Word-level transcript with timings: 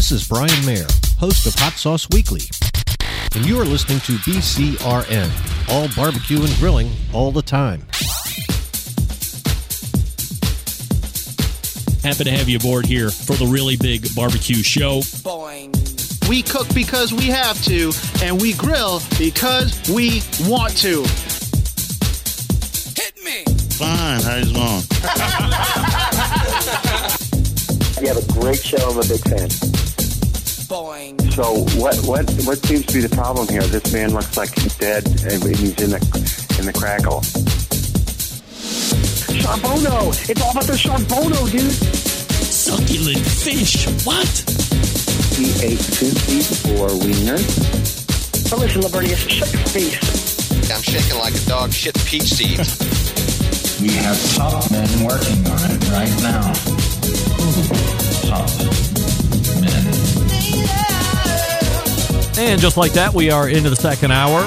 This 0.00 0.12
is 0.12 0.26
Brian 0.26 0.64
Mayer, 0.64 0.86
host 1.18 1.46
of 1.46 1.54
Hot 1.56 1.74
Sauce 1.74 2.08
Weekly. 2.08 2.40
And 3.34 3.44
you 3.44 3.60
are 3.60 3.66
listening 3.66 4.00
to 4.00 4.12
BCRN, 4.24 5.28
all 5.68 5.88
barbecue 5.94 6.42
and 6.42 6.48
grilling 6.54 6.90
all 7.12 7.30
the 7.30 7.42
time. 7.42 7.80
Happy 12.02 12.24
to 12.24 12.30
have 12.30 12.48
you 12.48 12.56
aboard 12.56 12.86
here 12.86 13.10
for 13.10 13.36
the 13.36 13.44
really 13.44 13.76
big 13.76 14.06
barbecue 14.14 14.62
show. 14.62 15.02
We 16.30 16.40
cook 16.44 16.74
because 16.74 17.12
we 17.12 17.26
have 17.26 17.62
to, 17.64 17.92
and 18.24 18.40
we 18.40 18.54
grill 18.54 19.02
because 19.18 19.86
we 19.90 20.22
want 20.48 20.78
to. 20.78 21.02
Hit 22.96 23.22
me. 23.22 23.44
Fine, 23.76 24.22
how 24.22 24.36
you 24.36 24.54
doing? 24.54 24.80
You 28.00 28.08
have 28.08 28.16
a 28.16 28.32
great 28.32 28.56
show. 28.56 28.78
I'm 28.78 28.96
a 28.96 29.02
big 29.02 29.20
fan. 29.28 29.79
So 30.70 31.66
what 31.82 31.96
what 32.06 32.30
what 32.46 32.58
seems 32.64 32.86
to 32.86 32.94
be 32.94 33.00
the 33.00 33.10
problem 33.10 33.48
here? 33.48 33.62
This 33.62 33.92
man 33.92 34.14
looks 34.14 34.36
like 34.36 34.56
he's 34.56 34.76
dead 34.76 35.04
and 35.26 35.42
he's 35.42 35.74
in 35.82 35.90
the 35.90 35.98
in 36.60 36.64
the 36.64 36.72
crackle. 36.72 37.22
Charbono. 39.34 40.14
It's 40.30 40.40
all 40.40 40.52
about 40.52 40.70
the 40.70 40.74
Charbono, 40.78 41.50
dude. 41.50 41.72
Succulent 41.74 43.18
fish. 43.18 43.88
What? 44.06 44.30
He 45.34 45.50
ate 45.66 45.82
54 45.82 46.88
wieners. 47.02 48.48
But 48.48 48.60
listen, 48.60 48.82
Lavernius, 48.82 49.28
shut 49.28 49.52
your 49.52 49.62
face. 49.74 50.70
I'm 50.70 50.82
shaking 50.82 51.18
like 51.18 51.34
a 51.34 51.44
dog 51.48 51.72
shit 51.72 51.96
peach 52.06 52.30
seeds. 52.30 52.78
We 53.80 53.88
have 54.04 54.34
top 54.36 54.70
men 54.70 55.02
working 55.02 55.40
on 55.48 55.70
it 55.72 55.88
right 55.88 56.14
now. 56.20 56.52
Top 58.28 58.80
And 62.40 62.58
just 62.58 62.78
like 62.78 62.94
that, 62.94 63.12
we 63.12 63.30
are 63.30 63.50
into 63.50 63.68
the 63.68 63.76
second 63.76 64.12
hour. 64.12 64.40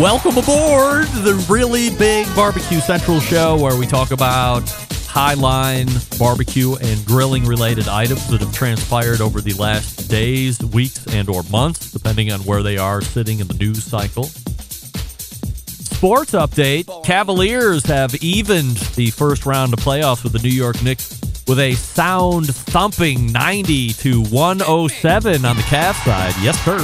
Welcome 0.00 0.36
aboard 0.36 1.06
the 1.22 1.46
really 1.48 1.96
big 1.96 2.26
Barbecue 2.34 2.80
Central 2.80 3.20
show 3.20 3.56
where 3.56 3.78
we 3.78 3.86
talk 3.86 4.10
about 4.10 4.64
highline 4.64 5.88
barbecue 6.18 6.74
and 6.74 7.06
grilling 7.06 7.44
related 7.44 7.86
items 7.86 8.26
that 8.30 8.40
have 8.40 8.52
transpired 8.52 9.20
over 9.20 9.40
the 9.40 9.52
last 9.52 10.10
days, 10.10 10.58
weeks, 10.58 11.06
and 11.14 11.28
or 11.28 11.44
months, 11.44 11.92
depending 11.92 12.32
on 12.32 12.40
where 12.40 12.64
they 12.64 12.78
are 12.78 13.00
sitting 13.00 13.38
in 13.38 13.46
the 13.46 13.54
news 13.54 13.84
cycle. 13.84 14.24
Sports 14.24 16.32
update. 16.32 17.04
Cavaliers 17.04 17.86
have 17.86 18.12
evened 18.16 18.76
the 18.96 19.12
first 19.12 19.46
round 19.46 19.72
of 19.72 19.78
playoffs 19.78 20.24
with 20.24 20.32
the 20.32 20.40
New 20.40 20.48
York 20.48 20.82
Knicks 20.82 21.21
with 21.46 21.58
a 21.58 21.72
sound 21.72 22.54
thumping 22.54 23.32
90 23.32 23.92
to 23.94 24.22
107 24.22 25.44
on 25.44 25.56
the 25.56 25.62
Cavs 25.62 26.04
side. 26.04 26.34
Yes, 26.40 26.58
sir. 26.64 26.78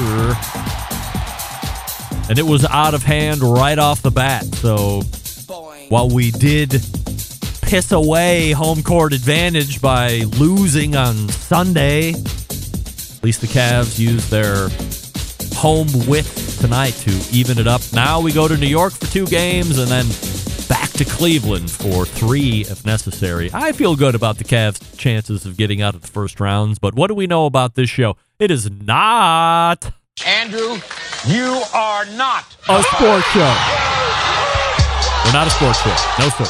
And 2.29 2.39
it 2.39 2.45
was 2.45 2.65
out 2.67 2.95
of 2.95 3.03
hand 3.03 3.43
right 3.43 3.79
off 3.79 4.03
the 4.03 4.11
bat. 4.11 4.45
So 4.45 5.03
while 5.89 6.09
we 6.11 6.31
did 6.31 6.71
piss 7.63 7.93
away 7.93 8.53
home 8.53 8.83
court 8.83 9.13
advantage 9.13 9.81
by 9.81 10.21
losing 10.39 10.97
on 10.97 11.29
Sunday, 11.29 12.11
at 12.11 13.23
least 13.23 13.41
the 13.41 13.47
Cavs 13.47 13.99
used 13.99 14.31
their 14.31 14.69
home 15.55 15.89
width 16.07 16.61
tonight 16.61 16.95
to 16.95 17.11
even 17.37 17.59
it 17.59 17.67
up. 17.67 17.81
Now 17.93 18.21
we 18.21 18.33
go 18.33 18.47
to 18.47 18.57
New 18.57 18.67
York 18.67 18.93
for 18.93 19.07
two 19.07 19.27
games 19.27 19.79
and 19.79 19.89
then 19.89 20.07
to 20.99 21.05
Cleveland 21.05 21.71
for 21.71 22.05
three 22.05 22.63
if 22.63 22.85
necessary. 22.85 23.51
I 23.55 23.71
feel 23.71 23.95
good 23.95 24.17
about 24.17 24.39
the 24.39 24.43
Cavs' 24.43 24.99
chances 24.99 25.47
of 25.47 25.57
getting 25.57 25.81
out 25.81 25.95
of 25.95 26.01
the 26.03 26.09
first 26.09 26.41
rounds, 26.41 26.81
but 26.81 26.95
what 26.95 27.07
do 27.07 27.15
we 27.15 27.29
know 27.29 27.47
about 27.47 27.77
this 27.77 27.89
show? 27.89 28.17
It 28.41 28.51
is 28.51 28.69
not 28.69 29.93
Andrew, 30.27 30.81
you 31.29 31.63
are 31.73 32.05
not. 32.17 32.57
a 32.69 32.83
sports 32.83 33.29
show. 33.29 33.55
We're 35.25 35.33
not 35.33 35.47
a 35.47 35.51
sports 35.51 35.81
show. 35.83 35.95
No, 36.19 36.31
sir. 36.31 36.47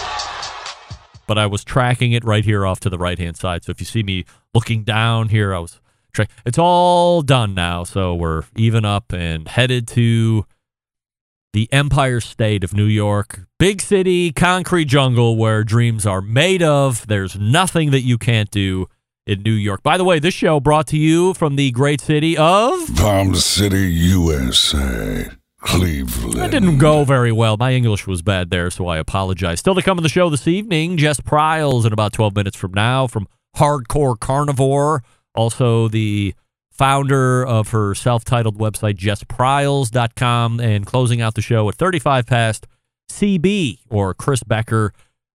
But 1.26 1.36
I 1.36 1.44
was 1.44 1.62
tracking 1.62 2.12
it 2.12 2.24
right 2.24 2.44
here 2.44 2.64
off 2.64 2.80
to 2.80 2.88
the 2.88 2.96
right 2.96 3.18
hand 3.18 3.36
side. 3.36 3.64
So 3.64 3.70
if 3.70 3.80
you 3.80 3.86
see 3.86 4.02
me 4.02 4.24
looking 4.54 4.82
down 4.82 5.28
here, 5.28 5.54
I 5.54 5.58
was 5.58 5.78
track. 6.14 6.30
It's 6.46 6.58
all 6.58 7.20
done 7.20 7.52
now. 7.54 7.84
So 7.84 8.14
we're 8.14 8.44
even 8.56 8.86
up 8.86 9.12
and 9.12 9.46
headed 9.46 9.86
to 9.88 10.46
the 11.52 11.68
Empire 11.72 12.20
State 12.20 12.62
of 12.62 12.74
New 12.74 12.84
York. 12.84 13.40
Big 13.58 13.80
city, 13.80 14.32
concrete 14.32 14.84
jungle 14.86 15.36
where 15.36 15.64
dreams 15.64 16.06
are 16.06 16.20
made 16.20 16.62
of. 16.62 17.06
There's 17.06 17.36
nothing 17.38 17.90
that 17.90 18.02
you 18.02 18.18
can't 18.18 18.50
do 18.50 18.86
in 19.26 19.42
New 19.42 19.52
York. 19.52 19.82
By 19.82 19.96
the 19.96 20.04
way, 20.04 20.18
this 20.18 20.34
show 20.34 20.60
brought 20.60 20.86
to 20.88 20.96
you 20.98 21.34
from 21.34 21.56
the 21.56 21.70
great 21.70 22.00
city 22.00 22.36
of. 22.36 22.94
Palm 22.96 23.34
City, 23.34 23.90
USA. 23.90 25.30
Cleveland. 25.60 26.34
That 26.34 26.50
didn't 26.50 26.78
go 26.78 27.04
very 27.04 27.32
well. 27.32 27.56
My 27.56 27.72
English 27.72 28.06
was 28.06 28.22
bad 28.22 28.50
there, 28.50 28.70
so 28.70 28.86
I 28.86 28.98
apologize. 28.98 29.58
Still 29.58 29.74
to 29.74 29.82
come 29.82 29.98
on 29.98 30.02
the 30.02 30.08
show 30.08 30.30
this 30.30 30.46
evening, 30.46 30.96
Jess 30.96 31.20
Pryles 31.20 31.84
in 31.84 31.92
about 31.92 32.12
12 32.12 32.36
minutes 32.36 32.56
from 32.56 32.72
now 32.72 33.06
from 33.06 33.26
Hardcore 33.56 34.18
Carnivore. 34.18 35.02
Also, 35.34 35.88
the 35.88 36.34
founder 36.78 37.44
of 37.44 37.70
her 37.70 37.94
self 37.94 38.24
titled 38.24 38.58
website, 38.58 38.96
jesspryles.com. 38.96 40.60
And 40.60 40.86
closing 40.86 41.20
out 41.20 41.34
the 41.34 41.42
show 41.42 41.68
at 41.68 41.74
35 41.74 42.26
past, 42.26 42.66
CB 43.10 43.80
or 43.90 44.14
Chris 44.14 44.42
Becker, 44.42 44.92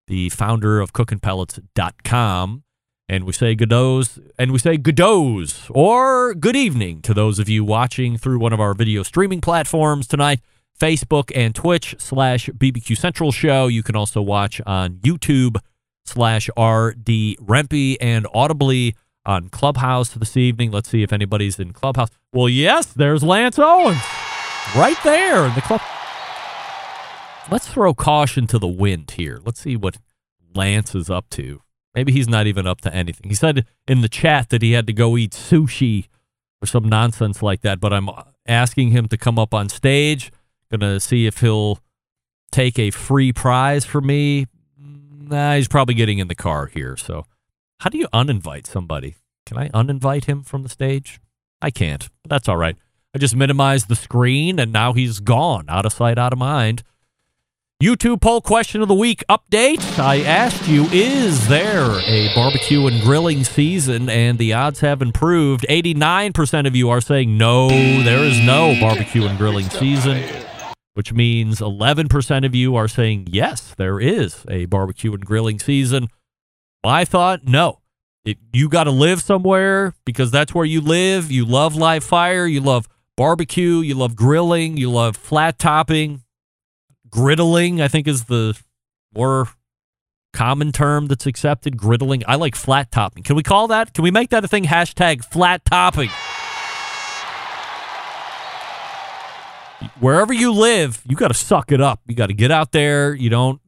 the 0.07 0.29
founder 0.29 0.79
of 0.79 0.93
cookinpellets.com. 0.93 2.63
And 3.09 3.25
we 3.25 3.33
say 3.33 3.55
goodos, 3.55 4.19
and 4.39 4.51
we 4.51 4.59
say 4.59 4.77
goodos 4.77 5.69
or 5.69 6.33
good 6.33 6.55
evening 6.55 7.01
to 7.01 7.13
those 7.13 7.37
of 7.37 7.49
you 7.49 7.63
watching 7.63 8.17
through 8.17 8.39
one 8.39 8.53
of 8.53 8.61
our 8.61 8.73
video 8.73 9.03
streaming 9.03 9.41
platforms 9.41 10.07
tonight, 10.07 10.39
Facebook 10.79 11.31
and 11.35 11.53
Twitch 11.53 11.95
slash 11.99 12.49
BBQ 12.49 12.97
Central 12.97 13.31
Show. 13.31 13.67
You 13.67 13.83
can 13.83 13.95
also 13.95 14.21
watch 14.21 14.61
on 14.65 14.95
YouTube 14.95 15.57
slash 16.05 16.47
RD 16.49 17.37
Rempe 17.39 17.97
and 17.99 18.25
audibly 18.33 18.95
on 19.25 19.49
Clubhouse 19.49 20.09
this 20.09 20.37
evening. 20.37 20.71
Let's 20.71 20.89
see 20.89 21.03
if 21.03 21.13
anybody's 21.13 21.59
in 21.59 21.73
Clubhouse. 21.73 22.09
Well, 22.31 22.49
yes, 22.49 22.87
there's 22.87 23.23
Lance 23.23 23.57
Owens 23.59 24.01
right 24.75 24.97
there 25.03 25.45
in 25.45 25.55
the 25.55 25.61
club. 25.61 25.81
Let's 27.51 27.67
throw 27.67 27.93
caution 27.93 28.47
to 28.47 28.59
the 28.59 28.67
wind 28.67 29.11
here. 29.11 29.39
Let's 29.43 29.59
see 29.59 29.75
what 29.75 29.97
Lance 30.55 30.95
is 30.95 31.09
up 31.09 31.29
to. 31.31 31.61
Maybe 31.93 32.11
he's 32.11 32.27
not 32.27 32.47
even 32.47 32.65
up 32.65 32.81
to 32.81 32.93
anything. 32.93 33.29
He 33.29 33.35
said 33.35 33.65
in 33.87 34.01
the 34.01 34.09
chat 34.09 34.49
that 34.49 34.61
he 34.61 34.71
had 34.71 34.87
to 34.87 34.93
go 34.93 35.17
eat 35.17 35.31
sushi 35.31 36.07
or 36.61 36.65
some 36.65 36.87
nonsense 36.87 37.43
like 37.43 37.61
that, 37.61 37.79
but 37.79 37.93
I'm 37.93 38.09
asking 38.47 38.91
him 38.91 39.07
to 39.09 39.17
come 39.17 39.37
up 39.37 39.53
on 39.53 39.69
stage. 39.69 40.31
Gonna 40.71 40.99
see 40.99 41.27
if 41.27 41.41
he'll 41.41 41.79
take 42.51 42.79
a 42.79 42.89
free 42.89 43.31
prize 43.31 43.85
for 43.85 44.01
me. 44.01 44.47
Nah, 44.79 45.55
he's 45.55 45.67
probably 45.67 45.93
getting 45.93 46.19
in 46.19 46.27
the 46.27 46.35
car 46.35 46.67
here. 46.67 46.97
So, 46.97 47.25
how 47.83 47.89
do 47.89 47.97
you 47.97 48.07
uninvite 48.13 48.65
somebody? 48.65 49.17
Can 49.45 49.57
I 49.57 49.67
uninvite 49.71 50.23
him 50.23 50.41
from 50.41 50.63
the 50.63 50.69
stage? 50.69 51.19
I 51.61 51.69
can't. 51.69 52.07
But 52.21 52.29
that's 52.29 52.47
all 52.47 52.55
right. 52.55 52.77
I 53.13 53.17
just 53.17 53.35
minimized 53.35 53.89
the 53.89 53.97
screen 53.97 54.57
and 54.57 54.71
now 54.71 54.93
he's 54.93 55.19
gone, 55.19 55.65
out 55.67 55.85
of 55.85 55.91
sight, 55.91 56.17
out 56.17 56.31
of 56.31 56.39
mind. 56.39 56.83
YouTube 57.83 58.21
poll 58.21 58.39
question 58.39 58.81
of 58.81 58.87
the 58.87 58.93
week 58.93 59.21
update. 59.29 59.99
I 59.99 60.21
asked 60.21 60.65
you, 60.65 60.85
is 60.93 61.49
there 61.49 61.99
a 62.07 62.33
barbecue 62.33 62.87
and 62.87 63.01
grilling 63.01 63.43
season? 63.43 64.07
And 64.07 64.37
the 64.37 64.53
odds 64.53 64.79
have 64.79 65.01
improved. 65.01 65.65
89% 65.69 66.65
of 66.65 66.77
you 66.77 66.89
are 66.89 67.01
saying 67.01 67.37
no, 67.37 67.67
there 67.67 68.23
is 68.23 68.39
no 68.39 68.77
barbecue 68.79 69.25
and 69.25 69.37
grilling 69.37 69.69
season, 69.69 70.23
which 70.93 71.11
means 71.11 71.59
11% 71.59 72.45
of 72.45 72.55
you 72.55 72.77
are 72.77 72.87
saying 72.87 73.27
yes, 73.29 73.75
there 73.77 73.99
is 73.99 74.45
a 74.47 74.67
barbecue 74.67 75.13
and 75.13 75.25
grilling 75.25 75.59
season. 75.59 76.07
My 76.83 77.05
thought, 77.05 77.45
no. 77.45 77.79
It, 78.25 78.37
you 78.53 78.69
got 78.69 78.85
to 78.85 78.91
live 78.91 79.21
somewhere 79.21 79.93
because 80.05 80.31
that's 80.31 80.53
where 80.53 80.65
you 80.65 80.81
live. 80.81 81.31
You 81.31 81.45
love 81.45 81.75
live 81.75 82.03
fire. 82.03 82.45
You 82.45 82.61
love 82.61 82.87
barbecue. 83.17 83.79
You 83.79 83.95
love 83.95 84.15
grilling. 84.15 84.77
You 84.77 84.89
love 84.89 85.17
flat 85.17 85.59
topping 85.59 86.23
griddling 87.13 87.79
i 87.79 87.87
think 87.87 88.07
is 88.07 88.23
the 88.23 88.59
more 89.13 89.47
common 90.33 90.71
term 90.71 91.05
that's 91.05 91.27
accepted 91.27 91.77
griddling 91.77 92.23
i 92.27 92.33
like 92.33 92.55
flat 92.55 92.91
topping 92.91 93.21
can 93.21 93.35
we 93.35 93.43
call 93.43 93.67
that 93.67 93.93
can 93.93 94.03
we 94.03 94.09
make 94.09 94.31
that 94.31 94.43
a 94.43 94.47
thing 94.47 94.63
hashtag 94.63 95.23
flat 95.23 95.63
topping 95.63 96.09
wherever 99.99 100.33
you 100.33 100.51
live 100.51 101.03
you 101.07 101.15
got 101.15 101.27
to 101.27 101.35
suck 101.35 101.71
it 101.71 101.79
up 101.79 102.01
you 102.07 102.15
got 102.15 102.27
to 102.27 102.33
get 102.33 102.49
out 102.49 102.71
there 102.71 103.13
you 103.13 103.29
don't 103.29 103.61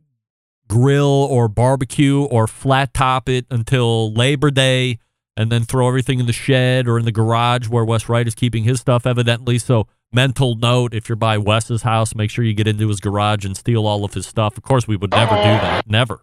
grill 0.68 1.06
or 1.06 1.48
barbecue 1.48 2.24
or 2.24 2.48
flat 2.48 2.94
top 2.94 3.30
it 3.30 3.46
until 3.50 4.12
labor 4.14 4.52
day 4.52 5.00
and 5.38 5.52
then 5.52 5.64
throw 5.64 5.88
everything 5.88 6.20
in 6.20 6.26
the 6.26 6.34
shed 6.34 6.88
or 6.88 6.98
in 6.98 7.06
the 7.06 7.12
garage 7.12 7.68
where 7.68 7.86
wes 7.86 8.10
wright 8.10 8.28
is 8.28 8.34
keeping 8.36 8.64
his 8.64 8.80
stuff 8.80 9.06
evidently 9.06 9.58
so 9.60 9.88
mental 10.14 10.56
note 10.56 10.94
if 10.94 11.10
you're 11.10 11.18
by 11.18 11.38
Wes's 11.38 11.82
house, 11.82 12.16
make 12.16 12.30
sure 12.30 12.46
you 12.46 12.54
get 12.54 12.68
into 12.68 12.88
his 12.88 13.02
garage 13.02 13.44
and 13.44 13.58
steal 13.58 13.86
all 13.86 14.06
of 14.06 14.14
his 14.14 14.26
stuff. 14.26 14.56
Of 14.58 14.64
course, 14.64 14.88
we 14.88 14.96
would 14.96 15.12
never 15.12 15.36
do 15.36 15.42
that. 15.42 15.90
Never. 15.90 16.22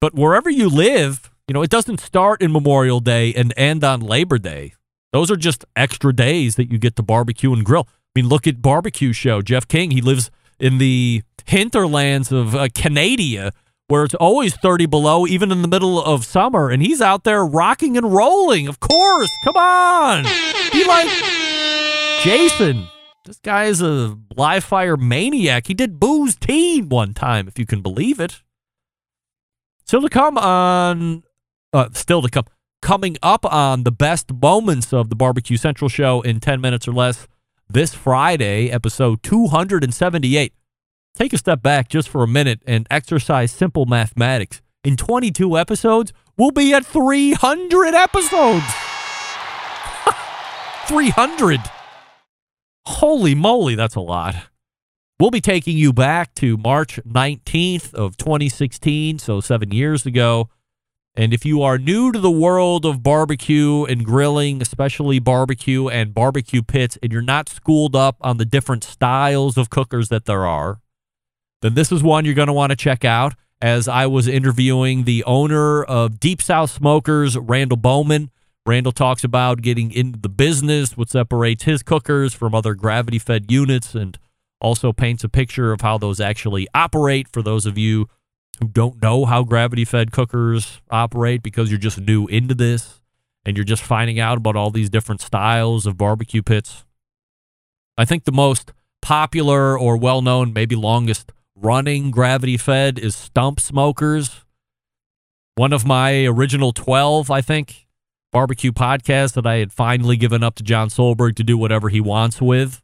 But 0.00 0.14
wherever 0.14 0.50
you 0.50 0.68
live, 0.68 1.30
You 1.48 1.52
know, 1.52 1.62
it 1.62 1.70
doesn't 1.70 2.00
start 2.00 2.42
in 2.42 2.50
Memorial 2.50 2.98
Day 2.98 3.32
and 3.32 3.54
end 3.56 3.84
on 3.84 4.00
Labor 4.00 4.36
Day. 4.36 4.74
Those 5.12 5.30
are 5.30 5.36
just 5.36 5.64
extra 5.76 6.12
days 6.12 6.56
that 6.56 6.72
you 6.72 6.78
get 6.78 6.96
to 6.96 7.04
barbecue 7.04 7.52
and 7.52 7.64
grill. 7.64 7.86
I 7.88 8.20
mean, 8.20 8.28
look 8.28 8.48
at 8.48 8.60
barbecue 8.60 9.12
show. 9.12 9.42
Jeff 9.42 9.68
King, 9.68 9.92
he 9.92 10.00
lives 10.00 10.32
in 10.58 10.78
the 10.78 11.22
hinterlands 11.44 12.32
of 12.32 12.54
uh, 12.54 12.68
Canada 12.74 13.52
where 13.88 14.04
it's 14.04 14.14
always 14.14 14.54
30 14.56 14.86
below, 14.86 15.26
even 15.26 15.52
in 15.52 15.62
the 15.62 15.68
middle 15.68 16.02
of 16.02 16.24
summer, 16.24 16.70
and 16.70 16.82
he's 16.82 17.00
out 17.00 17.24
there 17.24 17.44
rocking 17.44 17.96
and 17.96 18.12
rolling. 18.12 18.66
Of 18.66 18.80
course. 18.80 19.30
Come 19.44 19.56
on. 19.56 20.24
Be 20.72 20.84
like 20.86 21.08
Jason. 22.22 22.88
This 23.24 23.38
guy 23.38 23.64
is 23.64 23.80
a 23.80 24.16
live 24.36 24.64
fire 24.64 24.96
maniac. 24.96 25.66
He 25.66 25.74
did 25.74 25.98
booze 25.98 26.36
teen 26.36 26.88
one 26.88 27.14
time, 27.14 27.48
if 27.48 27.58
you 27.58 27.66
can 27.66 27.80
believe 27.80 28.20
it. 28.20 28.42
Still 29.84 30.02
to 30.02 30.08
come 30.08 30.36
on, 30.36 31.22
uh, 31.72 31.88
still 31.92 32.22
to 32.22 32.28
come, 32.28 32.44
coming 32.82 33.16
up 33.22 33.44
on 33.44 33.84
the 33.84 33.92
best 33.92 34.32
moments 34.32 34.92
of 34.92 35.10
the 35.10 35.16
Barbecue 35.16 35.56
Central 35.56 35.88
show 35.88 36.22
in 36.22 36.40
10 36.40 36.60
minutes 36.60 36.88
or 36.88 36.92
less 36.92 37.28
this 37.68 37.94
Friday, 37.94 38.70
episode 38.70 39.22
278. 39.22 40.52
Take 41.14 41.32
a 41.32 41.38
step 41.38 41.62
back 41.62 41.88
just 41.88 42.08
for 42.08 42.22
a 42.22 42.28
minute 42.28 42.60
and 42.66 42.86
exercise 42.90 43.50
simple 43.50 43.86
mathematics. 43.86 44.60
In 44.84 44.96
22 44.96 45.58
episodes, 45.58 46.12
we'll 46.36 46.52
be 46.52 46.72
at 46.74 46.86
300 46.86 47.94
episodes. 47.94 48.64
300. 50.86 51.60
Holy 52.86 53.34
moly, 53.34 53.74
that's 53.74 53.96
a 53.96 54.00
lot. 54.00 54.36
We'll 55.18 55.30
be 55.30 55.40
taking 55.40 55.78
you 55.78 55.92
back 55.92 56.34
to 56.34 56.58
March 56.58 57.00
19th 57.08 57.94
of 57.94 58.16
2016, 58.16 59.18
so 59.18 59.40
7 59.40 59.72
years 59.72 60.06
ago. 60.06 60.50
And 61.16 61.32
if 61.32 61.46
you 61.46 61.62
are 61.62 61.78
new 61.78 62.12
to 62.12 62.18
the 62.18 62.30
world 62.30 62.84
of 62.84 63.02
barbecue 63.02 63.84
and 63.84 64.04
grilling, 64.04 64.60
especially 64.60 65.18
barbecue 65.18 65.88
and 65.88 66.12
barbecue 66.12 66.62
pits, 66.62 66.98
and 67.02 67.10
you're 67.10 67.22
not 67.22 67.48
schooled 67.48 67.96
up 67.96 68.16
on 68.20 68.36
the 68.36 68.44
different 68.44 68.84
styles 68.84 69.56
of 69.56 69.70
cookers 69.70 70.10
that 70.10 70.26
there 70.26 70.44
are, 70.44 70.80
then 71.62 71.72
this 71.72 71.90
is 71.90 72.02
one 72.02 72.26
you're 72.26 72.34
going 72.34 72.48
to 72.48 72.52
want 72.52 72.70
to 72.70 72.76
check 72.76 73.02
out. 73.02 73.34
As 73.62 73.88
I 73.88 74.04
was 74.04 74.28
interviewing 74.28 75.04
the 75.04 75.24
owner 75.24 75.82
of 75.82 76.20
Deep 76.20 76.42
South 76.42 76.70
Smokers, 76.70 77.38
Randall 77.38 77.78
Bowman. 77.78 78.30
Randall 78.66 78.92
talks 78.92 79.24
about 79.24 79.62
getting 79.62 79.92
into 79.92 80.18
the 80.18 80.28
business, 80.28 80.96
what 80.96 81.08
separates 81.08 81.62
his 81.62 81.82
cookers 81.82 82.34
from 82.34 82.54
other 82.54 82.74
gravity 82.74 83.18
fed 83.18 83.50
units, 83.50 83.94
and 83.94 84.18
also 84.60 84.92
paints 84.92 85.24
a 85.24 85.28
picture 85.30 85.72
of 85.72 85.80
how 85.80 85.96
those 85.96 86.20
actually 86.20 86.66
operate 86.74 87.28
for 87.32 87.42
those 87.42 87.64
of 87.64 87.78
you 87.78 88.08
who 88.60 88.68
don't 88.68 89.02
know 89.02 89.24
how 89.24 89.42
gravity 89.42 89.84
fed 89.84 90.12
cookers 90.12 90.80
operate 90.90 91.42
because 91.42 91.70
you're 91.70 91.78
just 91.78 92.00
new 92.00 92.26
into 92.26 92.54
this 92.54 93.00
and 93.44 93.56
you're 93.56 93.64
just 93.64 93.82
finding 93.82 94.18
out 94.18 94.38
about 94.38 94.56
all 94.56 94.70
these 94.70 94.90
different 94.90 95.20
styles 95.20 95.86
of 95.86 95.96
barbecue 95.96 96.42
pits. 96.42 96.84
I 97.96 98.04
think 98.04 98.24
the 98.24 98.32
most 98.32 98.72
popular 99.02 99.78
or 99.78 99.96
well 99.96 100.22
known, 100.22 100.52
maybe 100.52 100.74
longest 100.74 101.32
running 101.54 102.10
gravity 102.10 102.56
fed 102.56 102.98
is 102.98 103.16
Stump 103.16 103.60
Smokers. 103.60 104.44
One 105.54 105.72
of 105.72 105.86
my 105.86 106.26
original 106.26 106.72
12, 106.72 107.30
I 107.30 107.40
think, 107.40 107.86
barbecue 108.32 108.72
podcasts 108.72 109.32
that 109.34 109.46
I 109.46 109.56
had 109.56 109.72
finally 109.72 110.16
given 110.16 110.42
up 110.42 110.56
to 110.56 110.62
John 110.62 110.88
Solberg 110.88 111.36
to 111.36 111.44
do 111.44 111.56
whatever 111.56 111.88
he 111.88 112.00
wants 112.00 112.40
with 112.42 112.82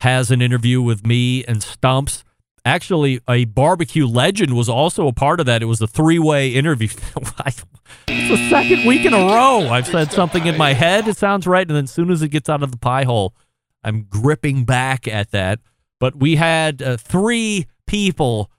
has 0.00 0.30
an 0.30 0.42
interview 0.42 0.82
with 0.82 1.06
me 1.06 1.44
and 1.44 1.62
Stumps 1.62 2.24
actually 2.64 3.20
a 3.28 3.44
barbecue 3.44 4.06
legend 4.06 4.54
was 4.54 4.68
also 4.68 5.06
a 5.06 5.12
part 5.12 5.40
of 5.40 5.46
that. 5.46 5.62
It 5.62 5.66
was 5.66 5.80
a 5.80 5.86
three 5.86 6.18
way 6.18 6.50
interview. 6.50 6.88
it's 7.46 7.64
the 8.06 8.48
second 8.50 8.86
week 8.86 9.04
in 9.04 9.12
a 9.12 9.18
row 9.18 9.68
I've 9.68 9.86
said 9.86 10.12
something 10.12 10.46
in 10.46 10.56
my 10.56 10.72
head. 10.72 11.08
It 11.08 11.16
sounds 11.16 11.46
right, 11.46 11.66
and 11.66 11.76
then 11.76 11.84
as 11.84 11.90
soon 11.90 12.10
as 12.10 12.22
it 12.22 12.28
gets 12.28 12.48
out 12.48 12.62
of 12.62 12.70
the 12.70 12.78
pie 12.78 13.04
hole, 13.04 13.34
I'm 13.82 14.04
gripping 14.04 14.64
back 14.64 15.08
at 15.08 15.30
that. 15.32 15.58
But 15.98 16.16
we 16.16 16.36
had 16.36 16.82
uh, 16.82 16.96
three 16.96 17.66
people 17.86 18.50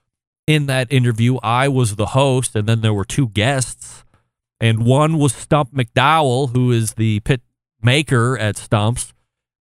in 0.46 0.66
that 0.66 0.92
interview. 0.92 1.38
I 1.42 1.68
was 1.68 1.96
the 1.96 2.06
host, 2.06 2.54
and 2.54 2.68
then 2.68 2.80
there 2.80 2.94
were 2.94 3.04
two 3.04 3.28
guests, 3.28 4.04
and 4.60 4.84
one 4.84 5.18
was 5.18 5.34
Stump 5.34 5.74
McDowell, 5.74 6.50
who 6.50 6.70
is 6.70 6.94
the 6.94 7.20
pit 7.20 7.40
maker 7.82 8.38
at 8.38 8.56
Stumps 8.56 9.13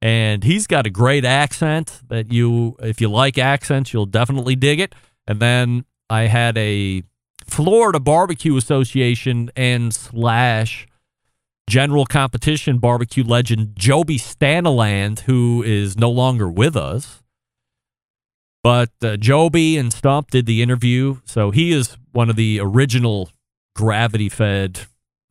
and 0.04 0.44
he's 0.44 0.68
got 0.68 0.86
a 0.86 0.90
great 0.90 1.24
accent 1.24 2.02
that 2.10 2.30
you 2.30 2.76
if 2.80 3.00
you 3.00 3.08
like 3.08 3.38
accents 3.38 3.94
you'll 3.94 4.06
definitely 4.06 4.56
dig 4.56 4.80
it. 4.80 4.94
And 5.26 5.40
then 5.40 5.86
i 6.10 6.24
had 6.24 6.58
a 6.58 7.02
florida 7.48 8.00
barbecue 8.00 8.58
association 8.58 9.50
and 9.56 9.94
slash 9.94 10.86
general 11.70 12.06
competition 12.06 12.78
barbecue 12.78 13.24
legend 13.24 13.76
joby 13.76 14.18
staniland 14.20 15.22
who 15.22 15.64
is 15.64 15.98
no 15.98 16.12
longer 16.12 16.50
with 16.50 16.76
us. 16.76 17.22
But 18.62 18.92
uh, 19.02 19.18
joby 19.18 19.78
and 19.78 19.92
stump 19.92 20.32
did 20.32 20.46
the 20.46 20.62
interview. 20.62 21.18
So 21.26 21.52
he 21.52 21.74
is 21.74 21.98
one 22.14 22.30
of 22.30 22.38
the 22.38 22.60
original 22.62 23.30
gravity 23.76 24.30
fed 24.30 24.82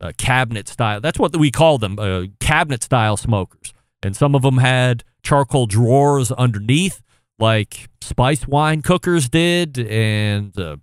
uh, 0.01 0.11
cabinet 0.17 0.67
style 0.67 0.99
that's 0.99 1.17
what 1.17 1.35
we 1.37 1.49
call 1.49 1.77
them 1.77 1.97
uh, 1.97 2.23
cabinet 2.41 2.83
style 2.83 3.15
smokers 3.15 3.72
and 4.03 4.15
some 4.15 4.35
of 4.35 4.41
them 4.41 4.57
had 4.57 5.03
charcoal 5.23 5.65
drawers 5.65 6.31
underneath, 6.31 7.01
like 7.39 7.89
Spicewine 8.01 8.83
cookers 8.83 9.29
did. 9.29 9.79
And 9.79 10.57
uh, 10.59 10.77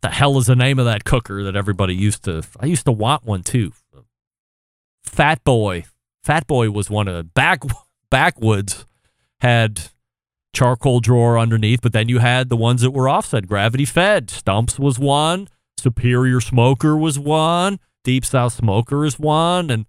the 0.00 0.10
hell 0.10 0.38
is 0.38 0.46
the 0.46 0.56
name 0.56 0.78
of 0.78 0.84
that 0.84 1.04
cooker 1.04 1.42
that 1.42 1.56
everybody 1.56 1.94
used 1.94 2.24
to? 2.24 2.42
I 2.60 2.66
used 2.66 2.84
to 2.86 2.92
want 2.92 3.24
one 3.24 3.42
too. 3.42 3.72
Fat 5.02 5.42
Boy, 5.44 5.84
Fat 6.22 6.46
Boy 6.46 6.70
was 6.70 6.88
one 6.88 7.08
of 7.08 7.34
back 7.34 7.62
backwoods 8.10 8.86
had 9.40 9.90
charcoal 10.54 11.00
drawer 11.00 11.38
underneath, 11.38 11.82
but 11.82 11.92
then 11.92 12.08
you 12.08 12.20
had 12.20 12.48
the 12.48 12.56
ones 12.56 12.82
that 12.82 12.92
were 12.92 13.08
offset, 13.08 13.46
gravity 13.46 13.84
fed. 13.84 14.30
Stumps 14.30 14.78
was 14.78 14.98
one, 14.98 15.48
Superior 15.78 16.40
Smoker 16.40 16.96
was 16.96 17.18
one, 17.18 17.78
Deep 18.04 18.24
South 18.24 18.52
Smoker 18.52 19.04
is 19.04 19.18
one, 19.18 19.70
and 19.70 19.86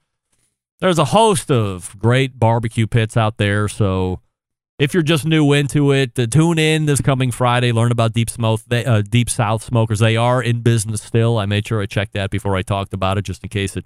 there's 0.80 1.00
a 1.00 1.06
host 1.06 1.50
of 1.52 1.96
great 1.98 2.38
barbecue 2.38 2.88
pits 2.88 3.16
out 3.16 3.38
there. 3.38 3.68
So 3.68 4.20
if 4.78 4.94
you're 4.94 5.04
just 5.04 5.26
new 5.26 5.54
into 5.54 5.92
it, 5.92 6.16
tune 6.32 6.60
in 6.60 6.86
this 6.86 7.02
coming 7.02 7.32
Friday. 7.32 7.72
Learn 7.72 7.92
about 7.92 8.14
Deep 8.14 8.30
Smoke, 8.30 8.62
uh, 8.70 9.02
Deep 9.02 9.30
South 9.30 9.64
Smokers. 9.64 10.00
They 10.00 10.18
are 10.18 10.44
in 10.44 10.62
business 10.62 11.02
still. 11.02 11.38
I 11.38 11.46
made 11.46 11.68
sure 11.68 11.82
I 11.82 11.86
checked 11.86 12.14
that 12.14 12.30
before 12.30 12.56
I 12.56 12.62
talked 12.62 12.94
about 12.94 13.18
it, 13.18 13.24
just 13.24 13.44
in 13.44 13.50
case 13.50 13.78
it 13.78 13.86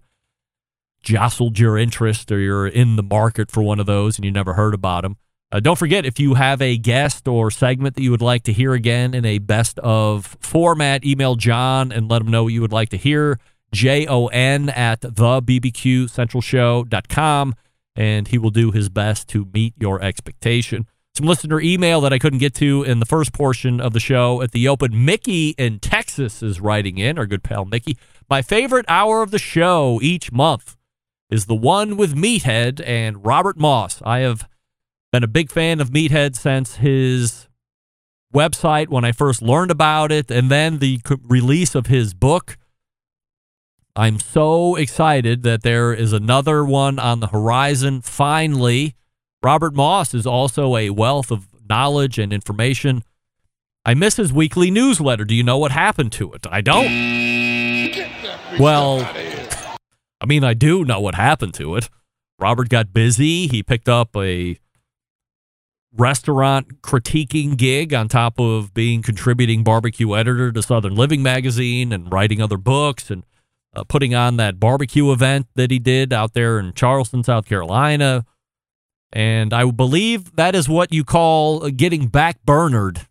jostled 1.01 1.59
your 1.59 1.77
interest 1.77 2.31
or 2.31 2.39
you're 2.39 2.67
in 2.67 2.95
the 2.95 3.03
market 3.03 3.51
for 3.51 3.61
one 3.61 3.79
of 3.79 3.85
those 3.85 4.17
and 4.17 4.25
you 4.25 4.31
never 4.31 4.53
heard 4.53 4.73
about 4.73 5.03
them. 5.03 5.17
Uh, 5.51 5.59
don't 5.59 5.77
forget, 5.79 6.05
if 6.05 6.19
you 6.19 6.35
have 6.35 6.61
a 6.61 6.77
guest 6.77 7.27
or 7.27 7.49
segment 7.49 7.95
that 7.95 8.03
you 8.03 8.11
would 8.11 8.21
like 8.21 8.43
to 8.43 8.53
hear 8.53 8.73
again 8.73 9.15
in 9.15 9.25
a 9.25 9.39
best 9.39 9.79
of 9.79 10.37
format, 10.41 11.03
email 11.03 11.35
John 11.35 11.91
and 11.91 12.09
let 12.09 12.21
him 12.21 12.29
know 12.29 12.43
what 12.43 12.53
you 12.53 12.61
would 12.61 12.73
like 12.73 12.89
to 12.89 12.97
hear. 12.97 13.39
J 13.71 14.07
O 14.07 14.27
N 14.27 14.69
at 14.69 15.01
the 15.01 15.09
BBQ 15.41 16.09
Central 16.09 16.41
Show.com, 16.41 17.55
and 17.95 18.27
he 18.27 18.37
will 18.37 18.49
do 18.49 18.71
his 18.71 18.89
best 18.89 19.27
to 19.29 19.47
meet 19.53 19.73
your 19.77 20.01
expectation. 20.01 20.87
Some 21.15 21.27
listener 21.27 21.59
email 21.59 22.01
that 22.01 22.13
I 22.13 22.19
couldn't 22.19 22.39
get 22.39 22.53
to 22.55 22.83
in 22.83 22.99
the 22.99 23.05
first 23.05 23.33
portion 23.33 23.81
of 23.81 23.93
the 23.93 23.99
show 23.99 24.41
at 24.41 24.51
the 24.51 24.67
open. 24.67 25.03
Mickey 25.03 25.49
in 25.57 25.79
Texas 25.79 26.41
is 26.41 26.61
writing 26.61 26.97
in, 26.97 27.17
our 27.17 27.25
good 27.25 27.43
pal 27.43 27.65
Mickey. 27.65 27.97
My 28.29 28.41
favorite 28.41 28.85
hour 28.87 29.21
of 29.21 29.31
the 29.31 29.39
show 29.39 29.99
each 30.01 30.31
month 30.31 30.77
is 31.29 31.45
the 31.47 31.55
one 31.55 31.97
with 31.97 32.15
Meathead 32.15 32.81
and 32.85 33.25
Robert 33.25 33.57
Moss. 33.57 34.01
I 34.05 34.19
have 34.19 34.47
been 35.11 35.23
a 35.23 35.27
big 35.27 35.51
fan 35.51 35.79
of 35.79 35.89
Meathead 35.89 36.35
since 36.35 36.77
his 36.77 37.47
website 38.33 38.89
when 38.89 39.03
I 39.03 39.11
first 39.11 39.41
learned 39.41 39.71
about 39.71 40.11
it, 40.11 40.29
and 40.29 40.49
then 40.51 40.77
the 40.77 40.99
release 41.23 41.75
of 41.75 41.87
his 41.87 42.13
book. 42.13 42.57
I'm 43.99 44.17
so 44.17 44.77
excited 44.77 45.43
that 45.43 45.61
there 45.61 45.93
is 45.93 46.13
another 46.13 46.63
one 46.63 46.99
on 46.99 47.19
the 47.19 47.27
horizon. 47.27 47.99
Finally, 47.99 48.95
Robert 49.43 49.75
Moss 49.75 50.13
is 50.13 50.25
also 50.25 50.77
a 50.77 50.89
wealth 50.91 51.31
of 51.31 51.47
knowledge 51.69 52.17
and 52.17 52.31
information. 52.31 53.03
I 53.85 53.95
miss 53.95 54.15
his 54.15 54.31
weekly 54.31 54.71
newsletter. 54.71 55.25
Do 55.25 55.35
you 55.35 55.43
know 55.43 55.57
what 55.57 55.73
happened 55.73 56.13
to 56.13 56.31
it? 56.31 56.47
I 56.49 56.61
don't. 56.61 56.87
Well, 58.57 59.01
I 60.21 60.25
mean, 60.25 60.45
I 60.45 60.53
do 60.53 60.85
know 60.85 61.01
what 61.01 61.15
happened 61.15 61.53
to 61.55 61.75
it. 61.75 61.89
Robert 62.39 62.69
got 62.69 62.93
busy. 62.93 63.47
He 63.47 63.63
picked 63.63 63.89
up 63.89 64.15
a 64.15 64.57
restaurant 65.93 66.81
critiquing 66.83 67.57
gig 67.57 67.93
on 67.93 68.07
top 68.07 68.39
of 68.39 68.73
being 68.73 69.01
contributing 69.01 69.61
barbecue 69.61 70.15
editor 70.15 70.53
to 70.53 70.61
Southern 70.61 70.95
Living 70.95 71.21
magazine 71.21 71.91
and 71.91 72.09
writing 72.13 72.41
other 72.41 72.57
books 72.57 73.11
and 73.11 73.23
uh, 73.75 73.83
putting 73.83 74.15
on 74.15 74.37
that 74.37 74.59
barbecue 74.59 75.11
event 75.11 75.47
that 75.55 75.71
he 75.71 75.79
did 75.79 76.11
out 76.13 76.33
there 76.33 76.59
in 76.59 76.73
Charleston, 76.73 77.23
South 77.23 77.45
Carolina. 77.45 78.25
And 79.11 79.53
I 79.53 79.69
believe 79.71 80.35
that 80.35 80.55
is 80.55 80.69
what 80.69 80.93
you 80.93 81.03
call 81.03 81.69
getting 81.69 82.07
back 82.07 82.43
burnered 82.45 83.07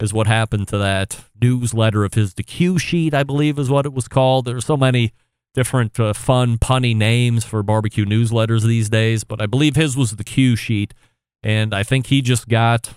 is 0.00 0.12
what 0.12 0.26
happened 0.26 0.66
to 0.68 0.78
that 0.78 1.24
newsletter 1.40 2.04
of 2.04 2.14
his. 2.14 2.34
The 2.34 2.42
Q 2.42 2.78
sheet, 2.78 3.14
I 3.14 3.22
believe, 3.22 3.58
is 3.58 3.70
what 3.70 3.86
it 3.86 3.92
was 3.92 4.08
called. 4.08 4.46
There's 4.46 4.64
so 4.64 4.76
many 4.76 5.12
different 5.54 5.98
uh, 6.00 6.12
fun, 6.12 6.58
punny 6.58 6.96
names 6.96 7.44
for 7.44 7.62
barbecue 7.62 8.04
newsletters 8.04 8.64
these 8.64 8.88
days, 8.88 9.24
but 9.24 9.42
I 9.42 9.46
believe 9.46 9.76
his 9.76 9.96
was 9.96 10.16
the 10.16 10.24
Q 10.24 10.56
sheet, 10.56 10.94
and 11.42 11.74
I 11.74 11.82
think 11.82 12.06
he 12.06 12.22
just 12.22 12.48
got, 12.48 12.94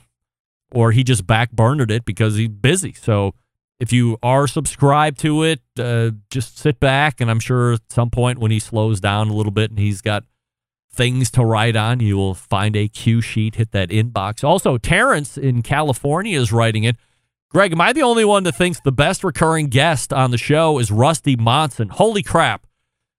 or 0.72 0.92
he 0.92 1.04
just 1.04 1.26
backburnered 1.26 1.92
it 1.92 2.06
because 2.06 2.36
he's 2.36 2.50
busy. 2.50 2.94
So 2.94 3.34
if 3.84 3.92
you 3.92 4.18
are 4.24 4.48
subscribed 4.48 5.20
to 5.20 5.44
it, 5.44 5.60
uh, 5.78 6.12
just 6.30 6.58
sit 6.58 6.80
back, 6.80 7.20
and 7.20 7.30
I'm 7.30 7.42
sure 7.42 7.74
at 7.74 7.82
some 7.90 8.10
point 8.10 8.40
when 8.40 8.50
he 8.50 8.58
slows 8.60 9.02
down 9.02 9.28
a 9.28 9.34
little 9.34 9.52
bit 9.52 9.72
and 9.72 9.78
he's 9.78 10.00
got 10.00 10.24
things 10.90 11.30
to 11.32 11.44
write 11.44 11.76
on, 11.76 12.00
you 12.00 12.16
will 12.16 12.34
find 12.34 12.78
a 12.78 12.88
Q 12.88 13.20
sheet. 13.20 13.56
Hit 13.56 13.74
that 13.74 13.90
inbox. 13.90 14.42
Also, 14.42 14.78
Terrence 14.78 15.38
in 15.38 15.64
California 15.64 16.40
is 16.40 16.54
writing 16.54 16.86
it. 16.86 16.96
Greg, 17.50 17.74
am 17.74 17.82
I 17.82 17.92
the 17.92 18.04
only 18.04 18.24
one 18.24 18.44
that 18.44 18.56
thinks 18.56 18.80
the 18.80 18.92
best 18.94 19.22
recurring 19.22 19.68
guest 19.68 20.14
on 20.14 20.32
the 20.32 20.38
show 20.38 20.80
is 20.80 20.90
Rusty 20.90 21.36
Monson? 21.36 21.90
Holy 21.90 22.24
crap. 22.24 22.66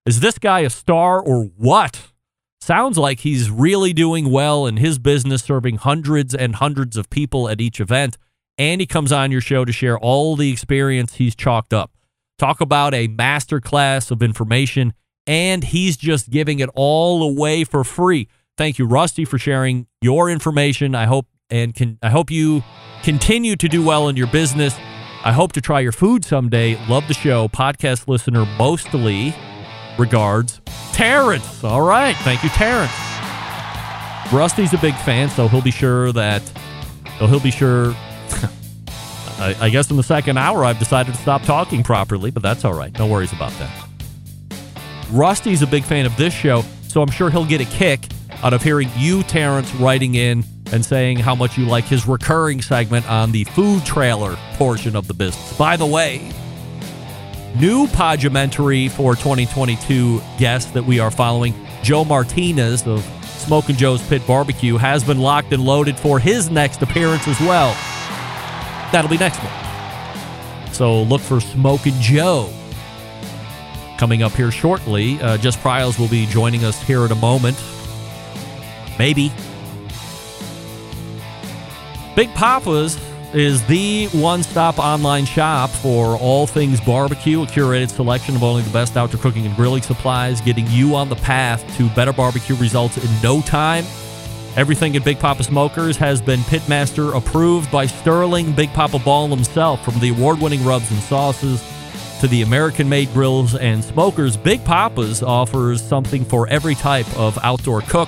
Is 0.03 0.19
this 0.19 0.39
guy 0.39 0.61
a 0.61 0.71
star 0.71 1.21
or 1.21 1.43
what? 1.57 2.11
Sounds 2.59 2.97
like 2.97 3.19
he's 3.19 3.51
really 3.51 3.93
doing 3.93 4.31
well 4.31 4.65
in 4.65 4.77
his 4.77 4.97
business, 4.97 5.43
serving 5.43 5.77
hundreds 5.77 6.33
and 6.33 6.55
hundreds 6.55 6.97
of 6.97 7.11
people 7.11 7.47
at 7.47 7.61
each 7.61 7.79
event. 7.79 8.17
And 8.57 8.79
he 8.79 8.87
comes 8.87 9.11
on 9.11 9.31
your 9.31 9.41
show 9.41 9.65
to 9.65 9.71
share 9.71 9.97
all 9.97 10.35
the 10.35 10.51
experience 10.51 11.15
he's 11.15 11.35
chalked 11.35 11.73
up. 11.73 11.91
Talk 12.37 12.61
about 12.61 12.93
a 12.93 13.07
masterclass 13.07 14.11
of 14.11 14.21
information, 14.21 14.93
and 15.27 15.63
he's 15.63 15.97
just 15.97 16.29
giving 16.29 16.59
it 16.59 16.69
all 16.75 17.23
away 17.23 17.63
for 17.63 17.83
free. 17.83 18.27
Thank 18.57 18.79
you, 18.79 18.85
Rusty, 18.85 19.25
for 19.25 19.37
sharing 19.37 19.87
your 20.01 20.29
information. 20.29 20.95
I 20.95 21.05
hope 21.05 21.27
and 21.49 21.75
can 21.75 21.99
I 22.01 22.09
hope 22.09 22.31
you 22.31 22.63
continue 23.03 23.55
to 23.55 23.67
do 23.67 23.85
well 23.85 24.07
in 24.09 24.15
your 24.15 24.27
business. 24.27 24.75
I 25.23 25.31
hope 25.31 25.53
to 25.53 25.61
try 25.61 25.79
your 25.79 25.91
food 25.91 26.23
someday. 26.23 26.77
Love 26.87 27.07
the 27.07 27.13
show. 27.13 27.47
Podcast 27.47 28.07
listener 28.07 28.45
mostly. 28.57 29.35
Regards, 29.97 30.61
Terrence. 30.91 31.63
All 31.63 31.81
right. 31.81 32.15
Thank 32.17 32.43
you, 32.43 32.49
Terrence. 32.49 32.91
Rusty's 34.31 34.73
a 34.73 34.77
big 34.77 34.95
fan, 34.95 35.29
so 35.29 35.47
he'll 35.47 35.61
be 35.61 35.71
sure 35.71 36.11
that 36.11 36.41
so 37.17 37.27
he'll 37.27 37.39
be 37.39 37.51
sure 37.51 37.95
I, 39.37 39.55
I 39.59 39.69
guess 39.69 39.89
in 39.89 39.97
the 39.97 40.03
second 40.03 40.37
hour 40.37 40.63
I've 40.63 40.79
decided 40.79 41.13
to 41.13 41.21
stop 41.21 41.43
talking 41.43 41.83
properly, 41.83 42.31
but 42.31 42.43
that's 42.43 42.63
all 42.65 42.73
right. 42.73 42.97
No 42.97 43.07
worries 43.07 43.33
about 43.33 43.51
that. 43.53 43.87
Rusty's 45.11 45.61
a 45.61 45.67
big 45.67 45.83
fan 45.83 46.05
of 46.05 46.15
this 46.17 46.33
show, 46.33 46.63
so 46.87 47.01
I'm 47.01 47.11
sure 47.11 47.29
he'll 47.29 47.45
get 47.45 47.61
a 47.61 47.65
kick 47.65 48.07
out 48.43 48.53
of 48.53 48.63
hearing 48.63 48.89
you, 48.97 49.23
Terrence, 49.23 49.73
writing 49.75 50.15
in 50.15 50.43
and 50.71 50.83
saying 50.83 51.17
how 51.17 51.35
much 51.35 51.57
you 51.57 51.65
like 51.65 51.85
his 51.85 52.07
recurring 52.07 52.61
segment 52.61 53.09
on 53.09 53.31
the 53.31 53.43
food 53.45 53.85
trailer 53.85 54.35
portion 54.53 54.95
of 54.95 55.07
the 55.07 55.13
business. 55.13 55.57
By 55.57 55.77
the 55.77 55.85
way, 55.85 56.31
new 57.55 57.87
podumentary 57.87 58.89
for 58.89 59.15
2022 59.15 60.21
guest 60.37 60.73
that 60.73 60.83
we 60.83 60.99
are 60.99 61.11
following, 61.11 61.53
Joe 61.83 62.03
Martinez 62.03 62.87
of 62.87 63.03
Smoking 63.23 63.75
Joe's 63.75 64.05
Pit 64.07 64.25
Barbecue, 64.25 64.77
has 64.77 65.03
been 65.03 65.19
locked 65.19 65.53
and 65.53 65.63
loaded 65.63 65.97
for 65.97 66.19
his 66.19 66.49
next 66.49 66.81
appearance 66.81 67.27
as 67.27 67.39
well. 67.41 67.77
That'll 68.91 69.09
be 69.09 69.17
next 69.17 69.41
month. 69.43 70.73
So 70.73 71.03
look 71.03 71.21
for 71.21 71.39
Smoking 71.39 71.93
Joe 71.99 72.51
coming 73.97 74.23
up 74.23 74.33
here 74.33 74.51
shortly. 74.51 75.19
Uh, 75.21 75.37
Jess 75.37 75.55
Pryles 75.55 75.97
will 75.97 76.07
be 76.07 76.25
joining 76.25 76.63
us 76.65 76.81
here 76.81 77.05
in 77.05 77.11
a 77.11 77.15
moment. 77.15 77.61
Maybe. 78.99 79.31
Big 82.15 82.29
Poppa's 82.29 82.99
is 83.33 83.65
the 83.67 84.07
one 84.07 84.43
stop 84.43 84.79
online 84.79 85.25
shop 85.25 85.69
for 85.69 86.17
all 86.17 86.47
things 86.47 86.79
barbecue, 86.79 87.43
a 87.43 87.45
curated 87.45 87.89
selection 87.89 88.35
of 88.35 88.43
only 88.43 88.61
the 88.61 88.69
best 88.69 88.95
outdoor 88.95 89.19
cooking 89.19 89.45
and 89.45 89.55
grilling 89.57 89.81
supplies, 89.81 90.39
getting 90.39 90.65
you 90.67 90.95
on 90.95 91.09
the 91.09 91.17
path 91.17 91.65
to 91.77 91.89
better 91.89 92.13
barbecue 92.13 92.55
results 92.55 92.97
in 92.97 93.21
no 93.21 93.41
time. 93.41 93.83
Everything 94.55 94.95
at 94.95 95.03
Big 95.03 95.19
Poppa 95.19 95.43
Smokers 95.43 95.97
has 95.97 96.21
been 96.21 96.39
Pitmaster 96.41 97.13
approved 97.13 97.69
by 97.69 97.85
Sterling 97.85 98.53
Big 98.53 98.69
Poppa 98.69 98.99
Ball 98.99 99.27
himself, 99.27 99.83
from 99.83 99.99
the 99.99 100.09
award 100.09 100.39
winning 100.39 100.63
rubs 100.63 100.89
and 100.91 100.99
sauces 101.01 101.61
to 102.21 102.27
the 102.27 102.41
American 102.41 102.87
made 102.87 103.11
grills 103.11 103.53
and 103.53 103.83
smokers. 103.83 104.37
Big 104.37 104.63
Poppa's 104.63 105.21
offers 105.21 105.83
something 105.83 106.23
for 106.23 106.47
every 106.47 106.73
type 106.73 107.05
of 107.17 107.37
outdoor 107.43 107.81
cook. 107.81 108.07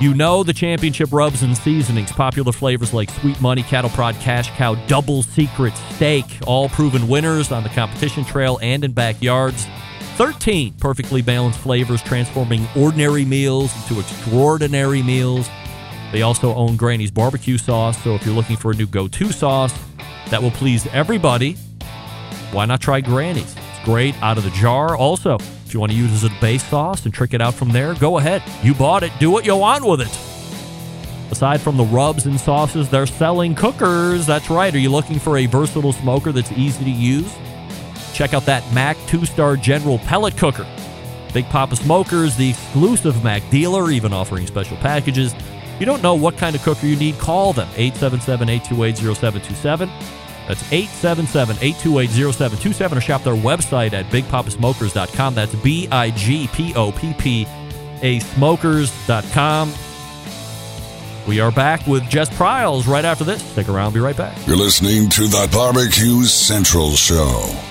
You 0.00 0.14
know 0.14 0.44
the 0.44 0.52
championship 0.52 1.12
rubs 1.12 1.42
and 1.42 1.58
seasonings, 1.58 2.12
popular 2.12 2.52
flavors 2.52 2.94
like 2.94 3.10
Sweet 3.10 3.40
Money, 3.40 3.64
Cattle 3.64 3.90
Prod, 3.90 4.14
Cash 4.20 4.50
Cow, 4.50 4.76
Double 4.86 5.24
Secret 5.24 5.74
Steak, 5.96 6.24
all 6.46 6.68
proven 6.68 7.08
winners 7.08 7.50
on 7.50 7.64
the 7.64 7.68
competition 7.70 8.24
trail 8.24 8.60
and 8.62 8.84
in 8.84 8.92
backyards. 8.92 9.66
13 10.18 10.74
perfectly 10.80 11.22
balanced 11.22 11.60
flavors 11.60 12.02
transforming 12.02 12.66
ordinary 12.76 13.24
meals 13.24 13.72
into 13.76 14.00
extraordinary 14.00 15.00
meals. 15.00 15.48
They 16.10 16.22
also 16.22 16.52
own 16.56 16.76
Granny's 16.76 17.12
barbecue 17.12 17.56
sauce, 17.56 17.96
so 18.02 18.16
if 18.16 18.26
you're 18.26 18.34
looking 18.34 18.56
for 18.56 18.72
a 18.72 18.74
new 18.74 18.88
go 18.88 19.06
to 19.06 19.30
sauce 19.30 19.72
that 20.30 20.42
will 20.42 20.50
please 20.50 20.88
everybody, 20.88 21.52
why 22.50 22.64
not 22.64 22.80
try 22.80 23.00
Granny's? 23.00 23.54
It's 23.54 23.84
great 23.84 24.20
out 24.20 24.38
of 24.38 24.42
the 24.42 24.50
jar. 24.50 24.96
Also, 24.96 25.36
if 25.36 25.72
you 25.72 25.78
want 25.78 25.92
to 25.92 25.98
use 25.98 26.10
it 26.10 26.26
as 26.26 26.36
a 26.36 26.40
base 26.40 26.64
sauce 26.64 27.04
and 27.04 27.14
trick 27.14 27.32
it 27.32 27.40
out 27.40 27.54
from 27.54 27.70
there, 27.70 27.94
go 27.94 28.18
ahead. 28.18 28.42
You 28.64 28.74
bought 28.74 29.04
it, 29.04 29.12
do 29.20 29.30
what 29.30 29.46
you 29.46 29.54
want 29.54 29.84
with 29.84 30.00
it. 30.00 31.30
Aside 31.30 31.60
from 31.60 31.76
the 31.76 31.84
rubs 31.84 32.26
and 32.26 32.40
sauces, 32.40 32.90
they're 32.90 33.06
selling 33.06 33.54
cookers. 33.54 34.26
That's 34.26 34.50
right. 34.50 34.74
Are 34.74 34.78
you 34.78 34.90
looking 34.90 35.20
for 35.20 35.38
a 35.38 35.46
versatile 35.46 35.92
smoker 35.92 36.32
that's 36.32 36.50
easy 36.50 36.82
to 36.82 36.90
use? 36.90 37.32
Check 38.12 38.34
out 38.34 38.44
that 38.46 38.64
MAK 38.72 38.96
2 39.06 39.26
star 39.26 39.56
General 39.56 39.98
Pellet 39.98 40.36
Cooker. 40.36 40.66
Big 41.32 41.46
Poppa 41.46 41.76
Smokers, 41.76 42.36
the 42.36 42.50
exclusive 42.50 43.22
MAK 43.22 43.42
dealer, 43.50 43.90
even 43.90 44.12
offering 44.12 44.46
special 44.46 44.76
packages. 44.78 45.34
You 45.78 45.86
don't 45.86 46.02
know 46.02 46.14
what 46.14 46.36
kind 46.36 46.56
of 46.56 46.62
cooker 46.62 46.86
you 46.86 46.96
need, 46.96 47.18
call 47.18 47.52
them 47.52 47.68
877 47.76 48.48
828 48.48 48.96
0727. 48.96 49.88
That's 50.48 50.72
877 50.72 51.56
828 51.56 52.10
0727 52.10 52.98
or 52.98 53.00
shop 53.02 53.22
their 53.22 53.34
website 53.34 53.92
at 53.92 54.06
bigpoppasmokers.com. 54.06 55.34
That's 55.34 55.54
B 55.56 55.88
I 55.92 56.10
G 56.10 56.48
P 56.48 56.74
O 56.74 56.90
P 56.90 57.12
P 57.12 57.46
A 58.02 58.18
smokers.com. 58.20 59.72
We 61.28 61.40
are 61.40 61.52
back 61.52 61.86
with 61.86 62.08
Jess 62.08 62.34
Pryles 62.34 62.86
right 62.86 63.04
after 63.04 63.22
this. 63.22 63.42
Stick 63.42 63.68
around, 63.68 63.92
be 63.92 64.00
right 64.00 64.16
back. 64.16 64.34
You're 64.46 64.56
listening 64.56 65.10
to 65.10 65.28
the 65.28 65.46
Barbecue 65.52 66.24
Central 66.24 66.92
Show. 66.92 67.67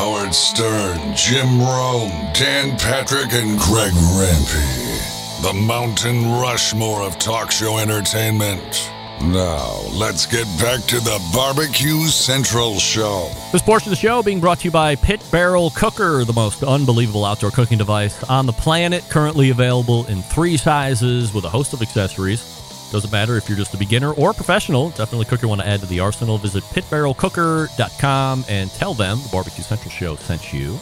Howard 0.00 0.34
Stern, 0.34 1.14
Jim 1.14 1.60
Rome, 1.60 2.08
Dan 2.32 2.70
Patrick, 2.78 3.34
and 3.34 3.58
Greg 3.58 3.92
Rempe. 3.92 5.42
The 5.42 5.52
Mountain 5.52 6.24
Rushmore 6.40 7.02
of 7.02 7.18
talk 7.18 7.50
show 7.50 7.76
entertainment. 7.76 8.90
Now, 9.20 9.78
let's 9.92 10.24
get 10.24 10.46
back 10.58 10.80
to 10.86 11.00
the 11.00 11.22
Barbecue 11.34 12.06
Central 12.06 12.78
Show. 12.78 13.30
This 13.52 13.60
portion 13.60 13.88
of 13.88 13.90
the 13.90 14.00
show 14.00 14.22
being 14.22 14.40
brought 14.40 14.60
to 14.60 14.64
you 14.64 14.70
by 14.70 14.96
Pit 14.96 15.22
Barrel 15.30 15.68
Cooker, 15.76 16.24
the 16.24 16.32
most 16.32 16.62
unbelievable 16.62 17.26
outdoor 17.26 17.50
cooking 17.50 17.76
device 17.76 18.24
on 18.24 18.46
the 18.46 18.54
planet. 18.54 19.04
Currently 19.10 19.50
available 19.50 20.06
in 20.06 20.22
three 20.22 20.56
sizes 20.56 21.34
with 21.34 21.44
a 21.44 21.50
host 21.50 21.74
of 21.74 21.82
accessories. 21.82 22.59
Doesn't 22.90 23.12
matter 23.12 23.36
if 23.36 23.48
you're 23.48 23.58
just 23.58 23.74
a 23.74 23.78
beginner 23.78 24.12
or 24.12 24.32
professional. 24.32 24.90
Definitely 24.90 25.26
cooker 25.26 25.46
want 25.46 25.60
to 25.60 25.66
add 25.66 25.80
to 25.80 25.86
the 25.86 26.00
arsenal. 26.00 26.38
Visit 26.38 26.64
pitbarrelcooker.com 26.64 28.44
and 28.48 28.70
tell 28.70 28.94
them 28.94 29.18
the 29.22 29.28
Barbecue 29.30 29.62
Central 29.62 29.90
Show 29.90 30.16
sent 30.16 30.52
you. 30.52 30.78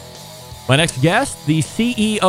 My 0.67 0.75
next 0.75 1.01
guest, 1.01 1.45
the 1.47 1.59
CEO 1.59 2.21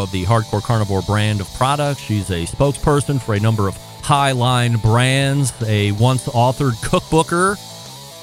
of 0.00 0.12
the 0.12 0.24
Hardcore 0.24 0.62
Carnivore 0.62 1.02
brand 1.02 1.40
of 1.40 1.52
products. 1.54 2.00
She's 2.00 2.30
a 2.30 2.46
spokesperson 2.46 3.20
for 3.20 3.34
a 3.34 3.40
number 3.40 3.66
of 3.66 3.76
high 4.02 4.32
line 4.32 4.76
brands, 4.76 5.52
a 5.62 5.92
once 5.92 6.26
authored 6.26 6.74
cookbooker, 6.84 7.56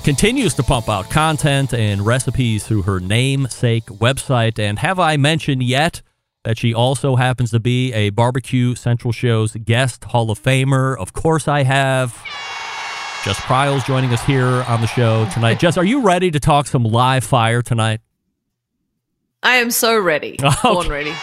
continues 0.03 0.53
to 0.53 0.63
pump 0.63 0.87
out 0.87 1.09
content 1.09 1.73
and 1.73 2.05
recipes 2.05 2.65
through 2.65 2.83
her 2.83 2.99
namesake 2.99 3.85
website. 3.87 4.57
And 4.57 4.79
have 4.79 4.99
I 4.99 5.17
mentioned 5.17 5.63
yet 5.63 6.01
that 6.47 6.57
she 6.57 6.73
also 6.73 7.17
happens 7.17 7.51
to 7.51 7.59
be 7.59 7.91
a 7.91 8.09
Barbecue 8.09 8.73
Central 8.73 9.11
Show's 9.11 9.51
guest 9.65 10.05
Hall 10.05 10.31
of 10.31 10.41
Famer? 10.41 10.97
Of 10.97 11.11
course, 11.11 11.45
I 11.45 11.63
have. 11.63 12.13
Jess 13.25 13.37
Pryles 13.41 13.83
joining 13.83 14.13
us 14.13 14.23
here 14.23 14.45
on 14.45 14.79
the 14.79 14.87
show 14.87 15.27
tonight. 15.33 15.59
Jess, 15.59 15.75
are 15.75 15.83
you 15.83 15.99
ready 16.03 16.31
to 16.31 16.39
talk 16.39 16.65
some 16.65 16.85
live 16.85 17.25
fire 17.25 17.61
tonight? 17.61 17.99
I 19.43 19.57
am 19.57 19.69
so 19.71 19.99
ready. 19.99 20.39
Okay. 20.41 20.55
Born 20.63 20.87
ready. 20.87 21.13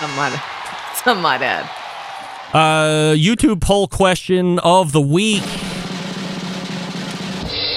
Some 0.00 0.16
might, 0.16 0.36
some 1.04 1.22
might 1.22 1.42
add. 1.42 1.70
Uh, 2.52 3.14
YouTube 3.14 3.60
poll 3.60 3.86
question 3.86 4.58
of 4.58 4.90
the 4.90 5.00
week. 5.00 5.44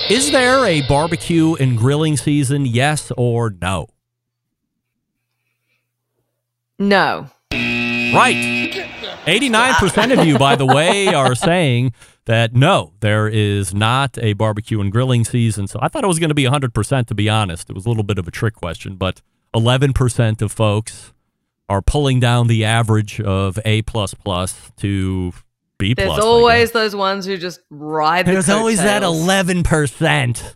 Is 0.09 0.31
there 0.31 0.65
a 0.65 0.81
barbecue 0.87 1.53
and 1.53 1.77
grilling 1.77 2.17
season? 2.17 2.65
Yes 2.65 3.11
or 3.15 3.51
no? 3.61 3.89
No. 6.79 7.29
Right. 7.51 8.35
89% 9.25 10.17
of 10.17 10.25
you, 10.25 10.39
by 10.39 10.55
the 10.55 10.65
way, 10.65 11.07
are 11.13 11.35
saying 11.35 11.93
that 12.25 12.55
no, 12.55 12.93
there 13.01 13.27
is 13.27 13.73
not 13.73 14.17
a 14.19 14.33
barbecue 14.33 14.79
and 14.81 14.91
grilling 14.91 15.25
season. 15.25 15.67
So 15.67 15.77
I 15.81 15.89
thought 15.89 16.03
it 16.03 16.07
was 16.07 16.19
going 16.19 16.29
to 16.29 16.35
be 16.35 16.45
100%, 16.45 17.05
to 17.07 17.15
be 17.15 17.29
honest. 17.29 17.69
It 17.69 17.73
was 17.73 17.85
a 17.85 17.89
little 17.89 18.03
bit 18.03 18.17
of 18.17 18.27
a 18.27 18.31
trick 18.31 18.55
question, 18.55 18.95
but 18.95 19.21
11% 19.53 20.41
of 20.41 20.51
folks 20.51 21.13
are 21.67 21.81
pulling 21.81 22.19
down 22.19 22.47
the 22.47 22.65
average 22.65 23.19
of 23.21 23.59
A 23.65 23.81
plus 23.83 24.13
plus 24.13 24.71
to 24.77 25.33
B 25.77 25.95
plus. 25.95 26.07
There's 26.07 26.25
always 26.25 26.71
those 26.71 26.95
ones 26.95 27.25
who 27.25 27.37
just 27.37 27.61
ride 27.69 28.25
the 28.25 28.31
There's 28.31 28.49
always 28.49 28.79
that 28.79 29.03
11% 29.03 30.55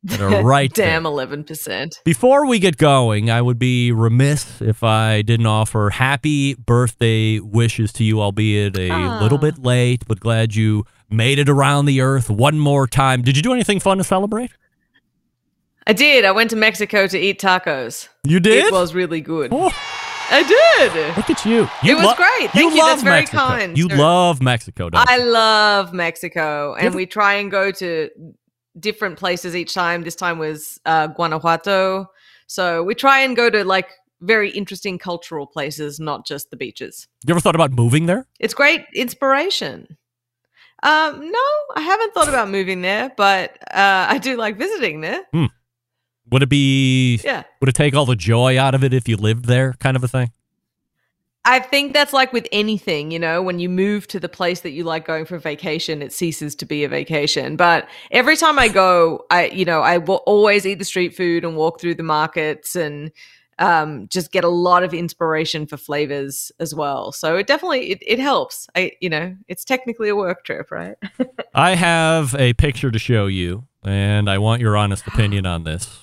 that 0.04 0.20
are 0.20 0.44
right 0.44 0.72
there. 0.74 0.86
Damn, 0.86 1.06
eleven 1.06 1.42
percent. 1.44 2.00
Before 2.04 2.46
we 2.46 2.58
get 2.60 2.76
going, 2.76 3.30
I 3.30 3.42
would 3.42 3.58
be 3.58 3.90
remiss 3.90 4.60
if 4.62 4.84
I 4.84 5.22
didn't 5.22 5.46
offer 5.46 5.90
happy 5.90 6.54
birthday 6.54 7.40
wishes 7.40 7.92
to 7.94 8.04
you, 8.04 8.20
albeit 8.22 8.76
a 8.78 8.90
Ah. 8.90 9.18
little 9.20 9.38
bit 9.38 9.58
late, 9.58 10.04
but 10.06 10.20
glad 10.20 10.54
you 10.54 10.84
made 11.10 11.38
it 11.40 11.48
around 11.48 11.86
the 11.86 12.00
earth 12.00 12.30
one 12.30 12.58
more 12.60 12.86
time. 12.86 13.22
Did 13.22 13.36
you 13.36 13.42
do 13.42 13.52
anything 13.52 13.80
fun 13.80 13.98
to 13.98 14.04
celebrate? 14.04 14.50
I 15.86 15.94
did. 15.94 16.24
I 16.24 16.32
went 16.32 16.50
to 16.50 16.56
Mexico 16.56 17.06
to 17.06 17.18
eat 17.18 17.40
tacos. 17.40 18.08
You 18.24 18.40
did? 18.40 18.66
It 18.66 18.72
was 18.72 18.94
really 18.94 19.20
good. 19.22 19.48
Oh, 19.52 19.72
I 20.30 20.42
did. 20.42 21.16
look 21.16 21.30
at 21.30 21.46
you. 21.46 21.66
you 21.82 21.96
It 21.98 22.02
was 22.04 22.14
great. 22.14 22.50
Thank 22.50 22.74
you. 22.74 22.78
love 22.80 22.88
That's 22.90 23.02
very 23.02 23.20
Mexico. 23.22 23.38
kind, 23.38 23.78
You 23.78 23.88
sir. 23.88 23.96
love 23.96 24.42
Mexico, 24.42 24.90
don't 24.90 25.08
I 25.08 25.16
love 25.16 25.92
Mexico, 25.94 26.74
and 26.74 26.94
we 26.94 27.06
try 27.06 27.34
and 27.34 27.50
go 27.50 27.70
to 27.72 28.10
different 28.80 29.18
places 29.18 29.54
each 29.56 29.74
time. 29.74 30.02
This 30.02 30.14
time 30.14 30.38
was 30.38 30.80
uh, 30.86 31.08
Guanajuato, 31.08 32.06
so 32.46 32.82
we 32.82 32.94
try 32.94 33.20
and 33.20 33.36
go 33.36 33.50
to 33.50 33.64
like 33.64 33.88
very 34.20 34.50
interesting 34.50 34.98
cultural 34.98 35.46
places, 35.46 36.00
not 36.00 36.26
just 36.26 36.50
the 36.50 36.56
beaches. 36.56 37.06
You 37.26 37.32
ever 37.32 37.40
thought 37.40 37.54
about 37.54 37.72
moving 37.72 38.06
there? 38.06 38.26
It's 38.40 38.54
great 38.54 38.84
inspiration. 38.94 39.96
Um, 40.82 41.20
no, 41.30 41.44
I 41.76 41.80
haven't 41.80 42.14
thought 42.14 42.28
about 42.28 42.48
moving 42.50 42.82
there, 42.82 43.10
but 43.16 43.52
uh, 43.72 44.06
I 44.08 44.18
do 44.18 44.36
like 44.36 44.58
visiting 44.58 45.00
there. 45.00 45.20
Would 46.30 46.42
it 46.42 46.48
be, 46.48 47.20
Yeah. 47.24 47.44
would 47.60 47.68
it 47.68 47.74
take 47.74 47.94
all 47.94 48.06
the 48.06 48.14
joy 48.16 48.58
out 48.58 48.74
of 48.74 48.84
it 48.84 48.92
if 48.92 49.08
you 49.08 49.16
lived 49.16 49.46
there, 49.46 49.74
kind 49.80 49.96
of 49.96 50.04
a 50.04 50.08
thing? 50.08 50.30
I 51.48 51.60
think 51.60 51.94
that's 51.94 52.12
like 52.12 52.30
with 52.34 52.46
anything, 52.52 53.10
you 53.10 53.18
know, 53.18 53.42
when 53.42 53.58
you 53.58 53.70
move 53.70 54.06
to 54.08 54.20
the 54.20 54.28
place 54.28 54.60
that 54.60 54.72
you 54.72 54.84
like 54.84 55.06
going 55.06 55.24
for 55.24 55.38
vacation, 55.38 56.02
it 56.02 56.12
ceases 56.12 56.54
to 56.56 56.66
be 56.66 56.84
a 56.84 56.90
vacation. 56.90 57.56
But 57.56 57.88
every 58.10 58.36
time 58.36 58.58
I 58.58 58.68
go, 58.68 59.24
I, 59.30 59.46
you 59.46 59.64
know, 59.64 59.80
I 59.80 59.96
will 59.96 60.22
always 60.26 60.66
eat 60.66 60.78
the 60.78 60.84
street 60.84 61.16
food 61.16 61.46
and 61.46 61.56
walk 61.56 61.80
through 61.80 61.94
the 61.94 62.02
markets 62.02 62.76
and 62.76 63.10
um, 63.58 64.08
just 64.08 64.30
get 64.30 64.44
a 64.44 64.48
lot 64.48 64.82
of 64.82 64.92
inspiration 64.92 65.66
for 65.66 65.78
flavors 65.78 66.52
as 66.60 66.74
well. 66.74 67.12
So 67.12 67.36
it 67.36 67.46
definitely, 67.46 67.92
it, 67.92 68.02
it 68.06 68.18
helps. 68.18 68.68
I, 68.76 68.92
you 69.00 69.08
know, 69.08 69.34
it's 69.48 69.64
technically 69.64 70.10
a 70.10 70.16
work 70.16 70.44
trip, 70.44 70.70
right? 70.70 70.96
I 71.54 71.76
have 71.76 72.34
a 72.34 72.52
picture 72.52 72.90
to 72.90 72.98
show 72.98 73.26
you, 73.26 73.64
and 73.82 74.28
I 74.28 74.36
want 74.36 74.60
your 74.60 74.76
honest 74.76 75.06
opinion 75.06 75.46
on 75.46 75.64
this. 75.64 75.98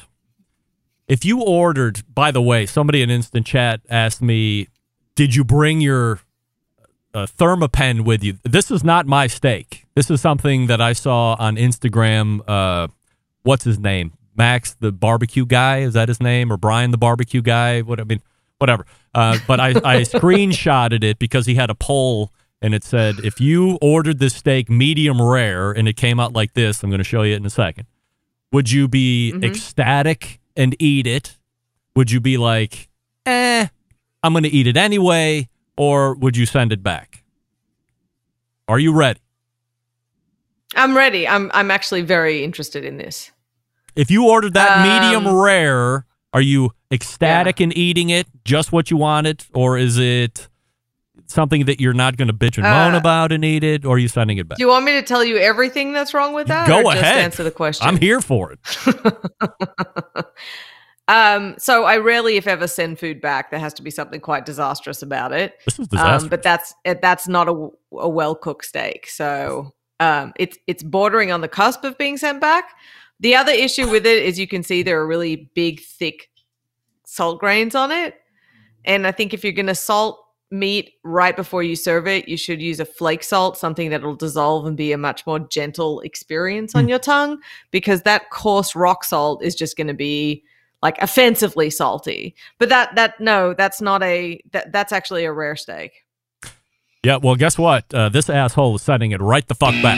If 1.07 1.23
you 1.23 1.43
ordered, 1.43 2.01
by 2.11 2.31
the 2.31 2.41
way, 2.41 2.65
somebody 2.65 3.03
in 3.03 3.11
instant 3.11 3.45
chat 3.45 3.81
asked 3.91 4.23
me, 4.23 4.69
"Did 5.15 5.35
you 5.35 5.43
bring 5.43 5.81
your 5.81 6.19
uh, 7.13 7.25
Thermapen 7.25 8.05
with 8.05 8.23
you?" 8.23 8.37
This 8.43 8.71
is 8.71 8.83
not 8.83 9.05
my 9.05 9.27
steak. 9.27 9.85
This 9.95 10.09
is 10.09 10.21
something 10.21 10.67
that 10.67 10.81
I 10.81 10.93
saw 10.93 11.35
on 11.39 11.55
Instagram. 11.55 12.41
Uh, 12.47 12.87
what's 13.43 13.63
his 13.63 13.79
name? 13.79 14.13
Max, 14.37 14.75
the 14.79 14.91
barbecue 14.91 15.45
guy. 15.45 15.79
Is 15.79 15.93
that 15.93 16.09
his 16.09 16.19
name? 16.19 16.51
Or 16.51 16.57
Brian, 16.57 16.91
the 16.91 16.97
barbecue 16.97 17.41
guy? 17.41 17.81
What 17.81 17.99
I 17.99 18.03
mean, 18.03 18.21
whatever. 18.57 18.85
Uh, 19.13 19.37
but 19.47 19.59
I, 19.59 19.69
I 19.69 19.73
screenshotted 20.01 21.03
it 21.03 21.19
because 21.19 21.45
he 21.45 21.55
had 21.55 21.69
a 21.69 21.75
poll 21.75 22.31
and 22.61 22.73
it 22.73 22.83
said, 22.83 23.19
if 23.23 23.39
you 23.39 23.77
ordered 23.81 24.19
this 24.19 24.35
steak 24.35 24.69
medium 24.69 25.21
rare 25.21 25.71
and 25.71 25.87
it 25.87 25.97
came 25.97 26.19
out 26.19 26.33
like 26.33 26.53
this, 26.53 26.83
I'm 26.83 26.89
going 26.89 26.97
to 26.97 27.03
show 27.03 27.21
you 27.21 27.33
it 27.33 27.37
in 27.37 27.45
a 27.45 27.49
second. 27.49 27.85
Would 28.51 28.71
you 28.71 28.87
be 28.87 29.33
ecstatic 29.43 30.39
and 30.55 30.75
eat 30.79 31.05
it? 31.05 31.37
Would 31.95 32.11
you 32.11 32.19
be 32.19 32.37
like, 32.37 32.89
eh, 33.25 33.67
I'm 34.25 34.33
going 34.33 34.43
to 34.43 34.49
eat 34.49 34.65
it 34.67 34.75
anyway? 34.75 35.47
Or 35.77 36.15
would 36.15 36.35
you 36.35 36.45
send 36.45 36.71
it 36.71 36.81
back? 36.81 37.23
Are 38.67 38.79
you 38.79 38.91
ready? 38.93 39.19
I'm 40.75 40.97
ready. 40.97 41.27
I'm, 41.27 41.51
I'm 41.53 41.69
actually 41.69 42.01
very 42.01 42.43
interested 42.43 42.83
in 42.83 42.97
this. 42.97 43.31
If 43.95 44.09
you 44.09 44.27
ordered 44.27 44.55
that 44.55 44.81
medium 44.81 45.27
Um, 45.27 45.35
rare, 45.35 46.05
are 46.33 46.41
you 46.41 46.71
ecstatic 46.91 47.61
in 47.61 47.71
eating 47.71 48.09
it, 48.09 48.27
just 48.43 48.71
what 48.71 48.89
you 48.91 48.97
wanted, 48.97 49.45
or 49.53 49.77
is 49.77 49.97
it 49.97 50.47
something 51.27 51.65
that 51.65 51.79
you're 51.79 51.93
not 51.93 52.17
going 52.17 52.27
to 52.27 52.33
bitch 52.33 52.57
and 52.57 52.63
moan 52.63 52.93
Uh, 52.95 52.97
about 52.97 53.31
and 53.31 53.45
eat 53.45 53.63
it, 53.63 53.85
or 53.85 53.95
are 53.95 53.99
you 53.99 54.07
sending 54.07 54.37
it 54.37 54.47
back? 54.47 54.57
Do 54.57 54.63
you 54.63 54.67
want 54.69 54.85
me 54.85 54.93
to 54.93 55.01
tell 55.01 55.23
you 55.23 55.37
everything 55.37 55.93
that's 55.93 56.13
wrong 56.13 56.33
with 56.33 56.47
that? 56.47 56.67
Go 56.67 56.89
ahead. 56.89 57.17
answer 57.19 57.43
the 57.43 57.51
question. 57.51 57.87
I'm 57.87 57.97
here 57.97 58.19
for 58.21 58.51
it. 58.51 58.59
Um, 61.07 61.55
so 61.59 61.83
I 61.83 61.97
rarely, 61.97 62.37
if 62.37 62.47
ever, 62.47 62.67
send 62.67 62.97
food 62.99 63.21
back. 63.21 63.51
There 63.51 63.59
has 63.59 63.73
to 63.75 63.83
be 63.83 63.91
something 63.91 64.19
quite 64.19 64.45
disastrous 64.45 65.01
about 65.03 65.31
it. 65.31 65.53
This 65.65 65.79
is 65.79 65.87
disastrous. 65.87 66.23
Um, 66.23 66.29
but 66.29 66.41
that's 66.41 66.73
it- 66.83 67.01
that's 67.01 67.27
not 67.27 67.47
a, 67.47 67.69
a 67.93 68.09
well 68.09 68.33
cooked 68.35 68.65
steak. 68.65 69.07
So 69.07 69.73
um, 69.99 70.33
it's 70.37 70.57
it's 70.67 70.81
bordering 70.83 71.31
on 71.31 71.41
the 71.41 71.47
cusp 71.47 71.83
of 71.83 71.97
being 71.97 72.17
sent 72.17 72.41
back. 72.41 72.71
The 73.19 73.35
other 73.35 73.51
issue 73.51 73.89
with 73.89 74.05
it 74.05 74.23
is 74.23 74.39
you 74.39 74.47
can 74.47 74.63
see 74.63 74.83
there 74.83 74.99
are 74.99 75.07
really 75.07 75.49
big, 75.55 75.79
thick 75.81 76.29
salt 77.05 77.39
grains 77.39 77.75
on 77.75 77.91
it, 77.91 78.15
and 78.83 79.05
I 79.07 79.11
think 79.11 79.33
if 79.33 79.43
you're 79.43 79.53
going 79.53 79.67
to 79.67 79.75
salt 79.75 80.19
meat 80.51 80.93
right 81.03 81.35
before 81.35 81.63
you 81.63 81.75
serve 81.75 82.07
it, 82.07 82.27
you 82.27 82.37
should 82.37 82.61
use 82.61 82.79
a 82.79 82.85
flake 82.85 83.23
salt, 83.23 83.57
something 83.57 83.89
that'll 83.89 84.15
dissolve 84.15 84.65
and 84.65 84.75
be 84.77 84.91
a 84.91 84.97
much 84.97 85.25
more 85.25 85.39
gentle 85.39 86.01
experience 86.01 86.75
on 86.75 86.87
your 86.87 86.99
tongue, 86.99 87.39
because 87.71 88.01
that 88.03 88.29
coarse 88.31 88.75
rock 88.75 89.03
salt 89.03 89.43
is 89.43 89.55
just 89.55 89.77
going 89.77 89.87
to 89.87 89.93
be 89.93 90.43
like 90.85 91.01
offensively 91.01 91.71
salty. 91.71 92.35
But 92.59 92.69
that 92.69 92.93
that 92.93 93.19
no, 93.19 93.55
that's 93.55 93.81
not 93.81 94.03
a 94.03 94.39
that, 94.51 94.71
that's 94.71 94.93
actually 94.93 95.25
a 95.25 95.33
rare 95.33 95.55
steak. 95.55 95.93
Yeah, 97.03 97.17
well, 97.17 97.35
guess 97.35 97.57
what? 97.57 97.91
Uh, 97.91 98.09
this 98.09 98.29
asshole 98.29 98.75
is 98.75 98.83
sending 98.83 99.09
it 99.09 99.19
right 99.19 99.47
the 99.47 99.55
fuck 99.55 99.73
back. 99.81 99.97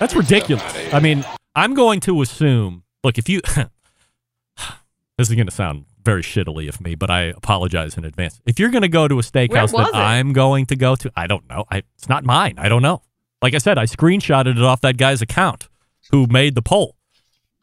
That's 0.00 0.16
ridiculous. 0.16 0.62
I 0.92 1.00
mean, 1.00 1.22
I'm 1.54 1.74
going 1.74 2.00
to 2.00 2.22
assume. 2.22 2.84
Look, 3.04 3.18
if 3.18 3.28
you. 3.28 3.42
this 5.18 5.28
is 5.28 5.34
going 5.34 5.46
to 5.46 5.52
sound 5.52 5.84
very 6.02 6.22
shittily 6.22 6.66
of 6.68 6.80
me, 6.80 6.94
but 6.94 7.10
I 7.10 7.24
apologize 7.24 7.98
in 7.98 8.06
advance. 8.06 8.40
If 8.46 8.58
you're 8.58 8.70
going 8.70 8.82
to 8.82 8.88
go 8.88 9.06
to 9.06 9.18
a 9.18 9.22
steakhouse 9.22 9.72
that 9.72 9.88
it? 9.88 9.94
I'm 9.94 10.32
going 10.32 10.64
to 10.66 10.76
go 10.76 10.96
to, 10.96 11.12
I 11.14 11.26
don't 11.26 11.48
know. 11.48 11.64
I, 11.70 11.82
it's 11.96 12.08
not 12.08 12.24
mine. 12.24 12.54
I 12.58 12.68
don't 12.68 12.82
know. 12.82 13.02
Like 13.42 13.54
I 13.54 13.58
said, 13.58 13.78
I 13.78 13.84
screenshotted 13.84 14.56
it 14.56 14.62
off 14.62 14.80
that 14.80 14.96
guy's 14.96 15.20
account 15.22 15.68
who 16.10 16.26
made 16.26 16.54
the 16.54 16.62
poll. 16.62 16.96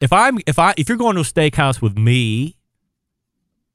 If 0.01 0.13
I'm 0.13 0.39
if 0.47 0.57
I 0.59 0.73
if 0.77 0.87
you're 0.89 0.97
going 0.97 1.15
to 1.15 1.21
a 1.21 1.23
steakhouse 1.25 1.81
with 1.81 1.97
me, 1.97 2.55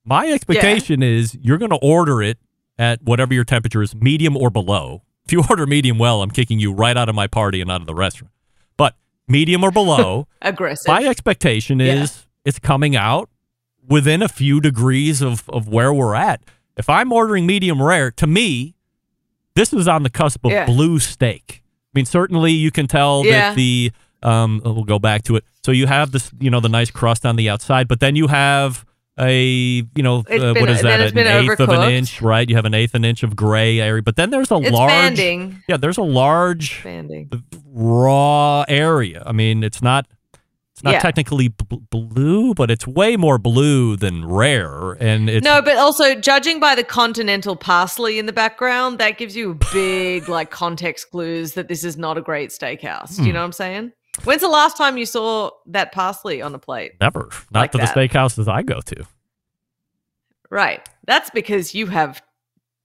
my 0.04 0.28
expectation 0.30 1.02
is 1.02 1.34
you're 1.40 1.58
going 1.58 1.70
to 1.70 1.78
order 1.82 2.22
it 2.22 2.38
at 2.78 3.02
whatever 3.02 3.32
your 3.34 3.44
temperature 3.44 3.82
is, 3.82 3.94
medium 3.94 4.36
or 4.36 4.50
below. 4.50 5.02
If 5.26 5.32
you 5.32 5.42
order 5.50 5.66
medium 5.66 5.98
well, 5.98 6.22
I'm 6.22 6.30
kicking 6.30 6.58
you 6.58 6.72
right 6.72 6.96
out 6.96 7.08
of 7.08 7.14
my 7.14 7.26
party 7.26 7.60
and 7.60 7.70
out 7.70 7.80
of 7.80 7.86
the 7.86 7.94
restaurant. 7.94 8.32
But 8.76 8.96
medium 9.28 9.62
or 9.64 9.70
below, 9.70 10.26
Aggressive. 10.42 10.88
my 10.88 11.04
expectation 11.04 11.80
is 11.80 12.26
it's 12.44 12.58
coming 12.58 12.96
out 12.96 13.30
within 13.86 14.22
a 14.22 14.28
few 14.28 14.60
degrees 14.60 15.20
of, 15.22 15.48
of 15.50 15.68
where 15.68 15.92
we're 15.92 16.14
at. 16.14 16.42
If 16.76 16.88
I'm 16.88 17.12
ordering 17.12 17.46
medium 17.46 17.82
rare, 17.82 18.10
to 18.12 18.26
me, 18.26 18.74
this 19.54 19.72
is 19.72 19.86
on 19.86 20.02
the 20.02 20.10
cusp 20.10 20.44
of 20.44 20.50
Yeah. 20.52 20.66
blue 20.66 20.98
steak. 20.98 21.62
I 21.94 21.98
mean, 21.98 22.06
certainly 22.06 22.50
you 22.52 22.70
can 22.70 22.86
tell 22.88 23.24
Yeah. 23.24 23.50
that 23.50 23.56
the 23.56 23.92
um, 24.24 24.60
we'll 24.64 24.84
go 24.84 24.98
back 24.98 25.22
to 25.24 25.36
it. 25.36 25.44
So 25.64 25.72
you 25.72 25.86
have 25.86 26.10
this, 26.12 26.30
you 26.40 26.50
know, 26.50 26.60
the 26.60 26.68
nice 26.68 26.90
crust 26.90 27.24
on 27.26 27.36
the 27.36 27.48
outside, 27.50 27.86
but 27.88 28.00
then 28.00 28.16
you 28.16 28.26
have 28.28 28.84
a, 29.18 29.36
you 29.94 30.02
know, 30.02 30.24
uh, 30.28 30.54
what 30.54 30.68
is 30.68 30.82
that? 30.82 31.00
An 31.00 31.18
eighth 31.18 31.60
of 31.60 31.68
an 31.68 31.90
inch, 31.90 32.20
right? 32.20 32.48
You 32.48 32.56
have 32.56 32.64
an 32.64 32.74
eighth 32.74 32.94
an 32.94 33.04
inch 33.04 33.22
of 33.22 33.36
gray 33.36 33.80
area, 33.80 34.02
but 34.02 34.16
then 34.16 34.30
there's 34.30 34.50
a 34.50 34.56
It's 34.56 34.70
large, 34.72 34.90
banding. 34.90 35.62
yeah, 35.68 35.76
there's 35.76 35.98
a 35.98 36.02
large 36.02 36.82
Banding. 36.82 37.30
raw 37.74 38.64
area. 38.68 39.22
I 39.26 39.32
mean, 39.32 39.62
it's 39.62 39.82
not 39.82 40.06
it's 40.72 40.82
not 40.82 40.94
Yeah. 40.94 40.98
technically 40.98 41.48
b- 41.48 41.78
blue, 41.90 42.52
but 42.52 42.68
it's 42.68 42.84
way 42.84 43.16
more 43.16 43.38
blue 43.38 43.94
than 43.96 44.24
rare, 44.26 44.92
and 44.98 45.30
it's 45.30 45.44
No, 45.44 45.62
but 45.62 45.76
also 45.76 46.16
judging 46.16 46.58
by 46.58 46.74
the 46.74 46.82
continental 46.82 47.54
parsley 47.54 48.18
in 48.18 48.26
the 48.26 48.32
background, 48.32 48.98
that 48.98 49.16
gives 49.16 49.36
you 49.36 49.56
big 49.72 50.28
like 50.28 50.50
context 50.50 51.12
clues 51.12 51.52
that 51.52 51.68
this 51.68 51.84
is 51.84 51.96
not 51.96 52.18
a 52.18 52.20
great 52.20 52.50
steakhouse. 52.50 53.14
Do 53.16 53.22
you 53.22 53.28
Hmm. 53.28 53.34
know 53.34 53.38
what 53.40 53.44
I'm 53.46 53.52
saying? 53.52 53.92
When's 54.22 54.40
the 54.42 54.48
last 54.48 54.76
time 54.76 54.96
you 54.96 55.06
saw 55.06 55.50
that 55.66 55.92
parsley 55.92 56.40
on 56.40 56.54
a 56.54 56.58
plate? 56.58 56.92
never 57.00 57.28
not 57.50 57.60
like 57.60 57.72
to 57.72 57.78
that. 57.78 57.94
the 57.94 58.00
steakhouses 58.08 58.48
I 58.48 58.62
go 58.62 58.80
to. 58.80 59.04
Right. 60.50 60.86
That's 61.06 61.30
because 61.30 61.74
you 61.74 61.86
have 61.88 62.22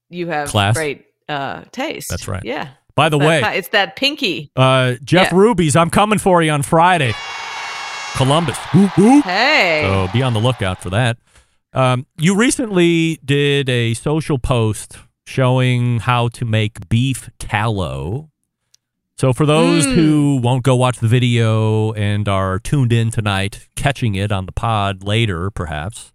you 0.08 0.26
have 0.28 0.48
Class. 0.48 0.74
great 0.74 1.06
uh 1.28 1.62
taste. 1.72 2.10
That's 2.10 2.26
right. 2.28 2.44
Yeah. 2.44 2.70
By 2.96 3.08
the 3.08 3.18
That 3.18 3.26
way, 3.42 3.58
it's 3.58 3.68
that 3.68 3.96
pinky. 3.96 4.50
uh, 4.56 4.94
Jeff 5.04 5.30
Yeah. 5.32 5.38
Ruby's, 5.38 5.76
I'm 5.76 5.88
coming 5.90 6.18
for 6.18 6.42
you 6.42 6.50
on 6.50 6.62
Friday. 6.62 7.14
Columbus. 8.16 8.58
Whoop, 8.74 8.90
whoop. 8.98 9.24
Hey. 9.24 9.82
So 9.84 10.08
be 10.12 10.22
on 10.22 10.34
the 10.34 10.40
lookout 10.40 10.82
for 10.82 10.90
that. 10.90 11.16
Um, 11.72 12.04
you 12.18 12.34
recently 12.36 13.20
did 13.24 13.68
a 13.70 13.94
social 13.94 14.38
post 14.38 14.98
showing 15.26 16.00
how 16.00 16.28
to 16.28 16.44
make 16.44 16.88
beef 16.88 17.30
tallow. 17.38 18.29
So 19.20 19.34
for 19.34 19.44
those 19.44 19.86
Mm. 19.86 19.94
who 19.96 20.40
won't 20.42 20.62
go 20.62 20.74
watch 20.74 20.96
the 20.96 21.06
video 21.06 21.92
and 21.92 22.26
are 22.26 22.58
tuned 22.58 22.90
in 22.90 23.10
tonight, 23.10 23.68
catching 23.76 24.14
it 24.14 24.32
on 24.32 24.46
the 24.46 24.52
pod 24.52 25.02
later, 25.04 25.50
perhaps, 25.50 26.10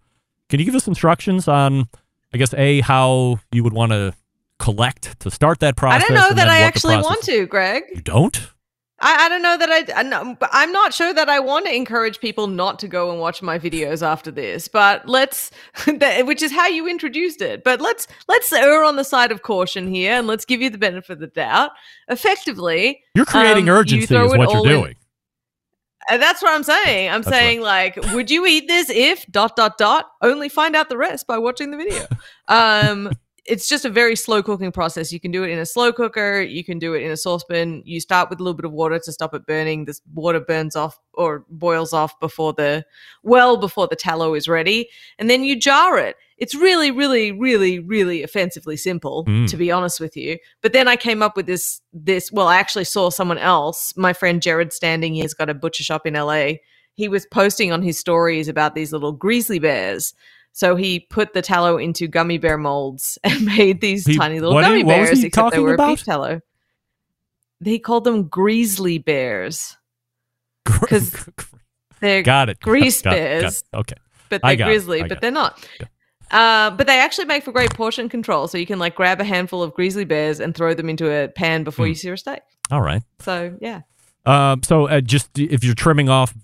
can 0.48 0.58
you 0.58 0.66
give 0.66 0.74
us 0.74 0.88
instructions 0.88 1.46
on, 1.46 1.86
I 2.34 2.38
guess, 2.38 2.52
a 2.54 2.80
how 2.80 3.38
you 3.52 3.62
would 3.62 3.72
want 3.72 3.92
to 3.92 4.12
collect 4.58 5.20
to 5.20 5.30
start 5.30 5.60
that 5.60 5.76
process? 5.76 6.02
I 6.02 6.14
don't 6.14 6.16
know 6.16 6.34
that 6.34 6.48
I 6.48 6.62
actually 6.62 6.96
want 6.96 7.22
to, 7.26 7.46
Greg. 7.46 7.84
You 7.94 8.00
don't? 8.00 8.50
I, 8.98 9.26
I 9.26 9.28
don't 9.28 9.42
know 9.42 9.58
that 9.58 9.70
I, 9.70 10.00
I 10.00 10.02
know, 10.02 10.36
but 10.40 10.48
I'm 10.52 10.72
not 10.72 10.94
sure 10.94 11.12
that 11.12 11.28
I 11.28 11.38
want 11.38 11.66
to 11.66 11.74
encourage 11.74 12.18
people 12.18 12.46
not 12.46 12.78
to 12.78 12.88
go 12.88 13.10
and 13.10 13.20
watch 13.20 13.42
my 13.42 13.58
videos 13.58 14.02
after 14.02 14.30
this. 14.30 14.68
But 14.68 15.06
let's, 15.06 15.50
which 15.86 16.42
is 16.42 16.50
how 16.50 16.66
you 16.66 16.88
introduced 16.88 17.42
it. 17.42 17.62
But 17.62 17.80
let's 17.80 18.06
let's 18.28 18.52
err 18.52 18.84
on 18.84 18.96
the 18.96 19.04
side 19.04 19.32
of 19.32 19.42
caution 19.42 19.88
here, 19.88 20.14
and 20.14 20.26
let's 20.26 20.44
give 20.44 20.62
you 20.62 20.70
the 20.70 20.78
benefit 20.78 21.12
of 21.12 21.18
the 21.18 21.26
doubt. 21.26 21.72
Effectively, 22.08 23.02
You're 23.14 23.26
creating 23.26 23.68
um, 23.68 23.76
urgency, 23.76 24.06
throw 24.06 24.26
is 24.26 24.30
what 24.30 24.48
you're 24.48 24.58
all 24.58 24.68
in- 24.68 24.80
doing. 24.80 24.94
And 26.08 26.22
that's 26.22 26.40
what 26.40 26.54
I'm 26.54 26.62
saying. 26.62 27.10
I'm 27.10 27.22
That's 27.22 27.36
saying 27.36 27.62
like, 27.62 27.96
would 28.12 28.30
you 28.30 28.46
eat 28.46 28.68
this 28.68 28.88
if 28.90 29.26
dot 29.26 29.56
dot 29.56 29.76
dot? 29.76 30.06
Only 30.22 30.48
find 30.48 30.76
out 30.76 30.88
the 30.88 30.96
rest 30.96 31.26
by 31.26 31.38
watching 31.38 31.72
the 31.72 31.76
video. 31.76 32.06
um, 32.48 33.10
it's 33.48 33.68
just 33.68 33.84
a 33.84 33.90
very 33.90 34.16
slow 34.16 34.42
cooking 34.42 34.72
process. 34.72 35.12
You 35.12 35.20
can 35.20 35.30
do 35.30 35.44
it 35.44 35.50
in 35.50 35.58
a 35.58 35.66
slow 35.66 35.92
cooker. 35.92 36.40
You 36.40 36.64
can 36.64 36.78
do 36.78 36.94
it 36.94 37.02
in 37.02 37.10
a 37.10 37.16
saucepan. 37.16 37.82
You 37.84 38.00
start 38.00 38.28
with 38.30 38.40
a 38.40 38.42
little 38.42 38.56
bit 38.56 38.64
of 38.64 38.72
water 38.72 38.98
to 38.98 39.12
stop 39.12 39.34
it 39.34 39.46
burning. 39.46 39.84
This 39.84 40.00
water 40.14 40.40
burns 40.40 40.74
off 40.76 40.98
or 41.14 41.44
boils 41.48 41.92
off 41.92 42.18
before 42.20 42.52
the 42.52 42.84
well 43.22 43.56
before 43.56 43.86
the 43.88 43.96
tallow 43.96 44.34
is 44.34 44.48
ready, 44.48 44.88
and 45.18 45.30
then 45.30 45.44
you 45.44 45.58
jar 45.58 45.98
it. 45.98 46.16
It's 46.38 46.54
really, 46.54 46.90
really, 46.90 47.32
really, 47.32 47.78
really 47.78 48.22
offensively 48.22 48.76
simple, 48.76 49.24
Mm. 49.26 49.48
to 49.48 49.56
be 49.56 49.70
honest 49.70 50.00
with 50.00 50.16
you. 50.16 50.38
But 50.60 50.72
then 50.74 50.86
I 50.88 50.96
came 50.96 51.22
up 51.22 51.36
with 51.36 51.46
this. 51.46 51.80
This 51.92 52.30
well, 52.32 52.48
I 52.48 52.56
actually 52.56 52.84
saw 52.84 53.10
someone 53.10 53.38
else. 53.38 53.94
My 53.96 54.12
friend 54.12 54.40
Jered 54.42 54.72
Standing. 54.72 55.14
He's 55.14 55.34
got 55.34 55.48
a 55.50 55.54
butcher 55.54 55.82
shop 55.84 56.06
in 56.06 56.14
LA. 56.14 56.58
He 56.94 57.08
was 57.08 57.26
posting 57.26 57.72
on 57.72 57.82
his 57.82 57.98
stories 57.98 58.48
about 58.48 58.74
these 58.74 58.92
little 58.92 59.12
grizzly 59.12 59.58
bears. 59.58 60.14
So 60.56 60.74
he 60.74 61.00
put 61.00 61.34
the 61.34 61.42
tallow 61.42 61.76
into 61.76 62.08
gummy 62.08 62.38
bear 62.38 62.56
molds 62.56 63.18
and 63.24 63.44
made 63.44 63.82
these 63.82 64.06
He- 64.06 64.16
tiny 64.16 64.40
little 64.40 64.58
gummy 64.58 64.78
he- 64.78 64.84
bears, 64.84 65.22
except 65.22 65.52
they 65.52 65.58
were 65.58 65.74
about? 65.74 65.88
beef 65.98 66.04
tallow. 66.04 66.40
He 67.62 67.78
called 67.78 68.04
them 68.04 68.24
grizzly 68.28 68.96
bears 68.96 69.76
because 70.64 71.28
they're 72.00 72.22
Got 72.22 72.48
it. 72.48 72.60
grease 72.60 73.02
Got 73.02 73.14
it. 73.14 73.16
Got 73.16 73.22
it. 73.26 73.40
bears. 73.42 73.64
Okay. 73.74 73.96
but 74.30 74.40
they're 74.42 74.56
grizzly, 74.56 75.02
but 75.02 75.20
they're 75.20 75.30
not. 75.30 75.62
Uh, 76.30 76.70
but 76.70 76.86
they 76.86 76.98
actually 76.98 77.26
make 77.26 77.44
for 77.44 77.52
great 77.52 77.72
portion 77.74 78.08
control. 78.08 78.48
So 78.48 78.56
you 78.56 78.66
can 78.66 78.78
like 78.78 78.94
grab 78.94 79.20
a 79.20 79.24
handful 79.24 79.62
of 79.62 79.74
grizzly 79.74 80.04
bears 80.06 80.40
and 80.40 80.54
throw 80.54 80.72
them 80.72 80.88
into 80.88 81.10
a 81.10 81.28
pan 81.28 81.64
before 81.64 81.84
Hmm. 81.84 81.90
you 81.90 81.94
sear 81.94 82.14
a 82.14 82.18
steak. 82.18 82.40
All 82.70 82.80
right. 82.80 83.02
So 83.20 83.56
yeah. 83.60 83.82
Um, 84.24 84.62
so 84.62 84.86
uh, 84.88 85.00
just 85.02 85.38
if 85.38 85.62
you're 85.62 85.74
trimming 85.74 86.08
off 86.08 86.34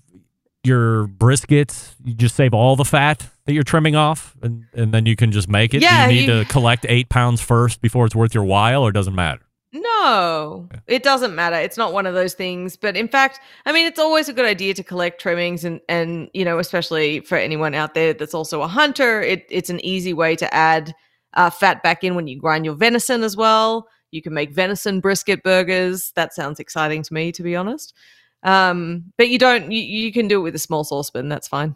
your 0.65 1.07
briskets, 1.07 1.93
you 2.03 2.13
just 2.13 2.35
save 2.35 2.53
all 2.53 2.75
the 2.75 2.85
fat 2.85 3.27
that 3.45 3.53
you're 3.53 3.63
trimming 3.63 3.95
off, 3.95 4.35
and, 4.41 4.65
and 4.73 4.93
then 4.93 5.05
you 5.05 5.15
can 5.15 5.31
just 5.31 5.49
make 5.49 5.73
it. 5.73 5.81
Yeah, 5.81 6.07
Do 6.07 6.13
you 6.13 6.21
need 6.21 6.27
you- 6.29 6.43
to 6.43 6.49
collect 6.49 6.85
eight 6.89 7.09
pounds 7.09 7.41
first 7.41 7.81
before 7.81 8.05
it's 8.05 8.15
worth 8.15 8.33
your 8.33 8.43
while, 8.45 8.83
or 8.83 8.91
doesn't 8.91 9.15
matter? 9.15 9.41
No, 9.75 10.69
it 10.85 11.01
doesn't 11.01 11.33
matter. 11.33 11.55
It's 11.55 11.77
not 11.77 11.93
one 11.93 12.05
of 12.05 12.13
those 12.13 12.35
things. 12.35 12.77
But 12.77 12.95
in 12.95 13.07
fact, 13.07 13.39
I 13.65 13.71
mean, 13.73 13.87
it's 13.87 13.99
always 13.99 14.29
a 14.29 14.33
good 14.33 14.45
idea 14.45 14.73
to 14.75 14.83
collect 14.83 15.19
trimmings, 15.19 15.65
and 15.65 15.81
and 15.89 16.29
you 16.33 16.45
know, 16.45 16.59
especially 16.59 17.21
for 17.21 17.37
anyone 17.37 17.73
out 17.73 17.95
there 17.95 18.13
that's 18.13 18.35
also 18.35 18.61
a 18.61 18.67
hunter, 18.67 19.21
it, 19.21 19.45
it's 19.49 19.71
an 19.71 19.83
easy 19.83 20.13
way 20.13 20.35
to 20.35 20.53
add 20.53 20.93
uh, 21.33 21.49
fat 21.49 21.81
back 21.81 22.03
in 22.03 22.13
when 22.13 22.27
you 22.27 22.39
grind 22.39 22.65
your 22.65 22.75
venison 22.75 23.23
as 23.23 23.35
well. 23.35 23.87
You 24.11 24.21
can 24.21 24.33
make 24.35 24.51
venison 24.51 24.99
brisket 24.99 25.41
burgers. 25.41 26.11
That 26.15 26.35
sounds 26.35 26.59
exciting 26.59 27.01
to 27.01 27.13
me, 27.13 27.31
to 27.31 27.41
be 27.41 27.55
honest. 27.55 27.95
Um, 28.43 29.13
but 29.17 29.29
you 29.29 29.39
don't. 29.39 29.71
You, 29.71 29.81
you 29.81 30.11
can 30.11 30.27
do 30.27 30.39
it 30.39 30.43
with 30.43 30.55
a 30.55 30.59
small 30.59 30.83
saucepan. 30.83 31.29
That's 31.29 31.47
fine. 31.47 31.75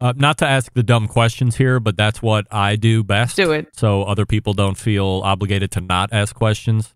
Uh, 0.00 0.12
not 0.14 0.36
to 0.38 0.46
ask 0.46 0.72
the 0.74 0.82
dumb 0.82 1.08
questions 1.08 1.56
here, 1.56 1.80
but 1.80 1.96
that's 1.96 2.20
what 2.20 2.46
I 2.50 2.76
do 2.76 3.02
best. 3.02 3.36
Do 3.36 3.52
it. 3.52 3.68
So 3.76 4.02
other 4.02 4.26
people 4.26 4.52
don't 4.52 4.76
feel 4.76 5.22
obligated 5.24 5.70
to 5.72 5.80
not 5.80 6.12
ask 6.12 6.34
questions. 6.34 6.94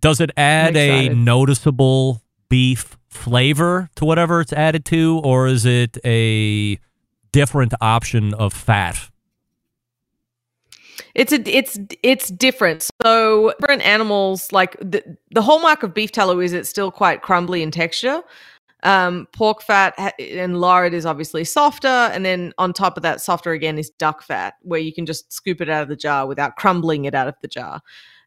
Does 0.00 0.20
it 0.20 0.30
add 0.36 0.76
a 0.76 1.08
noticeable 1.10 2.22
beef 2.48 2.98
flavor 3.08 3.88
to 3.94 4.04
whatever 4.04 4.40
it's 4.40 4.52
added 4.52 4.84
to, 4.86 5.20
or 5.22 5.46
is 5.46 5.64
it 5.64 5.96
a 6.04 6.78
different 7.32 7.72
option 7.80 8.34
of 8.34 8.52
fat? 8.52 9.10
It's 11.14 11.32
a 11.32 11.40
it's 11.48 11.78
it's 12.02 12.28
different. 12.28 12.88
So 13.02 13.52
different 13.60 13.82
animals 13.82 14.52
like 14.52 14.76
the 14.80 15.02
the 15.30 15.42
hallmark 15.42 15.82
of 15.82 15.94
beef 15.94 16.12
tallow 16.12 16.40
is 16.40 16.52
it's 16.52 16.68
still 16.68 16.90
quite 16.90 17.22
crumbly 17.22 17.62
in 17.62 17.70
texture. 17.70 18.22
Um, 18.82 19.26
pork 19.32 19.62
fat 19.62 19.94
and 20.18 20.60
lard 20.60 20.92
is 20.92 21.06
obviously 21.06 21.44
softer, 21.44 21.88
and 21.88 22.24
then 22.24 22.52
on 22.58 22.74
top 22.74 22.98
of 22.98 23.02
that, 23.02 23.20
softer 23.22 23.52
again 23.52 23.78
is 23.78 23.88
duck 23.88 24.22
fat, 24.22 24.54
where 24.60 24.80
you 24.80 24.92
can 24.92 25.06
just 25.06 25.32
scoop 25.32 25.62
it 25.62 25.70
out 25.70 25.82
of 25.82 25.88
the 25.88 25.96
jar 25.96 26.26
without 26.26 26.56
crumbling 26.56 27.06
it 27.06 27.14
out 27.14 27.26
of 27.26 27.34
the 27.40 27.48
jar. 27.48 27.80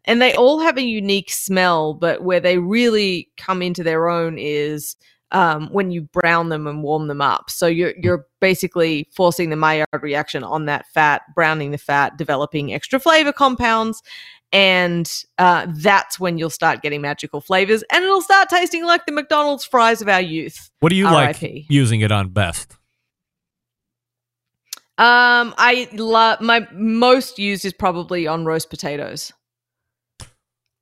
And 0.05 0.19
they 0.19 0.33
all 0.33 0.59
have 0.59 0.77
a 0.77 0.83
unique 0.83 1.29
smell, 1.29 1.93
but 1.93 2.23
where 2.23 2.39
they 2.39 2.57
really 2.57 3.29
come 3.37 3.61
into 3.61 3.83
their 3.83 4.09
own 4.09 4.37
is 4.39 4.95
um, 5.31 5.67
when 5.71 5.91
you 5.91 6.03
brown 6.03 6.49
them 6.49 6.67
and 6.67 6.83
warm 6.83 7.07
them 7.07 7.21
up. 7.21 7.49
So 7.49 7.67
you're 7.67 7.93
you're 8.01 8.25
basically 8.39 9.09
forcing 9.15 9.49
the 9.49 9.55
Maillard 9.55 9.87
reaction 10.01 10.43
on 10.43 10.65
that 10.65 10.85
fat, 10.93 11.23
browning 11.35 11.71
the 11.71 11.77
fat, 11.77 12.17
developing 12.17 12.73
extra 12.73 12.99
flavor 12.99 13.33
compounds, 13.33 14.01
and 14.51 15.11
uh, 15.37 15.67
that's 15.69 16.19
when 16.19 16.37
you'll 16.37 16.49
start 16.49 16.81
getting 16.81 17.01
magical 17.01 17.41
flavors, 17.41 17.83
and 17.91 18.03
it'll 18.03 18.21
start 18.21 18.49
tasting 18.49 18.85
like 18.85 19.05
the 19.05 19.11
McDonald's 19.11 19.65
fries 19.65 20.01
of 20.01 20.07
our 20.07 20.21
youth. 20.21 20.69
What 20.79 20.89
do 20.89 20.95
you 20.95 21.05
like 21.05 21.41
using 21.69 22.01
it 22.01 22.11
on 22.11 22.29
best? 22.29 22.77
Um, 24.99 25.53
I 25.59 25.89
love 25.93 26.41
my 26.41 26.67
most 26.73 27.37
used 27.37 27.65
is 27.65 27.73
probably 27.73 28.25
on 28.25 28.45
roast 28.45 28.69
potatoes. 28.69 29.31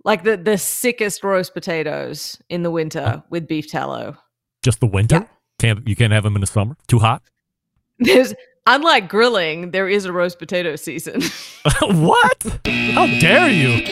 Like 0.05 0.23
the 0.23 0.38
the 0.38 0.58
sickest 0.58 1.23
roast 1.23 1.53
potatoes 1.53 2.39
in 2.47 2.63
the 2.63 2.71
winter 2.71 3.23
with 3.29 3.47
beef 3.47 3.69
tallow. 3.69 4.17
Just 4.65 4.80
the 4.80 4.88
winter? 4.88 5.30
Can't 5.60 5.88
you 5.88 5.95
can't 5.95 6.12
have 6.12 6.23
them 6.23 6.34
in 6.34 6.41
the 6.41 6.47
summer? 6.47 6.75
Too 6.88 6.97
hot? 6.97 7.21
There's 7.99 8.34
unlike 8.65 9.08
grilling, 9.08 9.69
there 9.69 9.88
is 9.88 10.06
a 10.06 10.12
roast 10.12 10.39
potato 10.39 10.75
season. 10.75 11.21
what? 11.82 12.60
How 12.65 13.06
dare 13.19 13.51
you? 13.51 13.86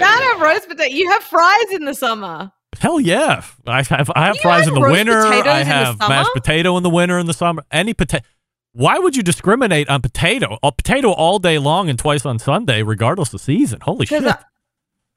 Not 0.00 0.22
have 0.24 0.40
roast 0.40 0.68
potato. 0.68 0.92
You 0.92 1.08
have 1.08 1.22
fries 1.22 1.70
in 1.70 1.84
the 1.84 1.94
summer. 1.94 2.50
Hell 2.80 2.98
yeah! 2.98 3.44
I 3.64 3.84
have 3.84 4.10
I 4.16 4.26
have 4.26 4.34
You 4.34 4.42
fries 4.42 4.66
in 4.66 4.74
the 4.74 4.80
winter. 4.80 5.20
I 5.24 5.62
have 5.62 6.00
mashed 6.00 6.32
potato 6.34 6.76
in 6.76 6.82
the 6.82 6.90
winter 6.90 7.16
and 7.16 7.28
the 7.28 7.32
summer. 7.32 7.62
Any 7.70 7.94
potato. 7.94 8.26
Why 8.72 8.98
would 8.98 9.14
you 9.14 9.22
discriminate 9.22 9.88
on 9.88 10.02
potato? 10.02 10.58
A 10.64 10.72
potato 10.72 11.12
all 11.12 11.38
day 11.38 11.60
long 11.60 11.88
and 11.88 11.96
twice 11.96 12.26
on 12.26 12.40
Sunday, 12.40 12.82
regardless 12.82 13.32
of 13.32 13.40
season. 13.40 13.78
Holy 13.82 14.04
shit! 14.04 14.24
I- 14.24 14.38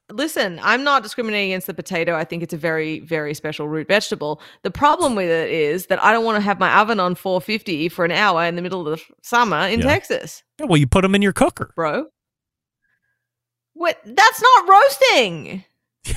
Listen, 0.10 0.58
I'm 0.64 0.86
not 0.86 1.04
discriminating 1.04 1.52
against 1.52 1.68
the 1.68 1.74
potato. 1.74 2.16
I 2.16 2.24
think 2.24 2.42
it's 2.42 2.54
a 2.54 2.58
very, 2.58 3.00
very 3.02 3.34
special 3.34 3.68
root 3.68 3.88
vegetable. 3.90 4.40
The 4.64 4.72
problem 4.72 5.16
with 5.16 5.30
it 5.30 5.50
is 5.50 5.88
that 5.88 6.02
I 6.02 6.14
don't 6.14 6.24
want 6.24 6.38
to 6.38 6.42
have 6.42 6.60
my 6.60 6.80
oven 6.80 7.00
on 7.02 7.14
450 7.16 7.90
for 7.90 8.06
an 8.06 8.12
hour 8.12 8.46
in 8.46 8.56
the 8.56 8.62
middle 8.62 8.88
of 8.88 8.98
the 9.00 9.04
summer 9.22 9.68
in 9.68 9.82
Yeah. 9.82 9.88
Texas, 9.88 10.44
Yeah, 10.60 10.68
well, 10.68 10.78
you 10.78 10.88
put 10.88 11.02
them 11.02 11.14
in 11.14 11.22
your 11.22 11.34
cooker. 11.34 11.72
bro. 11.76 12.06
What? 13.74 14.00
That's 14.06 14.42
not 14.42 14.70
roasting. 14.70 15.64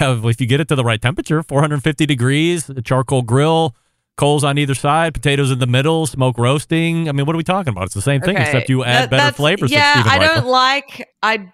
Yeah, 0.01 0.11
well, 0.21 0.29
if 0.29 0.41
you 0.41 0.47
get 0.47 0.61
it 0.61 0.69
to 0.69 0.77
the 0.77 0.85
right 0.85 1.03
temperature, 1.03 1.43
450 1.43 2.07
degrees, 2.07 2.71
a 2.71 2.81
charcoal 2.81 3.23
grill, 3.23 3.75
coals 4.17 4.45
on 4.45 4.57
either 4.57 4.75
side, 4.75 5.15
potatoes 5.15 5.51
in 5.51 5.59
the 5.59 5.67
middle, 5.67 6.07
smoke 6.07 6.39
roasting. 6.39 7.09
I 7.09 7.13
mean, 7.13 7.27
what 7.27 7.35
are 7.35 7.39
we 7.39 7.43
talking 7.43 7.73
about? 7.73 7.87
It's 7.87 7.95
the 7.95 8.01
same 8.03 8.21
thing, 8.21 8.37
Okay, 8.37 8.45
except 8.45 8.69
you 8.69 8.85
add 8.85 9.05
that- 9.05 9.11
better 9.11 9.33
flavors. 9.35 9.73
Yeah, 9.73 10.03
I 10.07 10.19
don't 10.21 10.47
like. 10.47 11.09
I 11.25 11.53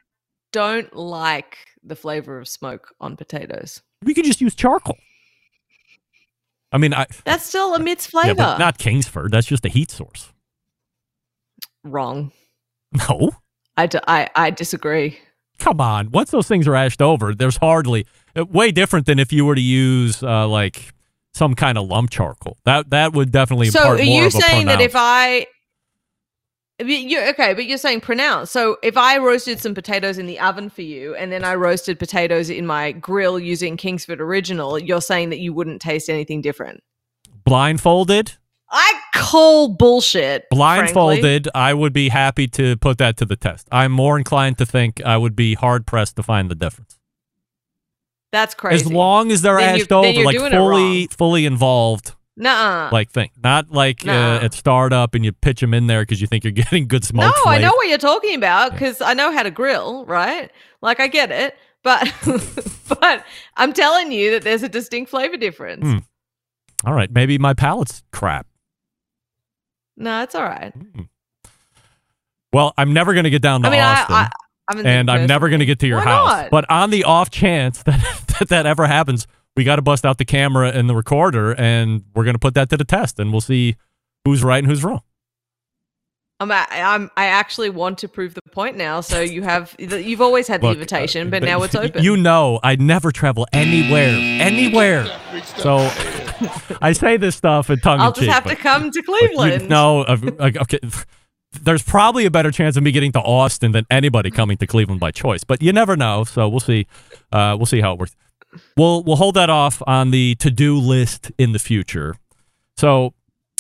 don't 0.53 0.95
like 0.95 1.57
the 1.87 1.97
flavor 1.97 2.39
of 2.39 2.49
smoke 2.49 2.95
on 3.01 3.17
potatoes. 3.17 3.83
We 4.03 4.13
could 4.15 4.25
just 4.25 4.41
use 4.41 4.55
charcoal. 4.55 4.99
I 6.73 6.79
mean, 6.79 6.93
I 6.93 7.07
That 7.25 7.41
still 7.41 7.75
emits 7.75 8.07
yeah, 8.07 8.23
flavor. 8.23 8.35
but 8.35 8.59
not 8.59 8.79
Kingsford. 8.79 9.31
That's 9.31 9.47
just 9.47 9.65
a 9.65 9.69
heat 9.69 9.91
source. 9.91 10.33
Wrong. 11.85 12.33
No. 13.09 13.31
I, 13.77 13.87
d- 13.87 13.99
I, 14.07 14.29
I 14.35 14.51
disagree. 14.51 15.19
Come 15.59 15.81
on. 15.81 16.11
Once 16.11 16.31
those 16.31 16.49
things 16.49 16.67
are 16.67 16.75
ashed 16.75 17.01
over, 17.01 17.35
there's 17.35 17.59
hardly 17.59 18.07
uh, 18.35 18.45
way 18.47 18.71
different 18.73 19.07
than 19.07 19.19
if 19.19 19.33
you 19.33 19.45
were 19.45 19.55
to 19.55 19.61
use 19.61 20.23
uh, 20.23 20.47
like 20.49 20.93
some 21.35 21.55
kind 21.55 21.79
of 21.79 21.87
lump 21.89 22.11
charcoal. 22.11 22.59
That 22.65 22.91
that 22.91 23.13
would 23.13 23.31
definitely 23.33 23.69
So 23.71 23.81
impart 23.81 24.01
are 24.01 24.03
you 24.05 24.31
saying 24.31 24.67
that 24.67 24.81
if 24.81 24.93
I 24.95 25.47
you're, 26.79 27.29
okay, 27.29 27.55
but 27.55 27.67
you're 27.67 27.79
saying 27.79 28.01
pronounce. 28.01 28.51
So 28.51 28.77
if 28.83 28.97
I 28.97 29.19
roasted 29.19 29.61
some 29.61 29.75
potatoes 29.75 30.19
in 30.19 30.27
the 30.27 30.39
oven 30.39 30.69
for 30.69 30.83
you, 30.83 31.15
and 31.15 31.33
then 31.33 31.45
I 31.45 31.55
roasted 31.55 31.99
potatoes 31.99 32.51
in 32.51 32.67
my 32.67 32.93
grill 32.93 33.39
using 33.39 33.77
Kingsford 33.77 34.21
Original, 34.21 34.79
you're 34.79 35.01
saying 35.01 35.31
that 35.31 35.39
you 35.39 35.53
wouldn't 35.53 35.81
taste 35.81 36.11
anything 36.11 36.43
different. 36.43 36.83
blindfolded, 37.45 38.35
I 38.71 39.01
call 39.15 39.69
bullshit. 39.69 40.45
frankly. 40.49 40.57
blindfolded, 40.57 41.49
I 41.55 41.73
would 41.73 41.93
be 41.93 42.09
happy 42.09 42.49
to 42.49 42.77
put 42.77 42.99
that 42.99 43.17
to 43.19 43.25
the 43.25 43.37
test. 43.37 43.69
I'm 43.71 43.93
more 43.93 44.19
inclined 44.19 44.59
to 44.59 44.67
think 44.67 45.01
I 45.05 45.17
would 45.17 45.37
be 45.37 45.55
hard 45.55 45.87
pressed 45.87 46.17
to 46.17 46.23
find 46.23 46.51
the 46.51 46.55
difference. 46.55 46.99
That's 48.33 48.55
crazy. 48.55 48.85
As 48.85 48.93
long 48.93 49.31
as 49.31 49.43
they're 49.43 49.59
Then 49.59 49.77
ashed 49.77 49.93
over, 49.93 50.23
like 50.25 50.37
fully, 50.37 51.07
fully 51.07 51.47
involved, 51.47 52.15
Nuh-uh. 52.39 52.91
like 52.93 53.11
thing, 53.11 53.31
not 53.43 53.71
like 53.71 54.07
uh, 54.07 54.41
at 54.43 54.53
startup 54.53 55.15
and 55.15 55.25
you 55.25 55.33
pitch 55.33 55.61
them 55.61 55.73
in 55.73 55.87
there 55.87 56.03
because 56.03 56.21
you 56.21 56.27
think 56.27 56.45
you're 56.45 56.51
getting 56.53 56.87
good 56.87 57.05
smoke. 57.05 57.35
no, 57.45 57.51
I 57.51 57.59
know 57.59 57.73
what 57.73 57.89
you're 57.89 57.99
talking 57.99 58.35
about 58.35 58.73
because 58.73 59.01
I 59.01 59.15
know 59.15 59.33
how 59.33 59.43
to 59.43 59.51
grill, 59.51 60.05
right? 60.05 60.51
Like 60.83 61.01
I 61.01 61.07
get 61.09 61.31
it, 61.31 61.57
but 61.83 62.13
but 63.01 63.25
I'm 63.57 63.73
telling 63.73 64.13
you 64.13 64.33
that 64.33 64.43
there's 64.43 64.63
a 64.63 64.69
distinct 64.69 65.11
flavor 65.11 65.37
difference. 65.37 65.87
Hmm. 65.87 65.99
All 66.85 66.93
right, 66.93 67.11
maybe 67.11 67.39
my 67.39 67.55
palate's 67.55 68.03
crap. 68.13 68.47
No, 69.97 70.23
it's 70.23 70.35
all 70.35 70.45
right. 70.45 70.75
Well, 72.53 72.75
I'm 72.77 72.93
never 72.93 73.15
going 73.15 73.25
to 73.25 73.31
get 73.31 73.43
down 73.43 73.63
to 73.63 73.69
I 73.69 73.71
mean, 73.71 73.81
Austin. 73.81 74.15
I 74.15 74.31
I'm 74.69 74.79
in 74.81 74.87
and 74.87 75.11
I'm 75.11 75.27
never 75.27 75.49
going 75.49 75.61
to 75.61 75.67
get 75.67 75.79
to 75.81 75.87
your 75.87 75.99
Why 75.99 76.05
house. 76.05 76.31
not? 76.31 76.51
But 76.51 76.71
on 76.71 76.91
the 76.91 77.05
off 77.05 77.31
chance 77.31 77.83
that, 77.85 78.01
that 78.39 78.49
that 78.49 78.67
ever 78.67 78.87
happens, 78.87 79.27
we 79.57 79.65
got 79.65 79.77
to 79.77 79.83
bust 79.83 80.05
out 80.05 80.19
the 80.19 80.25
camera 80.25 80.69
and 80.71 80.89
the 80.89 80.95
recorder, 80.95 81.55
and 81.55 82.05
we're 82.15 82.25
going 82.25 82.35
to 82.35 82.39
put 82.41 82.55
that 82.55 82.69
to 82.71 82.77
the 82.77 82.85
test, 82.85 83.19
and 83.19 83.33
we'll 83.33 83.41
see 83.41 83.77
who's 84.25 84.45
right 84.45 84.59
and 84.59 84.67
who's 84.67 84.85
wrong. 84.85 85.01
I'm, 86.39 86.51
a- 86.51 86.67
I'm 86.71 87.11
I 87.17 87.27
actually 87.27 87.71
want 87.71 87.97
to 88.01 88.09
prove 88.09 88.35
the 88.35 88.43
point 88.53 88.77
now. 88.77 89.01
So 89.01 89.21
you 89.23 89.41
have 89.43 89.75
you've 89.79 90.21
always 90.21 90.47
had 90.47 90.61
the 90.61 90.67
Look, 90.67 90.75
invitation, 90.75 91.29
uh, 91.29 91.31
but 91.31 91.43
now 91.43 91.63
it's 91.65 91.75
open. 91.75 92.03
You 92.05 92.17
know, 92.19 92.61
I 92.63 92.77
never 92.77 93.11
travel 93.11 93.47
anywhere, 93.55 94.11
anywhere. 94.43 95.07
So 95.57 95.79
I 96.83 96.93
say 96.93 97.17
this 97.17 97.37
stuff 97.37 97.71
in 97.71 97.79
tongue 97.79 98.01
I'll 98.01 98.09
in 98.09 98.15
just 98.15 98.25
cheek. 98.27 98.31
have 98.35 98.45
to 98.45 98.57
come 98.57 98.91
to 98.91 99.03
Cleveland. 99.03 99.63
You, 99.63 99.69
no, 99.69 100.03
uh, 100.03 100.19
okay. 100.39 100.79
There's 101.63 101.83
probably 101.83 102.27
a 102.27 102.31
better 102.31 102.51
chance 102.51 102.77
of 102.77 102.83
me 102.83 102.93
getting 102.93 103.13
to 103.13 103.21
Austin 103.21 103.73
than 103.73 103.87
anybody 103.91 104.31
coming 104.31 104.59
to 104.59 104.67
Cleveland 104.67 105.01
by 105.01 105.11
choice, 105.13 105.43
but 105.43 105.63
you 105.63 105.73
never 105.73 105.97
know. 105.97 106.25
So 106.25 106.51
we'll 106.51 106.61
see. 106.61 106.87
Uh, 107.33 107.55
we'll 107.59 107.65
see 107.65 107.81
how 107.81 107.95
it 107.95 107.99
works. 107.99 108.15
We'll 108.77 109.03
we'll 109.03 109.17
hold 109.17 109.35
that 109.35 109.51
off 109.51 109.83
on 109.87 110.11
the 110.11 110.35
to 110.37 110.51
do 110.51 110.79
list 110.79 111.31
in 111.39 111.53
the 111.53 111.59
future. 111.59 112.17
So 112.77 113.15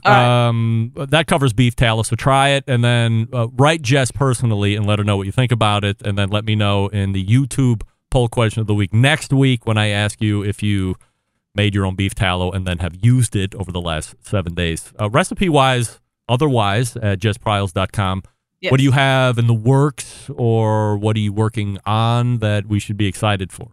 right. 0.05 0.49
um, 0.49 0.93
that 0.97 1.27
covers 1.27 1.53
beef 1.53 1.77
tallow. 1.77 2.03
So 2.03 2.17
try 2.17 2.51
it, 2.51 2.65
and 2.67 2.85
then 2.85 3.29
uh, 3.33 3.49
write 3.49 3.83
Jess 3.83 4.11
personally 4.11 4.77
and 4.77 4.87
let 4.87 4.99
her 4.99 5.05
know 5.05 5.17
what 5.17 5.27
you 5.27 5.33
think 5.33 5.53
about 5.53 5.85
it, 5.85 6.01
and 6.03 6.17
then 6.17 6.29
let 6.31 6.45
me 6.45 6.55
know 6.55 6.89
in 6.89 7.13
the 7.13 7.25
YouTube 7.25 7.83
poll 8.11 8.29
question 8.29 8.61
of 8.61 8.67
the 8.67 8.75
week 8.75 8.95
next 8.95 9.33
week 9.33 9.67
when 9.67 9.77
I 9.77 9.89
ask 9.89 10.21
you 10.23 10.43
if 10.43 10.63
you 10.63 10.97
made 11.55 11.75
your 11.75 11.87
own 11.87 11.97
beef 11.97 12.15
tallow 12.15 12.51
and 12.53 12.67
then 12.67 12.79
have 12.79 12.95
used 13.03 13.35
it 13.35 13.55
over 13.55 13.73
the 13.73 13.81
last 13.81 14.15
seven 14.21 14.55
days. 14.55 14.93
Uh, 15.01 15.09
recipe 15.11 15.49
wise, 15.49 16.01
otherwise, 16.29 16.97
at 16.97 17.19
jesspryles.com. 17.19 18.23
Yes. 18.61 18.71
What 18.71 18.79
do 18.79 18.85
you 18.85 18.93
have 18.93 19.39
in 19.39 19.47
the 19.47 19.55
works 19.55 20.31
or 20.35 20.97
what 20.97 21.17
are 21.17 21.21
you 21.21 21.33
working 21.33 21.79
on 21.85 22.39
that 22.39 22.67
we 22.67 22.79
should 22.79 22.97
be 22.97 23.07
excited 23.07 23.53
for? 23.53 23.73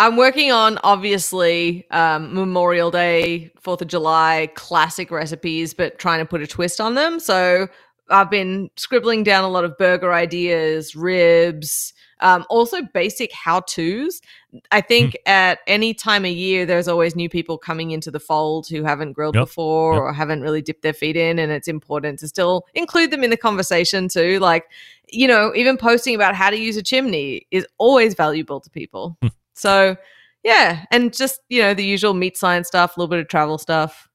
I'm 0.00 0.16
working 0.16 0.50
on 0.50 0.78
obviously 0.82 1.86
um, 1.90 2.32
Memorial 2.34 2.90
Day, 2.90 3.52
Fourth 3.60 3.82
of 3.82 3.88
July 3.88 4.50
classic 4.54 5.10
recipes, 5.10 5.74
but 5.74 5.98
trying 5.98 6.20
to 6.20 6.24
put 6.24 6.40
a 6.40 6.46
twist 6.46 6.80
on 6.80 6.94
them. 6.94 7.20
So 7.20 7.68
I've 8.08 8.30
been 8.30 8.70
scribbling 8.76 9.24
down 9.24 9.44
a 9.44 9.48
lot 9.50 9.66
of 9.66 9.76
burger 9.76 10.14
ideas, 10.14 10.96
ribs, 10.96 11.92
um, 12.20 12.46
also 12.48 12.80
basic 12.94 13.30
how 13.32 13.60
tos. 13.60 14.22
I 14.72 14.80
think 14.80 15.18
at 15.26 15.58
any 15.66 15.92
time 15.92 16.24
of 16.24 16.30
year, 16.30 16.64
there's 16.64 16.88
always 16.88 17.14
new 17.14 17.28
people 17.28 17.58
coming 17.58 17.90
into 17.90 18.10
the 18.10 18.20
fold 18.20 18.68
who 18.68 18.82
haven't 18.84 19.12
grilled 19.12 19.34
Yep. 19.34 19.42
before 19.44 19.92
Yep. 19.94 20.02
or 20.02 20.12
haven't 20.14 20.40
really 20.40 20.62
dipped 20.62 20.80
their 20.82 20.94
feet 20.94 21.16
in. 21.16 21.38
And 21.38 21.52
it's 21.52 21.68
important 21.68 22.20
to 22.20 22.28
still 22.28 22.64
include 22.74 23.10
them 23.10 23.22
in 23.22 23.28
the 23.28 23.36
conversation 23.36 24.08
too. 24.08 24.38
Like, 24.38 24.64
you 25.08 25.28
know, 25.28 25.52
even 25.54 25.76
posting 25.76 26.14
about 26.14 26.34
how 26.34 26.48
to 26.48 26.56
use 26.56 26.78
a 26.78 26.82
chimney 26.82 27.46
is 27.50 27.66
always 27.76 28.14
valuable 28.14 28.60
to 28.60 28.70
people. 28.70 29.18
So, 29.60 29.96
yeah, 30.42 30.84
and 30.90 31.12
just 31.12 31.40
you 31.48 31.60
know 31.62 31.74
the 31.74 31.84
usual 31.84 32.14
meat 32.14 32.36
science 32.36 32.68
stuff, 32.68 32.96
a 32.96 33.00
little 33.00 33.10
bit 33.10 33.20
of 33.20 33.28
travel 33.28 33.58
stuff. 33.58 34.08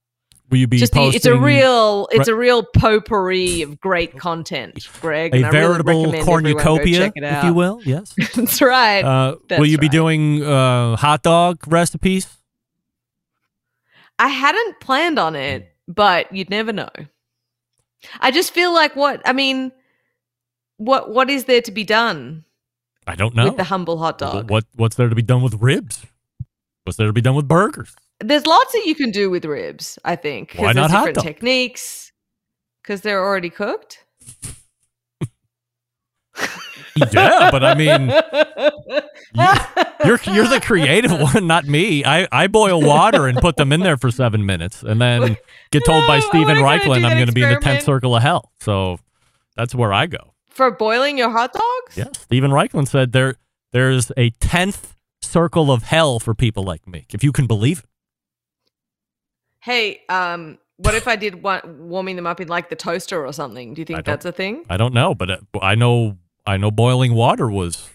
Will 0.50 0.60
you 0.60 0.68
be 0.68 0.78
just 0.78 0.94
the, 0.94 1.02
it's 1.08 1.26
a 1.26 1.36
real, 1.36 2.08
it's 2.12 2.28
a 2.28 2.36
real 2.36 2.64
potpourri 2.64 3.64
of 3.64 3.80
great 3.80 4.16
content, 4.18 4.88
Greg. 5.02 5.34
a 5.34 5.40
really 5.40 5.50
veritable 5.50 6.12
go 6.12 6.24
cornucopia, 6.24 7.12
if 7.16 7.44
you 7.44 7.54
will? 7.54 7.82
Yes. 7.84 8.14
That's 8.36 8.62
right. 8.62 9.04
Uh, 9.04 9.38
That's 9.50 9.60
will 9.60 9.66
you 9.66 9.80
be 9.80 9.90
doing 9.90 10.44
uh, 10.44 10.98
hot 10.98 11.24
dog 11.24 11.68
recipes? 11.68 12.28
I 14.20 14.28
hadn't 14.28 14.80
planned 14.80 15.18
on 15.18 15.36
it, 15.36 15.74
but 15.88 16.32
you'd 16.32 16.52
never 16.52 16.72
know. 16.72 16.90
I 18.20 18.30
just 18.30 18.54
feel 18.54 18.74
like 18.74 18.96
what 18.96 19.22
I 19.26 19.34
mean. 19.34 19.72
What 20.78 21.10
what 21.10 21.30
is 21.30 21.46
there 21.46 21.62
to 21.62 21.72
be 21.72 21.84
done 21.84 22.44
I 23.08 23.16
don't 23.16 23.36
know. 23.36 23.46
with 23.46 23.58
the 23.58 23.64
humble 23.66 23.98
hot 23.98 24.18
dog? 24.18 24.50
What 24.50 24.66
what's 24.76 24.96
there 24.96 25.10
to 25.10 25.16
be 25.16 25.22
done 25.22 25.42
with 25.42 25.56
ribs? 25.62 26.06
What's 26.84 26.98
there 26.98 27.08
to 27.08 27.14
be 27.14 27.22
done 27.22 27.36
with 27.36 27.48
burgers? 27.48 27.96
There's 28.20 28.46
lots 28.46 28.72
that 28.74 28.86
you 28.86 28.96
can 28.96 29.12
do 29.12 29.30
with 29.30 29.46
ribs. 29.46 30.00
I 30.06 30.16
think 30.16 30.54
Why 30.54 30.74
because 30.74 30.76
not 30.76 30.92
hot 30.92 30.98
different 31.00 31.16
dog? 31.16 31.26
techniques. 31.26 32.12
Because 32.82 33.02
they're 33.02 33.24
already 33.24 33.50
cooked. 33.50 34.06
Yeah, 37.12 37.52
but 37.52 37.62
I 37.62 37.76
mean, 37.76 38.08
you're 40.06 40.20
you're 40.34 40.48
the 40.48 40.62
creative 40.64 41.12
one, 41.12 41.46
not 41.46 41.66
me. 41.66 42.06
I, 42.06 42.26
I 42.32 42.48
boil 42.48 42.82
water 42.82 43.28
and 43.28 43.38
put 43.38 43.58
them 43.58 43.74
in 43.74 43.82
there 43.82 43.98
for 43.98 44.10
seven 44.12 44.46
minutes, 44.46 44.82
and 44.82 45.02
then 45.02 45.36
get 45.72 45.84
told 45.86 46.08
by 46.08 46.20
No, 46.20 46.26
I 46.26 46.30
Steven 46.30 46.56
Raichlen 46.58 47.04
I'm 47.04 47.18
going 47.18 47.28
to 47.28 47.34
be 47.34 47.44
in 47.44 47.50
the 47.54 47.60
tenth 47.60 47.84
circle 47.84 48.16
of 48.16 48.22
hell. 48.22 48.52
So 48.62 48.98
that's 49.58 49.76
where 49.76 49.92
I 49.92 50.06
go. 50.06 50.35
For 50.56 50.72
boiling 50.72 51.18
your 51.18 51.30
hot 51.30 51.54
dogs. 51.54 51.98
Yeah, 51.98 52.08
Steven 52.14 52.52
Raichlen 52.52 52.88
said 52.88 53.12
there 53.12 53.36
there's 53.72 54.12
a 54.16 54.30
tenth 54.40 54.96
circle 55.22 55.72
of 55.72 55.84
hell 55.84 56.20
for 56.20 56.34
people 56.34 56.64
like 56.64 56.88
me, 56.88 57.06
if 57.14 57.24
you 57.24 57.32
can 57.32 57.46
believe 57.46 57.80
it. 57.80 57.86
Hey, 59.60 60.02
um, 60.10 60.58
what 60.78 60.96
if 60.96 61.08
I 61.08 61.16
did 61.16 61.44
want 61.44 61.68
warming 61.68 62.16
them 62.16 62.28
up 62.28 62.40
in 62.40 62.48
like 62.48 62.70
the 62.70 62.76
toaster 62.76 63.26
or 63.26 63.34
something? 63.34 63.74
Do 63.74 63.82
you 63.82 63.86
think 63.86 64.06
that's 64.06 64.26
a 64.26 64.32
thing? 64.32 64.64
I 64.70 64.78
don't 64.78 64.94
know, 64.94 65.14
but 65.14 65.30
uh, 65.30 65.38
I 65.62 65.76
know 65.76 66.18
I 66.46 66.58
know 66.58 66.72
boiling 66.72 67.14
water 67.14 67.50
was 67.50 67.90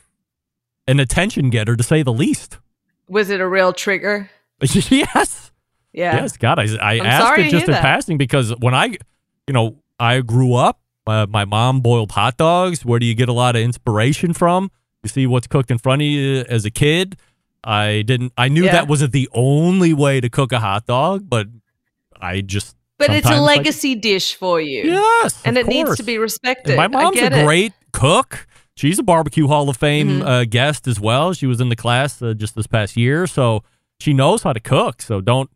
an 0.87 1.01
attention 1.01 1.51
getter 1.51 1.77
to 1.77 1.83
say 1.83 2.03
the 2.03 2.13
least. 2.13 2.59
Was 3.09 3.31
it 3.31 3.41
a 3.41 3.49
real 3.49 3.73
trigger? 3.73 4.31
yes. 4.61 5.51
Yeah. 5.93 6.17
Yes, 6.23 6.37
God, 6.37 6.59
I, 6.59 6.65
I 6.81 7.01
I'm 7.01 7.07
asked 7.07 7.39
it 7.39 7.51
just 7.51 7.67
in 7.67 7.73
that. 7.73 7.83
passing 7.83 8.19
because 8.19 8.51
when 8.59 8.75
I, 8.75 8.97
you 9.47 9.53
know, 9.55 9.77
I 9.99 10.21
grew 10.21 10.55
up, 10.55 10.80
uh, 11.11 11.27
my 11.27 11.45
mom 11.45 11.81
boiled 11.81 12.13
hot 12.13 12.37
dogs. 12.37 12.85
Where 12.85 12.99
do 12.99 13.07
you 13.07 13.15
get 13.15 13.29
a 13.29 13.33
lot 13.33 13.57
of 13.57 13.63
inspiration 13.63 14.33
from? 14.33 14.71
You 15.03 15.09
see 15.09 15.27
what's 15.27 15.47
cooked 15.47 15.71
in 15.71 15.79
front 15.79 16.03
of 16.03 16.07
you 16.07 16.45
as 16.49 16.65
a 16.65 16.71
kid. 16.71 17.17
I 17.65 18.03
didn't. 18.07 18.33
I 18.39 18.49
knew 18.49 18.65
Yeah. 18.65 18.73
that 18.73 18.89
wasn't 18.89 19.13
the 19.13 19.29
only 19.33 19.93
way 19.93 20.21
to 20.21 20.31
cook 20.31 20.53
a 20.53 20.61
hot 20.61 20.87
dog, 20.87 21.29
but 21.29 21.47
I 22.21 22.41
just. 22.41 22.77
But 22.99 23.11
it's 23.11 23.25
a 23.27 23.29
sometimes, 23.29 23.47
like- 23.47 23.57
legacy 23.59 23.95
dish 23.95 24.35
for 24.35 24.61
you. 24.61 24.85
Yes, 24.93 25.41
And 25.45 25.57
it 25.59 25.67
needs 25.67 25.97
to 25.97 26.03
be 26.03 26.19
respected. 26.19 26.73
And 26.73 26.77
my 26.77 26.89
mom's 26.89 27.17
a 27.19 27.21
get 27.21 27.33
it. 27.33 27.45
great 27.47 27.73
cook. 27.93 28.47
She's 28.77 28.99
a 28.99 29.03
barbecue 29.03 29.47
Hall 29.47 29.69
of 29.69 29.77
Fame 29.79 30.21
Mhm. 30.21 30.27
uh, 30.27 30.45
guest 30.45 30.87
as 30.87 31.01
well. 31.01 31.33
She 31.35 31.47
was 31.47 31.61
in 31.61 31.71
the 31.71 31.77
class 31.77 32.21
uh, 32.23 32.35
just 32.35 32.55
this 32.55 32.67
past 32.67 32.97
year, 32.97 33.27
so 33.27 33.63
she 33.99 34.13
knows 34.13 34.43
how 34.43 34.53
to 34.53 34.61
cook. 34.61 35.01
So 35.03 35.21
don't 35.23 35.51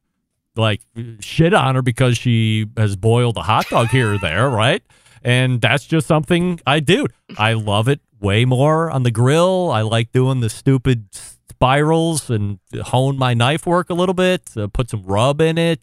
like 0.56 0.80
shit 1.20 1.52
on 1.54 1.74
her 1.74 1.82
because 1.82 2.16
she 2.16 2.66
has 2.76 2.96
boiled 2.96 3.36
a 3.36 3.42
hot 3.42 3.66
dog 3.68 3.88
here 3.88 4.14
or 4.14 4.18
there, 4.18 4.48
right? 4.48 4.82
And 5.24 5.60
that's 5.60 5.86
just 5.86 6.06
something 6.06 6.60
I 6.66 6.80
do. 6.80 7.06
I 7.38 7.54
love 7.54 7.88
it 7.88 8.00
way 8.20 8.44
more 8.44 8.90
on 8.90 9.02
the 9.02 9.10
grill. 9.10 9.70
I 9.72 9.80
like 9.80 10.12
doing 10.12 10.40
the 10.40 10.50
stupid 10.50 11.08
spirals 11.50 12.28
and 12.30 12.58
hone 12.82 13.16
my 13.16 13.32
knife 13.32 13.66
work 13.66 13.88
a 13.88 13.94
little 13.94 14.14
bit. 14.14 14.50
Uh, 14.56 14.66
put 14.66 14.90
some 14.90 15.02
rub 15.02 15.40
in 15.40 15.56
it. 15.56 15.80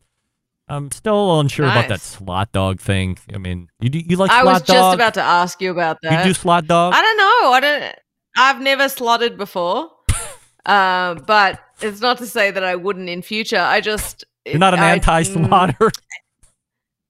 I'm 0.67 0.89
still 0.91 1.39
unsure 1.39 1.65
about 1.65 1.89
that 1.89 1.99
slot 1.99 2.51
dog 2.53 2.79
thing. 2.79 3.17
I 3.33 3.37
mean, 3.39 3.67
you 3.81 3.89
do, 3.89 3.99
you 3.99 4.15
like 4.15 4.31
I 4.31 4.43
was 4.43 4.61
dog? 4.61 4.67
just 4.67 4.95
about 4.95 5.13
to 5.15 5.21
ask 5.21 5.59
you 5.61 5.69
about 5.71 5.97
that. 6.01 6.25
You 6.25 6.31
do 6.31 6.33
slot 6.33 6.67
dog? 6.67 6.93
I 6.95 7.01
don't 7.01 7.17
know. 7.17 7.51
I 7.51 7.59
don't. 7.59 7.95
I've 8.37 8.61
never 8.61 8.87
slotted 8.87 9.37
before, 9.37 9.91
um, 10.65 11.23
but 11.27 11.59
it's 11.81 11.99
not 11.99 12.19
to 12.19 12.25
say 12.25 12.51
that 12.51 12.63
I 12.63 12.77
wouldn't 12.77 13.09
in 13.09 13.21
future. 13.21 13.59
I 13.59 13.81
just 13.81 14.23
You're 14.45 14.59
not 14.59 14.73
an 14.73 14.79
anti-slaughter. 14.79 15.91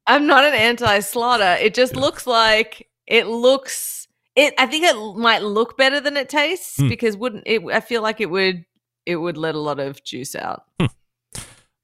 I'm 0.08 0.26
not 0.28 0.44
an 0.44 0.54
anti-slaughter. 0.54 1.58
It 1.62 1.74
just 1.74 1.96
looks 1.96 2.26
like 2.28 2.88
it 3.08 3.28
looks. 3.28 4.08
It. 4.36 4.54
I 4.58 4.66
think 4.66 4.86
it 4.86 5.18
might 5.18 5.44
look 5.44 5.78
better 5.78 6.00
than 6.00 6.18
it 6.18 6.30
tastes 6.30 6.78
Hmm. 6.78 6.88
because 6.90 7.16
wouldn't 7.18 7.44
it? 7.46 7.62
I 7.72 7.80
feel 7.82 8.02
like 8.02 8.20
it 8.22 8.30
would. 8.30 8.66
It 9.06 9.16
would 9.18 9.38
let 9.38 9.56
a 9.56 9.60
lot 9.60 9.80
of 9.80 10.04
juice 10.04 10.36
out. 10.36 10.64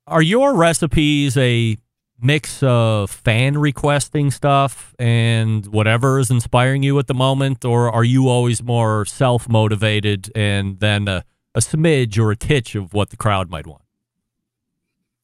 Are 0.06 0.22
your 0.22 0.54
recipes 0.56 1.36
a 1.36 1.78
mix 2.20 2.64
of 2.64 3.12
fan 3.12 3.58
requesting 3.58 4.32
stuff 4.32 4.96
and 4.98 5.68
whatever 5.68 6.18
is 6.20 6.32
inspiring 6.32 6.82
you 6.84 6.98
at 7.00 7.08
the 7.08 7.14
moment, 7.14 7.64
or 7.66 7.92
are 7.92 8.04
you 8.04 8.28
always 8.30 8.64
more 8.64 9.06
self 9.06 9.50
motivated 9.50 10.32
and 10.36 10.80
then 10.80 11.08
a, 11.08 11.24
a 11.54 11.60
smidge 11.60 12.18
or 12.18 12.32
a 12.32 12.36
titch 12.36 12.74
of 12.76 12.94
what 12.94 13.10
the 13.10 13.18
crowd 13.18 13.50
might 13.50 13.68
want? 13.68 13.82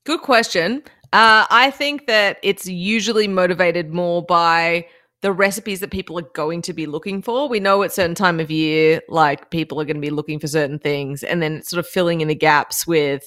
Good 0.03 0.21
question. 0.21 0.83
Uh, 1.13 1.45
I 1.51 1.69
think 1.69 2.07
that 2.07 2.39
it's 2.41 2.67
usually 2.67 3.27
motivated 3.27 3.93
more 3.93 4.23
by 4.23 4.87
the 5.21 5.31
recipes 5.31 5.79
that 5.81 5.91
people 5.91 6.17
are 6.17 6.27
going 6.33 6.63
to 6.63 6.73
be 6.73 6.87
looking 6.87 7.21
for. 7.21 7.47
We 7.47 7.59
know 7.59 7.83
at 7.83 7.93
certain 7.93 8.15
time 8.15 8.39
of 8.39 8.49
year, 8.49 8.99
like 9.07 9.51
people 9.51 9.79
are 9.79 9.85
going 9.85 9.95
to 9.97 10.01
be 10.01 10.09
looking 10.09 10.39
for 10.39 10.47
certain 10.47 10.79
things, 10.79 11.23
and 11.23 11.39
then 11.41 11.61
sort 11.61 11.79
of 11.79 11.87
filling 11.87 12.21
in 12.21 12.29
the 12.29 12.35
gaps 12.35 12.87
with, 12.87 13.23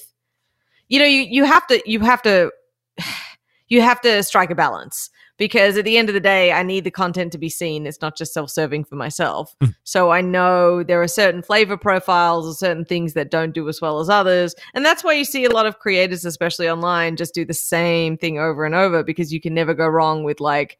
you 0.89 0.99
know, 0.99 1.05
you 1.05 1.21
you 1.21 1.45
have 1.45 1.65
to 1.67 1.81
you 1.89 2.01
have 2.01 2.21
to 2.23 2.51
you 3.69 3.81
have 3.81 4.01
to 4.01 4.21
strike 4.21 4.51
a 4.51 4.55
balance 4.55 5.09
because 5.37 5.77
at 5.77 5.85
the 5.85 5.97
end 5.97 6.09
of 6.09 6.13
the 6.13 6.19
day, 6.19 6.51
I 6.51 6.63
need 6.63 6.83
the 6.83 6.91
content 6.91 7.31
to 7.31 7.37
be 7.37 7.49
seen. 7.49 7.85
It's 7.85 8.01
not 8.01 8.17
just 8.17 8.33
self 8.33 8.49
serving 8.49 8.85
for 8.85 8.95
myself. 8.95 9.55
so 9.83 10.11
I 10.11 10.21
know 10.21 10.83
there 10.83 11.01
are 11.01 11.07
certain 11.07 11.41
flavor 11.41 11.77
profiles 11.77 12.47
or 12.47 12.53
certain 12.53 12.85
things 12.85 13.13
that 13.13 13.31
don't 13.31 13.53
do 13.53 13.67
as 13.69 13.79
well 13.81 13.99
as 13.99 14.09
others. 14.09 14.55
And 14.73 14.85
that's 14.85 15.03
why 15.03 15.13
you 15.13 15.25
see 15.25 15.45
a 15.45 15.51
lot 15.51 15.65
of 15.65 15.79
creators, 15.79 16.25
especially 16.25 16.69
online, 16.69 17.15
just 17.15 17.33
do 17.33 17.45
the 17.45 17.53
same 17.53 18.17
thing 18.17 18.39
over 18.39 18.65
and 18.65 18.75
over 18.75 19.03
because 19.03 19.31
you 19.31 19.39
can 19.39 19.53
never 19.53 19.73
go 19.73 19.87
wrong 19.87 20.23
with 20.23 20.39
like 20.39 20.77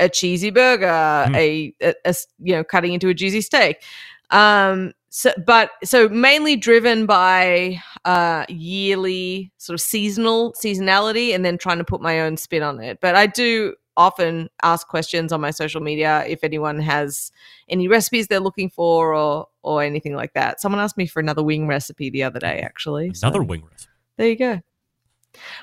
a 0.00 0.08
cheesy 0.08 0.50
burger, 0.50 1.26
a 1.34 1.74
you 1.80 2.54
know, 2.54 2.64
cutting 2.64 2.92
into 2.92 3.08
a 3.08 3.14
juicy 3.14 3.40
steak. 3.40 3.82
Um, 4.30 4.92
so, 5.10 5.32
but 5.44 5.70
so 5.84 6.08
mainly 6.08 6.54
driven 6.54 7.06
by 7.06 7.82
uh, 8.04 8.44
yearly 8.48 9.50
sort 9.56 9.74
of 9.74 9.80
seasonal 9.80 10.52
seasonality, 10.52 11.34
and 11.34 11.44
then 11.44 11.56
trying 11.56 11.78
to 11.78 11.84
put 11.84 12.00
my 12.00 12.20
own 12.20 12.36
spin 12.36 12.62
on 12.62 12.80
it. 12.80 13.00
But 13.00 13.14
I 13.14 13.26
do 13.26 13.74
often 13.98 14.48
ask 14.62 14.88
questions 14.88 15.32
on 15.32 15.40
my 15.42 15.50
social 15.50 15.82
media 15.82 16.24
if 16.26 16.42
anyone 16.42 16.78
has 16.78 17.30
any 17.68 17.88
recipes 17.88 18.28
they're 18.28 18.40
looking 18.40 18.70
for 18.70 19.14
or 19.14 19.46
or 19.62 19.82
anything 19.82 20.14
like 20.14 20.32
that. 20.32 20.60
Someone 20.60 20.80
asked 20.80 20.96
me 20.96 21.06
for 21.06 21.20
another 21.20 21.42
wing 21.42 21.66
recipe 21.66 22.08
the 22.08 22.22
other 22.22 22.38
day, 22.38 22.60
actually. 22.60 23.12
so 23.12 23.26
Another 23.28 23.42
wing 23.42 23.62
recipe. 23.70 23.92
There 24.16 24.28
you 24.28 24.36
go. 24.36 24.60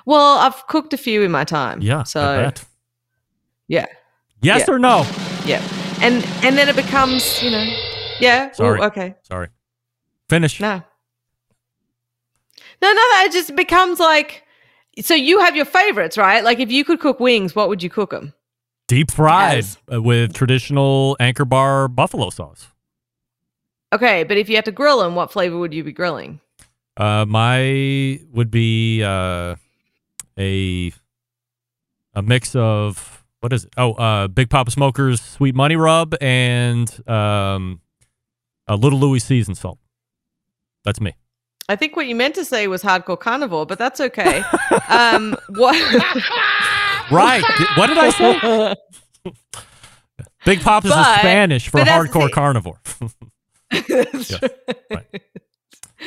Well, 0.05 0.37
I've 0.37 0.67
cooked 0.67 0.93
a 0.93 0.97
few 0.97 1.23
in 1.23 1.31
my 1.31 1.43
time. 1.45 1.81
Yeah. 1.81 2.03
So 2.03 2.51
yeah. 3.67 3.85
Yes 4.41 4.65
Yeah. 4.67 4.73
or 4.75 4.77
no? 4.79 4.97
Yeah. 5.45 5.63
And 6.01 6.23
and 6.43 6.57
then 6.57 6.69
it 6.69 6.75
becomes, 6.75 7.41
you 7.41 7.49
know, 7.51 7.65
yeah. 8.19 8.49
ooh, 8.49 8.53
Sorry. 8.53 8.81
okay. 8.81 9.15
Sorry. 9.23 9.47
Finish. 10.29 10.59
No. 10.59 10.83
No, 12.81 12.91
no, 12.93 13.01
it 13.25 13.31
just 13.31 13.55
becomes 13.55 13.99
like 13.99 14.43
so 15.01 15.13
you 15.13 15.39
have 15.39 15.55
your 15.55 15.65
favorites, 15.65 16.17
right? 16.17 16.43
Like 16.43 16.59
if 16.59 16.71
you 16.71 16.83
could 16.85 16.99
cook 16.99 17.19
wings, 17.19 17.55
what 17.55 17.69
would 17.69 17.81
you 17.83 17.89
cook 17.89 18.11
them? 18.11 18.33
Deep 18.87 19.11
fried 19.11 19.55
Yes. 19.63 19.77
uh, 19.91 20.01
with 20.01 20.33
traditional 20.33 21.17
Anchor 21.19 21.45
Bar 21.45 21.87
buffalo 21.87 22.29
sauce. 22.29 22.67
Okay, 23.93 24.23
but 24.23 24.37
if 24.37 24.49
you 24.49 24.55
had 24.55 24.65
to 24.65 24.71
grill 24.71 24.99
them, 24.99 25.15
what 25.15 25.31
flavor 25.31 25.57
would 25.57 25.73
you 25.73 25.83
be 25.83 25.91
grilling? 25.91 26.39
Uh, 26.97 27.25
my 27.27 28.19
would 28.31 28.51
be 28.51 29.03
uh, 29.03 29.55
a 30.37 30.91
a 32.13 32.21
mix 32.21 32.55
of 32.55 33.23
what 33.41 33.51
is 33.53 33.65
it? 33.65 33.73
Oh, 33.77 33.93
uh, 33.93 34.27
Big 34.27 34.49
Poppa 34.49 34.71
Smokers 34.71 35.21
Sweet 35.21 35.55
Money 35.55 35.75
Rub 35.75 36.15
and 36.21 36.89
um, 37.09 37.81
a 38.67 38.75
Little 38.75 38.99
Lawry's 38.99 39.23
seasoned 39.25 39.57
salt. 39.57 39.77
That's 40.83 41.01
me. 41.01 41.13
I 41.67 41.75
think 41.75 41.95
what 41.95 42.05
you 42.07 42.15
meant 42.15 42.35
to 42.35 42.45
say 42.45 42.67
was 42.67 42.83
hardcore 42.83 43.19
carnivore, 43.19 43.65
but 43.65 43.79
that's 43.79 43.99
okay. 43.99 44.43
um, 44.89 45.35
what? 45.49 45.75
Right. 47.11 47.43
What 47.77 47.85
did 47.87 47.99
I 47.99 48.09
say? 48.09 48.75
Big 50.45 50.61
Pop 50.61 50.83
is 50.85 50.89
the 50.91 50.95
But- 50.95 51.19
Spanish 51.19 51.67
for 51.69 51.77
but 51.77 51.85
the 51.85 51.91
hardcore 51.91 52.31
carnivore. 52.31 52.79
That's 53.69 53.87
Yes. 54.31 54.41
right. 54.91 55.21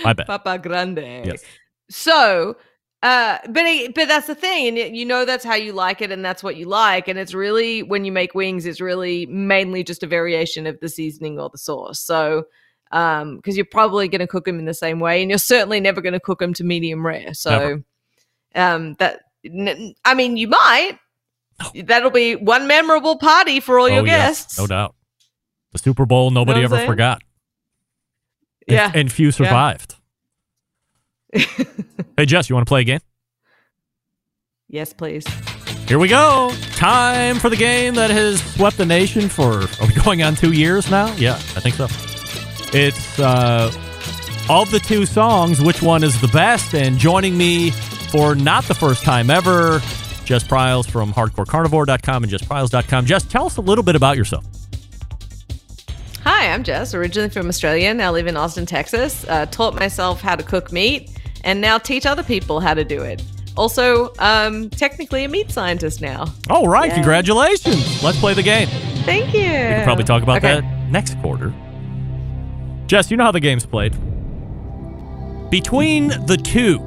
My 0.03 0.13
bad. 0.13 0.27
Papa 0.27 0.59
Grande. 0.59 0.99
Yes. 1.25 1.45
So, 1.89 2.57
uh, 3.05 3.39
but 3.49 3.65
it- 3.65 3.95
but 3.95 4.09
that's 4.09 4.27
the 4.27 4.35
thing, 4.35 4.77
and 4.79 4.97
you 4.97 5.05
know 5.05 5.25
that's 5.25 5.45
how 5.45 5.55
you 5.55 5.73
like 5.73 6.03
it, 6.03 6.11
and 6.11 6.25
that's 6.25 6.43
what 6.43 6.57
you 6.57 6.67
like, 6.67 7.07
and 7.07 7.17
it's 7.17 7.33
really 7.35 7.85
when 7.85 8.05
you 8.05 8.11
make 8.11 8.35
wings, 8.35 8.67
it's 8.67 8.81
really 8.81 9.25
mainly 9.27 9.85
just 9.85 10.03
a 10.03 10.07
variation 10.09 10.67
of 10.67 10.81
the 10.81 10.89
seasoning 10.89 11.39
or 11.39 11.49
the 11.49 11.59
sauce. 11.59 12.01
So, 12.01 12.45
um, 12.91 13.37
because 13.37 13.57
you're 13.57 13.67
probably 13.71 14.09
going 14.09 14.21
to 14.21 14.27
cook 14.27 14.45
them 14.45 14.59
in 14.59 14.65
the 14.65 14.75
same 14.75 15.01
way, 15.01 15.21
and 15.23 15.31
you're 15.31 15.39
certainly 15.39 15.81
never 15.81 16.01
going 16.01 16.13
to 16.15 16.21
cook 16.21 16.39
them 16.39 16.55
to 16.55 16.65
medium 16.65 17.05
rare. 17.07 17.35
So, 17.35 17.83
um, 18.55 18.95
that 18.99 19.21
n- 19.45 19.95
I 20.05 20.15
mean, 20.15 20.37
you 20.37 20.49
might. 20.49 20.99
That'll 21.75 22.11
be 22.11 22.37
one 22.37 22.67
memorable 22.69 23.19
party 23.19 23.59
for 23.61 23.79
all 23.81 23.89
your 23.89 24.03
Oh, 24.03 24.05
yes, 24.05 24.43
guests. 24.45 24.59
no 24.59 24.67
doubt. 24.69 24.95
The 25.73 25.79
Super 25.79 26.07
Bowl, 26.07 26.31
nobody 26.31 26.63
ever 26.63 26.77
saying? 26.77 26.89
forgot. 26.89 27.21
And- 28.69 28.75
Yeah. 28.77 28.93
And, 28.95 29.11
few 29.13 29.27
Yeah. 29.27 29.33
survived. 29.33 29.95
hey, 31.33 32.27
Jess, 32.27 32.49
you 32.49 32.55
want 32.55 32.67
to 32.67 32.71
play 32.71 32.83
a 32.83 32.85
game? 32.85 33.01
Yes, 34.69 34.93
please. 34.93 35.27
Here 35.89 35.99
we 35.99 36.09
go. 36.09 36.53
Time 36.75 37.39
for 37.39 37.49
the 37.49 37.57
game 37.57 37.95
that 37.97 38.11
has 38.11 38.41
swept 38.55 38.77
the 38.77 38.87
nation 38.87 39.29
for, 39.29 39.63
are 39.63 39.87
we 39.87 39.95
going 40.05 40.23
on 40.23 40.37
two 40.37 40.53
years 40.53 40.91
now? 40.91 41.13
Yeah, 41.17 41.35
I 41.35 41.61
think 41.61 41.75
so. 41.75 41.87
It's 42.73 43.19
uh, 43.19 43.73
of 44.51 44.71
the 44.71 44.79
two 44.79 45.07
songs, 45.07 45.61
which 45.61 45.83
one 45.83 46.05
is 46.05 46.21
the 46.21 46.29
best? 46.29 46.75
And 46.75 46.99
joining 46.99 47.37
me 47.37 47.71
for 48.11 48.35
not 48.35 48.65
the 48.65 48.75
first 48.75 49.03
time 49.05 49.31
ever, 49.31 49.81
Jess 50.25 50.45
Pryles 50.45 50.87
from 50.87 51.13
hardcorecarnivore.com 51.13 52.23
and 52.25 52.33
jesspryles.com. 52.33 53.07
Jess, 53.07 53.25
tell 53.25 53.47
us 53.47 53.57
a 53.57 53.61
little 53.63 53.85
bit 53.85 53.97
about 53.97 54.17
yourself. 54.17 54.45
Hi, 56.25 56.53
I'm 56.53 56.63
Jess, 56.63 56.93
originally 56.95 57.31
from 57.31 57.49
Australia. 57.49 57.95
Now 57.95 58.13
live 58.13 58.27
in 58.27 58.37
Austin, 58.37 58.67
Texas. 58.67 59.25
Uh, 59.29 59.47
taught 59.47 59.75
myself 59.75 60.21
how 60.21 60.37
to 60.37 60.43
cook 60.43 60.71
meat 60.73 61.11
and 61.45 61.61
now 61.61 61.79
teach 61.79 62.05
other 62.05 62.23
people 62.23 62.61
how 62.61 62.75
to 62.75 62.85
do 62.85 63.01
it. 63.01 63.23
Also, 63.57 64.13
um, 64.19 64.69
technically 64.71 65.25
a 65.25 65.29
meat 65.29 65.51
scientist 65.51 66.01
now. 66.03 66.27
All 66.51 66.69
right, 66.69 66.89
Yeah. 66.91 66.95
congratulations. 66.95 68.03
Let's 68.05 68.19
play 68.21 68.35
the 68.35 68.43
game. 68.43 68.69
Thank 69.05 69.33
you. 69.33 69.41
We 69.41 69.47
can 69.47 69.85
probably 69.85 70.05
talk 70.05 70.23
about 70.23 70.39
Okay. 70.39 70.61
that 70.61 70.91
next 70.91 71.19
quarter. 71.23 71.53
Jess, 72.89 73.11
you 73.11 73.19
know 73.19 73.25
how 73.25 73.33
the 73.33 73.39
game's 73.39 73.67
played. 73.67 73.93
Between 75.51 76.09
the 76.09 76.39
two, 76.43 76.79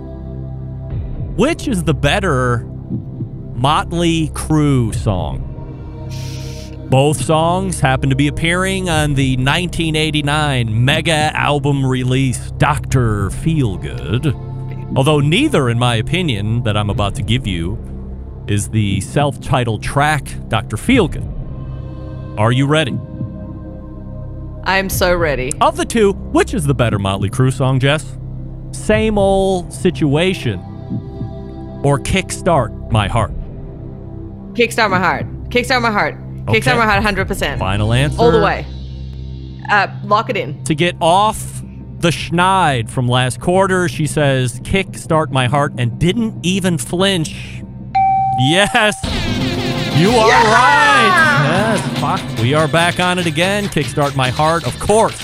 which 1.38 1.68
is 1.68 1.84
the 1.84 1.94
better 1.94 2.66
Motley 3.54 4.30
Crue 4.30 4.96
song? 4.96 5.48
Both 6.90 7.24
songs 7.24 7.80
happen 7.80 8.10
to 8.10 8.16
be 8.16 8.28
appearing 8.28 8.90
on 8.90 9.14
the 9.14 9.38
1989 9.38 10.84
mega 10.84 11.32
album 11.38 11.86
release 11.86 12.50
Dr. 12.58 13.30
Feelgood. 13.30 14.34
Although 14.98 15.20
neither, 15.20 15.70
in 15.70 15.78
my 15.78 15.96
opinion, 15.96 16.64
that 16.64 16.76
I'm 16.76 16.90
about 16.90 17.14
to 17.16 17.22
give 17.22 17.46
you 17.46 17.78
is 18.48 18.70
the 18.70 19.02
self 19.02 19.40
titled 19.40 19.84
track 19.84 20.24
Dr. 20.48 20.78
Feelgood. 20.78 22.40
Are 22.40 22.52
you 22.52 22.66
ready? 22.66 22.98
I'm 24.64 24.90
so 24.90 25.16
ready. 25.16 25.52
Of 25.62 25.78
the 25.78 25.86
two, 25.86 26.14
which 26.14 26.54
is 26.54 26.66
the 26.66 26.74
better 26.74 27.00
Motley 27.00 27.30
Crue 27.30 27.52
song, 27.52 27.80
Jess? 27.80 28.18
Same 28.72 29.18
old 29.18 29.74
situation 29.74 30.60
or 31.84 31.98
Kickstart 32.00 32.92
My 32.92 33.08
Heart? 33.08 33.32
Kickstart 34.54 34.90
my 34.92 35.00
heart. 35.00 35.26
Kickstart 35.50 35.82
my 35.82 35.92
heart. 35.92 36.16
Okay. 36.50 36.60
Kickstart 36.60 36.78
my 36.78 36.86
heart 36.86 37.04
100%. 37.04 37.58
Final 37.60 37.94
answer. 37.94 38.20
All 38.20 38.32
the 38.32 38.42
way. 38.42 38.66
Uh, 39.70 39.88
lock 40.04 40.30
it 40.30 40.36
in. 40.38 40.62
To 40.66 40.76
get 40.76 40.96
off 41.00 41.62
the 42.00 42.10
schneid 42.10 42.90
from 42.90 43.08
last 43.08 43.40
quarter, 43.40 43.88
she 43.88 44.08
says, 44.08 44.60
Kickstart 44.62 45.32
My 45.32 45.48
Heart 45.48 45.74
and 45.78 45.98
didn't 46.00 46.46
even 46.46 46.78
flinch. 46.78 47.64
Yes. 48.40 48.96
You 49.98 50.10
are 50.10 50.30
right. 50.30 51.31
Yes. 51.72 52.00
Fuck. 52.02 52.40
We 52.40 52.54
are 52.54 52.68
back 52.68 53.00
on 53.00 53.18
it 53.18 53.26
again. 53.26 53.64
Kickstart 53.66 54.14
My 54.14 54.30
Heart, 54.30 54.68
of 54.68 54.78
course, 54.80 55.16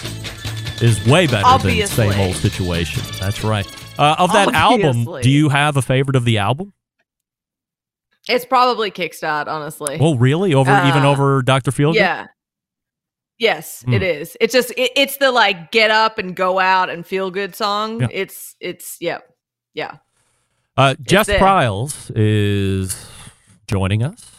is 0.82 1.06
way 1.06 1.28
better 1.28 1.46
Obviously. 1.46 2.06
than 2.06 2.14
Same 2.14 2.22
Old 2.28 2.36
Situation. 2.38 3.04
That's 3.20 3.44
right. 3.44 3.68
Uh, 4.00 4.16
of 4.18 4.32
that 4.32 4.54
album, 4.54 5.04
do 5.22 5.30
you 5.30 5.50
have 5.50 5.76
a 5.76 5.82
favorite 5.82 6.16
of 6.16 6.24
the 6.24 6.38
album? 6.38 6.72
It's 8.30 8.46
probably 8.46 8.92
Kickstart, 8.92 9.48
honestly. 9.48 9.98
Well, 10.00 10.16
really? 10.16 10.54
Over 10.54 10.72
even 10.88 11.04
Uh, 11.04 11.10
over 11.12 11.42
Dr. 11.42 11.72
Feelgood? 11.72 11.96
Yeah. 11.96 12.28
Yes, 13.38 13.82
Hmm. 13.82 13.94
it 13.94 14.02
is. 14.04 14.38
It's 14.40 14.54
just 14.54 14.72
it, 14.72 14.92
it's 14.96 15.18
the 15.18 15.32
like 15.32 15.72
get 15.72 15.92
up 15.92 16.18
and 16.18 16.34
go 16.34 16.60
out 16.60 16.90
and 16.90 17.06
feel 17.06 17.30
good 17.30 17.56
song. 17.56 18.00
Yeah. 18.02 18.08
It's 18.12 18.56
it's 18.62 18.96
yeah. 19.02 19.18
Yeah. 19.74 19.98
Uh, 20.78 20.96
Jess. 21.02 21.28
Pryles 21.38 22.10
is 22.16 23.06
joining 23.68 24.02
us. 24.02 24.32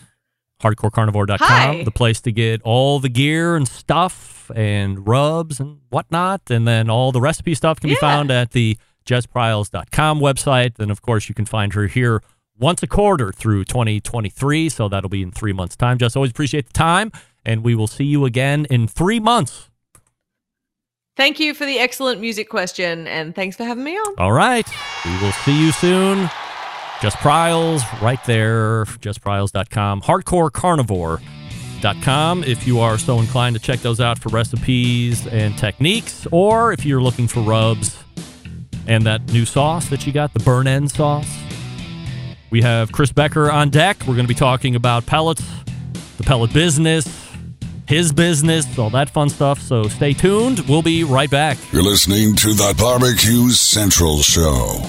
HardcoreCarnivore.com, 0.63 1.39
Hi. 1.39 1.83
the 1.85 1.91
place 1.91 2.21
to 2.23 2.33
get 2.33 2.61
all 2.63 2.99
the 2.99 3.09
gear 3.09 3.57
and 3.57 3.69
stuff 3.69 4.51
and 4.55 5.07
rubs 5.07 5.61
and 5.61 5.79
whatnot. 5.91 6.51
And 6.51 6.67
then 6.67 6.91
all 6.91 7.13
the 7.13 7.21
recipe 7.21 7.55
stuff 7.55 7.81
can 7.81 7.89
be 7.89 7.97
found 7.97 8.31
at 8.31 8.51
the 8.53 8.77
JessPryles.com 9.07 10.21
website. 10.21 10.79
And 10.79 10.91
of 10.91 11.03
course, 11.03 11.29
you 11.29 11.35
can 11.35 11.47
find 11.47 11.75
her 11.75 11.87
here 11.87 12.23
once 12.59 12.83
a 12.83 12.87
quarter 12.87 13.31
through 13.33 13.65
2023. 13.65 14.69
So 14.69 14.89
that'll 14.89 15.09
be 15.11 15.23
in 15.23 15.31
three 15.31 15.53
months' 15.53 15.77
time. 15.77 15.99
Jess, 15.99 16.17
always 16.17 16.31
appreciate 16.31 16.67
the 16.67 16.73
time. 16.73 17.13
And 17.45 17.63
we 17.63 17.75
will 17.75 17.87
see 17.87 18.05
you 18.05 18.25
again 18.25 18.67
in 18.69 18.89
three 18.89 19.21
months. 19.21 19.71
Thank 21.17 21.41
you 21.41 21.53
for 21.55 21.67
the 21.67 21.79
excellent 21.79 22.21
music 22.21 22.49
question 22.49 23.09
and 23.09 23.35
thanks 23.35 23.57
for 23.57 23.65
having 23.65 23.83
me 23.85 23.97
on. 23.97 24.15
All 24.19 24.33
right. 24.33 24.67
We 25.05 25.19
will 25.21 25.33
see 25.33 25.59
you 25.59 25.73
soon. 25.73 26.31
Jess 27.01 27.17
Pryles, 27.17 27.83
right 28.03 28.19
there, 28.27 28.85
jesspryles.com. 28.85 30.03
Hardcorecarnivore.com 30.03 32.43
if 32.43 32.67
you 32.67 32.81
are 32.81 32.99
so 32.99 33.21
inclined 33.21 33.55
to 33.55 33.63
check 33.63 33.79
those 33.81 34.01
out 34.01 34.19
for 34.19 34.31
recipes 34.31 35.25
and 35.29 35.57
techniques, 35.57 36.27
or 36.33 36.73
if 36.73 36.85
you're 36.85 37.01
looking 37.01 37.29
for 37.29 37.39
rubs 37.41 37.97
and 38.89 39.07
that 39.07 39.33
new 39.33 39.45
sauce 39.45 39.89
that 39.91 40.05
you 40.07 40.13
got, 40.13 40.35
the 40.35 40.41
burn 40.41 40.67
end 40.67 40.91
sauce. 40.91 41.33
We 42.51 42.63
have 42.63 42.91
Chris 42.91 43.13
Becker 43.13 43.49
on 43.49 43.71
deck. 43.71 43.99
We're 44.01 44.15
going 44.15 44.27
to 44.27 44.29
be 44.29 44.35
talking 44.35 44.75
about 44.75 45.07
pellets, 45.07 45.45
the 46.17 46.25
pellet 46.25 46.53
business, 46.53 47.07
his 47.87 48.13
business, 48.13 48.77
all 48.79 48.91
that 48.91 49.11
fun 49.11 49.29
stuff. 49.29 49.61
So 49.61 49.85
stay 49.85 50.15
tuned. 50.15 50.59
We'll 50.61 50.83
be 50.83 51.05
right 51.05 51.31
back. 51.31 51.59
You're 51.73 51.85
listening 51.85 52.35
to 52.37 52.55
the 52.55 52.75
Barbecue 52.77 53.51
Central 53.51 54.19
Show. 54.19 54.81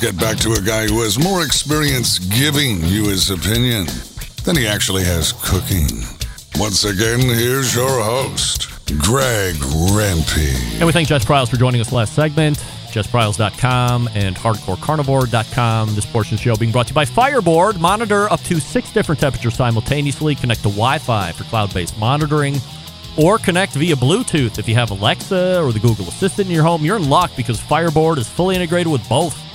Get 0.00 0.18
back 0.18 0.36
to 0.38 0.52
a 0.52 0.60
guy 0.60 0.86
who 0.86 1.00
has 1.02 1.18
more 1.18 1.42
experience 1.42 2.18
giving 2.18 2.84
you 2.84 3.08
his 3.08 3.30
opinion 3.30 3.86
than 4.44 4.54
he 4.54 4.66
actually 4.66 5.04
has 5.04 5.32
cooking. 5.32 5.88
Once 6.56 6.84
again, 6.84 7.20
here's 7.20 7.74
your 7.74 8.02
host, 8.02 8.68
Greg 8.98 9.54
Rempe. 9.56 10.74
And 10.74 10.84
we 10.84 10.92
thank 10.92 11.08
Jess 11.08 11.24
Pryles 11.24 11.48
for 11.48 11.56
joining 11.56 11.80
us 11.80 11.92
last 11.92 12.14
segment. 12.14 12.58
JessPryles.com 12.92 14.08
and 14.14 14.36
HardcoreCarnivore.com. 14.36 15.94
This 15.94 16.06
portion 16.06 16.34
of 16.34 16.40
the 16.40 16.44
show 16.44 16.56
being 16.56 16.72
brought 16.72 16.86
to 16.88 16.90
you 16.92 16.94
by 16.94 17.04
Fireboard. 17.04 17.78
Monitor 17.80 18.30
up 18.30 18.40
to 18.42 18.60
six 18.60 18.92
different 18.92 19.20
temperatures 19.20 19.54
simultaneously. 19.54 20.34
Connect 20.34 20.60
to 20.60 20.68
Wi 20.68 20.98
Fi 20.98 21.32
for 21.32 21.44
cloud 21.44 21.72
based 21.72 21.98
monitoring. 21.98 22.56
Or 23.18 23.38
connect 23.38 23.72
via 23.72 23.96
Bluetooth. 23.96 24.58
If 24.58 24.68
you 24.68 24.74
have 24.74 24.90
Alexa 24.90 25.62
or 25.62 25.72
the 25.72 25.80
Google 25.80 26.08
Assistant 26.08 26.48
in 26.48 26.54
your 26.54 26.64
home, 26.64 26.84
you're 26.84 26.96
in 26.96 27.08
luck 27.08 27.30
because 27.34 27.58
Fireboard 27.60 28.18
is 28.18 28.28
fully 28.28 28.56
integrated 28.56 28.92
with 28.92 29.06
both. 29.08 29.45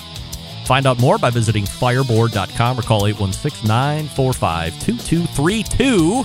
Find 0.66 0.86
out 0.86 1.00
more 1.00 1.18
by 1.18 1.30
visiting 1.30 1.66
fireboard.com 1.66 2.80
or 2.80 2.82
call 2.82 3.08
816 3.08 3.68
945 3.68 4.74
2232. 4.86 6.24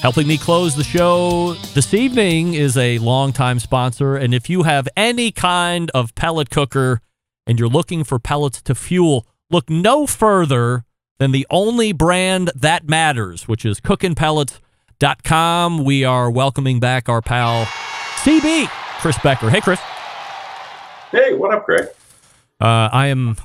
Helping 0.00 0.26
me 0.26 0.38
close 0.38 0.76
the 0.76 0.84
show 0.84 1.54
this 1.74 1.92
evening 1.92 2.54
is 2.54 2.76
a 2.76 2.98
longtime 2.98 3.58
sponsor. 3.58 4.14
And 4.14 4.34
if 4.34 4.48
you 4.48 4.62
have 4.62 4.88
any 4.96 5.32
kind 5.32 5.90
of 5.94 6.14
pellet 6.14 6.50
cooker 6.50 7.00
and 7.46 7.58
you're 7.58 7.68
looking 7.68 8.04
for 8.04 8.18
pellets 8.18 8.62
to 8.62 8.74
fuel, 8.74 9.26
look 9.50 9.68
no 9.68 10.06
further 10.06 10.84
than 11.18 11.32
the 11.32 11.46
only 11.50 11.92
brand 11.92 12.50
that 12.54 12.88
matters, 12.88 13.48
which 13.48 13.64
is 13.64 13.80
cookinpellets.com. 13.80 15.84
We 15.84 16.04
are 16.04 16.30
welcoming 16.30 16.78
back 16.78 17.08
our 17.08 17.22
pal 17.22 17.64
CB, 18.18 18.68
Chris 19.00 19.18
Becker. 19.22 19.50
Hey, 19.50 19.60
Chris. 19.60 19.80
Hey, 21.10 21.34
what 21.34 21.54
up, 21.54 21.64
Greg? 21.64 21.88
Uh, 22.60 22.88
I 22.92 23.06
am 23.08 23.36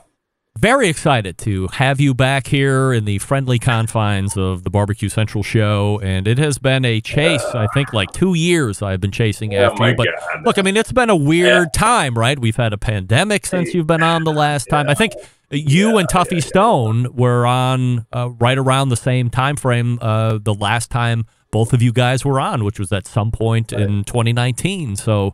very 0.58 0.90
excited 0.90 1.38
to 1.40 1.68
have 1.74 2.00
you 2.00 2.14
back 2.14 2.48
here 2.48 2.94
in 2.94 3.06
the 3.06 3.18
friendly 3.20 3.58
confines 3.58 4.36
of 4.38 4.64
the 4.64 4.70
Barbecue 4.70 5.10
Central 5.10 5.44
show. 5.44 6.00
And 6.04 6.28
it 6.28 6.38
has 6.38 6.58
been 6.58 6.84
a 6.86 7.02
chase, 7.02 7.44
I 7.54 7.68
think, 7.74 7.94
like 7.94 8.12
two 8.12 8.34
years 8.34 8.82
I've 8.82 9.00
been 9.02 9.12
chasing 9.12 9.54
Oh, 9.56 9.64
after 9.64 9.90
you. 9.90 9.96
But 9.96 10.08
God. 10.08 10.46
look, 10.46 10.58
I 10.60 10.62
mean, 10.62 10.78
it's 10.78 10.92
been 10.92 11.10
a 11.10 11.16
weird 11.16 11.74
time, 11.74 12.16
right? 12.18 12.38
We've 12.38 12.56
had 12.56 12.74
a 12.74 12.78
pandemic 12.78 13.46
since 13.46 13.74
you've 13.74 13.88
been 13.88 14.04
on 14.04 14.24
the 14.24 14.34
last 14.34 14.66
time. 14.70 14.90
I 14.90 14.94
think 14.94 15.14
you 15.50 15.98
and 15.98 16.08
Tuffy 16.08 16.44
Stone 16.44 17.16
were 17.16 17.46
on 17.46 18.06
uh, 18.14 18.30
right 18.40 18.58
around 18.58 18.90
the 18.90 18.98
same 18.98 19.30
time 19.30 19.56
frame 19.56 20.00
uh, 20.02 20.38
the 20.42 20.54
last 20.54 20.92
time 20.92 21.26
both 21.52 21.74
of 21.74 21.82
you 21.82 21.92
guys 21.92 22.24
were 22.24 22.40
on, 22.40 22.64
which 22.64 22.80
was 22.80 22.92
at 22.94 23.06
some 23.08 23.32
point 23.32 23.74
in 23.74 24.04
2019. 24.06 24.96
So 24.96 25.34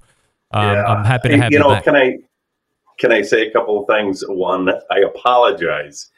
um, 0.52 0.64
Yeah. 0.74 0.84
I'm 0.86 1.06
happy 1.06 1.30
to 1.30 1.38
have 1.38 1.52
you 1.52 1.58
you, 1.58 1.64
know, 1.64 1.70
back. 1.70 1.84
can 1.84 1.96
I 1.96 2.18
can 2.98 3.12
I 3.12 3.22
say 3.22 3.48
a 3.48 3.52
couple 3.52 3.80
of 3.82 3.88
things? 3.88 4.24
One, 4.28 4.70
I 4.92 5.00
apologize. 5.00 6.10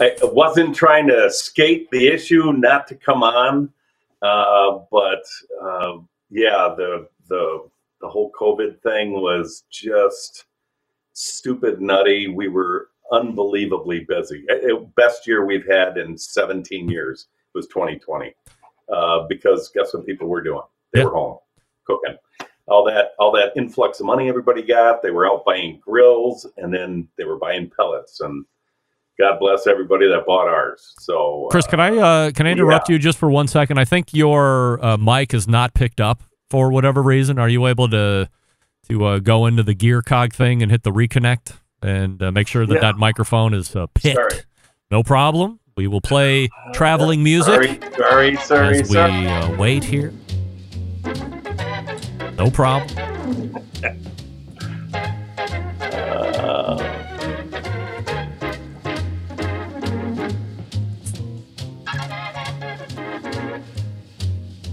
I 0.00 0.16
wasn't 0.22 0.74
trying 0.74 1.06
to 1.08 1.26
escape 1.26 1.90
the 1.90 2.08
issue, 2.08 2.52
not 2.52 2.86
to 2.88 2.94
come 2.94 3.22
on, 3.22 3.70
uh, 4.22 4.78
but 4.90 5.24
uh, 5.62 5.98
yeah, 6.30 6.74
the 6.76 7.08
the 7.28 7.68
the 8.00 8.08
whole 8.08 8.32
COVID 8.32 8.80
thing 8.82 9.12
was 9.12 9.64
just 9.70 10.46
stupid, 11.12 11.80
nutty. 11.80 12.28
We 12.28 12.48
were 12.48 12.88
unbelievably 13.12 14.06
busy. 14.08 14.44
Uh, 14.50 14.76
Best 14.96 15.26
year 15.26 15.44
we've 15.46 15.66
had 15.70 15.98
in 15.98 16.16
17 16.16 16.88
years 16.88 17.28
was 17.54 17.66
2020, 17.68 18.34
uh, 18.92 19.26
because 19.28 19.70
guess 19.74 19.92
what 19.94 20.06
people 20.06 20.26
were 20.28 20.42
doing? 20.42 20.62
They 20.92 21.00
Yeah. 21.00 21.06
were 21.06 21.12
home 21.14 21.38
cooking 21.86 22.16
all 22.66 22.84
that 22.84 23.12
all 23.18 23.30
that 23.32 23.52
influx 23.56 24.00
of 24.00 24.06
money 24.06 24.28
everybody 24.28 24.62
got. 24.62 25.02
They 25.02 25.10
were 25.10 25.26
out 25.26 25.44
buying 25.44 25.80
grills 25.84 26.46
and 26.56 26.72
then 26.72 27.08
they 27.18 27.24
were 27.24 27.36
buying 27.38 27.70
pellets. 27.70 28.20
And 28.20 28.44
God 29.18 29.38
bless 29.38 29.66
everybody 29.66 30.08
that 30.08 30.24
bought 30.26 30.48
ours. 30.48 30.94
So 31.00 31.48
Chris, 31.50 31.66
can 31.66 31.78
I 31.80 31.96
uh, 31.96 32.30
can 32.32 32.46
I 32.46 32.50
interrupt 32.50 32.88
you 32.88 32.98
just 32.98 33.18
for 33.18 33.30
one 33.30 33.46
second? 33.48 33.78
I 33.78 33.84
think 33.84 34.14
your 34.14 34.84
uh, 34.84 34.96
mic 34.96 35.34
is 35.34 35.46
not 35.46 35.74
picked 35.74 36.00
up 36.00 36.22
for 36.50 36.70
whatever 36.70 37.02
reason. 37.02 37.38
Are 37.38 37.48
you 37.48 37.66
able 37.66 37.88
to 37.90 38.28
to 38.88 39.04
uh, 39.04 39.18
go 39.18 39.46
into 39.46 39.62
the 39.62 39.74
gear 39.74 40.02
cog 40.02 40.32
thing 40.32 40.62
and 40.62 40.70
hit 40.70 40.82
the 40.82 40.90
reconnect 40.92 41.58
and 41.82 42.22
uh, 42.22 42.32
make 42.32 42.48
sure 42.48 42.66
that 42.66 42.74
Yeah. 42.74 42.80
that 42.80 42.96
microphone 42.96 43.54
is 43.54 43.74
uh, 43.76 43.86
picked? 43.94 44.16
Sorry. 44.16 44.42
No 44.90 45.02
problem. 45.02 45.60
We 45.76 45.86
will 45.88 46.00
play 46.00 46.48
traveling 46.72 47.22
music 47.24 47.54
sorry, 47.54 47.78
sorry, 47.96 48.36
sorry, 48.36 48.78
as 48.78 48.88
we 48.88 48.94
sorry. 48.94 49.26
uh, 49.26 49.56
wait 49.56 49.82
here. 49.82 50.12
No 52.36 52.50
problem. 52.50 52.94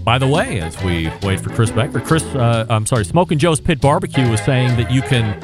By 0.04 0.18
the 0.18 0.26
way, 0.26 0.60
as 0.60 0.82
we 0.82 1.10
wait 1.22 1.40
for 1.40 1.50
Chris 1.50 1.70
Becker, 1.70 2.00
Chris, 2.00 2.24
uh, 2.34 2.66
I'm 2.68 2.86
sorry, 2.86 3.04
Smoking 3.04 3.38
Joe's 3.38 3.60
Pit 3.60 3.80
Barbecue 3.80 4.28
was 4.28 4.42
saying 4.42 4.76
that 4.76 4.90
you 4.90 5.00
can 5.00 5.40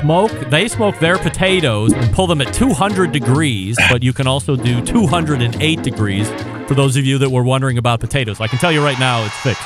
smoke, 0.00 0.30
they 0.50 0.68
smoke 0.68 0.98
their 0.98 1.16
potatoes 1.16 1.94
and 1.94 2.12
pull 2.14 2.26
them 2.26 2.42
at 2.42 2.52
200 2.52 3.12
degrees, 3.12 3.78
but 3.90 4.02
you 4.02 4.12
can 4.12 4.26
also 4.26 4.56
do 4.56 4.84
208 4.84 5.82
degrees 5.82 6.30
for 6.66 6.74
those 6.74 6.96
of 6.98 7.06
you 7.06 7.16
that 7.18 7.30
were 7.30 7.42
wondering 7.42 7.78
about 7.78 7.98
potatoes. 8.00 8.40
I 8.42 8.46
can 8.46 8.58
tell 8.58 8.70
you 8.70 8.84
right 8.84 8.98
now 8.98 9.24
it's 9.24 9.36
fixed. 9.38 9.62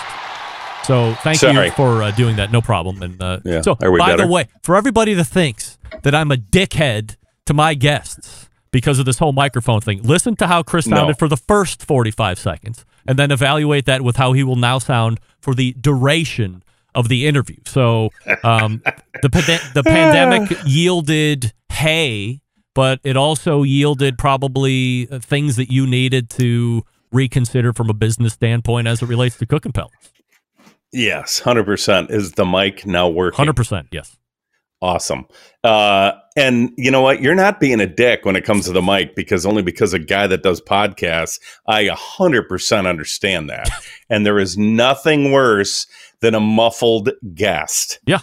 So 0.84 1.14
thank 1.22 1.38
Sorry. 1.38 1.66
you 1.66 1.72
for 1.72 2.02
uh, 2.02 2.10
doing 2.10 2.36
that. 2.36 2.50
No 2.50 2.60
problem. 2.60 3.02
And 3.02 3.22
uh, 3.22 3.40
Yeah. 3.44 3.60
so, 3.62 3.74
by 3.76 3.88
better? 4.12 4.26
the 4.26 4.32
way, 4.32 4.46
for 4.62 4.76
everybody 4.76 5.14
that 5.14 5.24
thinks 5.24 5.78
that 6.02 6.14
I'm 6.14 6.30
a 6.32 6.36
dickhead 6.36 7.16
to 7.46 7.54
my 7.54 7.74
guests 7.74 8.48
because 8.72 8.98
of 8.98 9.04
this 9.06 9.18
whole 9.18 9.32
microphone 9.32 9.80
thing, 9.80 10.02
listen 10.02 10.34
to 10.36 10.46
how 10.46 10.62
Chris 10.62 10.86
No. 10.86 10.96
sounded 10.96 11.18
for 11.18 11.28
the 11.28 11.36
first 11.36 11.84
45 11.84 12.38
seconds 12.38 12.84
and 13.06 13.18
then 13.18 13.30
evaluate 13.30 13.84
that 13.86 14.02
with 14.02 14.16
how 14.16 14.32
he 14.32 14.42
will 14.42 14.56
now 14.56 14.78
sound 14.78 15.20
for 15.40 15.54
the 15.54 15.72
duration 15.80 16.62
of 16.94 17.08
the 17.08 17.26
interview. 17.26 17.56
So 17.66 18.10
um, 18.44 18.82
the, 19.22 19.28
the 19.74 19.82
pandemic 19.86 20.56
yielded 20.66 21.52
hay, 21.70 22.40
but 22.74 23.00
it 23.04 23.16
also 23.16 23.62
yielded 23.62 24.18
probably 24.18 25.08
uh, 25.10 25.18
things 25.20 25.56
that 25.56 25.70
you 25.70 25.86
needed 25.86 26.28
to 26.30 26.84
reconsider 27.10 27.72
from 27.72 27.88
a 27.90 27.94
business 27.94 28.32
standpoint 28.34 28.86
as 28.88 29.02
it 29.02 29.06
relates 29.06 29.36
to 29.38 29.46
Cookin' 29.46 29.72
Pellets. 29.72 30.12
Yes, 30.92 31.38
hundred 31.38 31.64
percent. 31.64 32.10
Is 32.10 32.32
the 32.32 32.44
mic 32.44 32.86
now 32.86 33.08
working? 33.08 33.44
100%, 33.46 33.88
yes. 33.92 34.16
Awesome. 34.82 35.26
Uh, 35.62 36.12
and 36.36 36.72
you 36.76 36.90
know 36.90 37.02
what? 37.02 37.22
You're 37.22 37.36
not 37.36 37.60
being 37.60 37.80
a 37.80 37.86
dick 37.86 38.24
when 38.24 38.34
it 38.34 38.44
comes 38.44 38.66
to 38.66 38.72
the 38.72 38.82
mic 38.82 39.14
because 39.14 39.46
only 39.46 39.62
because 39.62 39.94
a 39.94 39.98
guy 39.98 40.26
that 40.26 40.42
does 40.42 40.60
podcasts, 40.60 41.38
I 41.68 41.84
100% 41.84 42.86
understand 42.86 43.48
that. 43.48 43.70
and 44.10 44.26
there 44.26 44.40
is 44.40 44.58
nothing 44.58 45.30
worse 45.30 45.86
than 46.20 46.34
a 46.34 46.40
muffled 46.40 47.10
guest. 47.32 48.00
Yeah. 48.06 48.18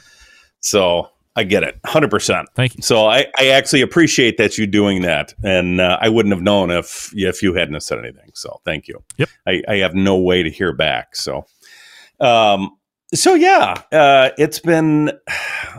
So 0.60 1.08
I 1.38 1.46
get 1.46 1.64
it. 1.64 1.82
100%. 1.84 2.46
Thank 2.56 2.76
you. 2.76 2.82
So 2.84 3.06
I, 3.08 3.28
I 3.38 3.48
actually 3.48 3.82
appreciate 3.82 4.38
that 4.38 4.58
you 4.58 4.68
doing 4.68 5.04
that. 5.04 5.34
And 5.42 5.80
uh, 5.80 5.98
I 6.02 6.10
wouldn't 6.10 6.34
have 6.34 6.44
known 6.44 6.72
if, 6.72 7.14
if 7.16 7.42
you 7.42 7.54
hadn't 7.54 7.80
said 7.82 8.00
anything. 8.00 8.32
So 8.34 8.60
thank 8.66 8.90
you. 8.90 9.02
Yep. 9.16 9.30
I, 9.48 9.64
I 9.70 9.76
have 9.78 9.96
no 9.96 10.18
way 10.18 10.44
to 10.44 10.50
hear 10.50 10.74
back. 10.74 11.16
So, 11.16 11.46
um, 12.20 12.72
so 13.14 13.34
yeah, 13.34 13.82
uh, 13.92 14.30
it's 14.38 14.60
been 14.60 15.12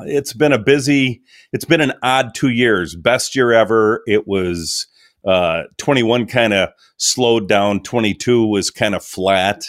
it's 0.03 0.33
been 0.33 0.53
a 0.53 0.59
busy. 0.59 1.23
It's 1.53 1.65
been 1.65 1.81
an 1.81 1.93
odd 2.03 2.35
two 2.35 2.51
years. 2.51 2.97
Best 2.97 3.37
year 3.37 3.53
ever. 3.53 4.03
It 4.07 4.27
was 4.27 4.87
uh, 5.25 5.65
21 5.79 6.27
kind 6.27 6.53
of 6.53 6.71
slowed 6.97 7.49
down. 7.49 7.83
22 7.83 8.47
was 8.47 8.71
kind 8.71 8.95
of 8.95 9.05
flat. 9.05 9.65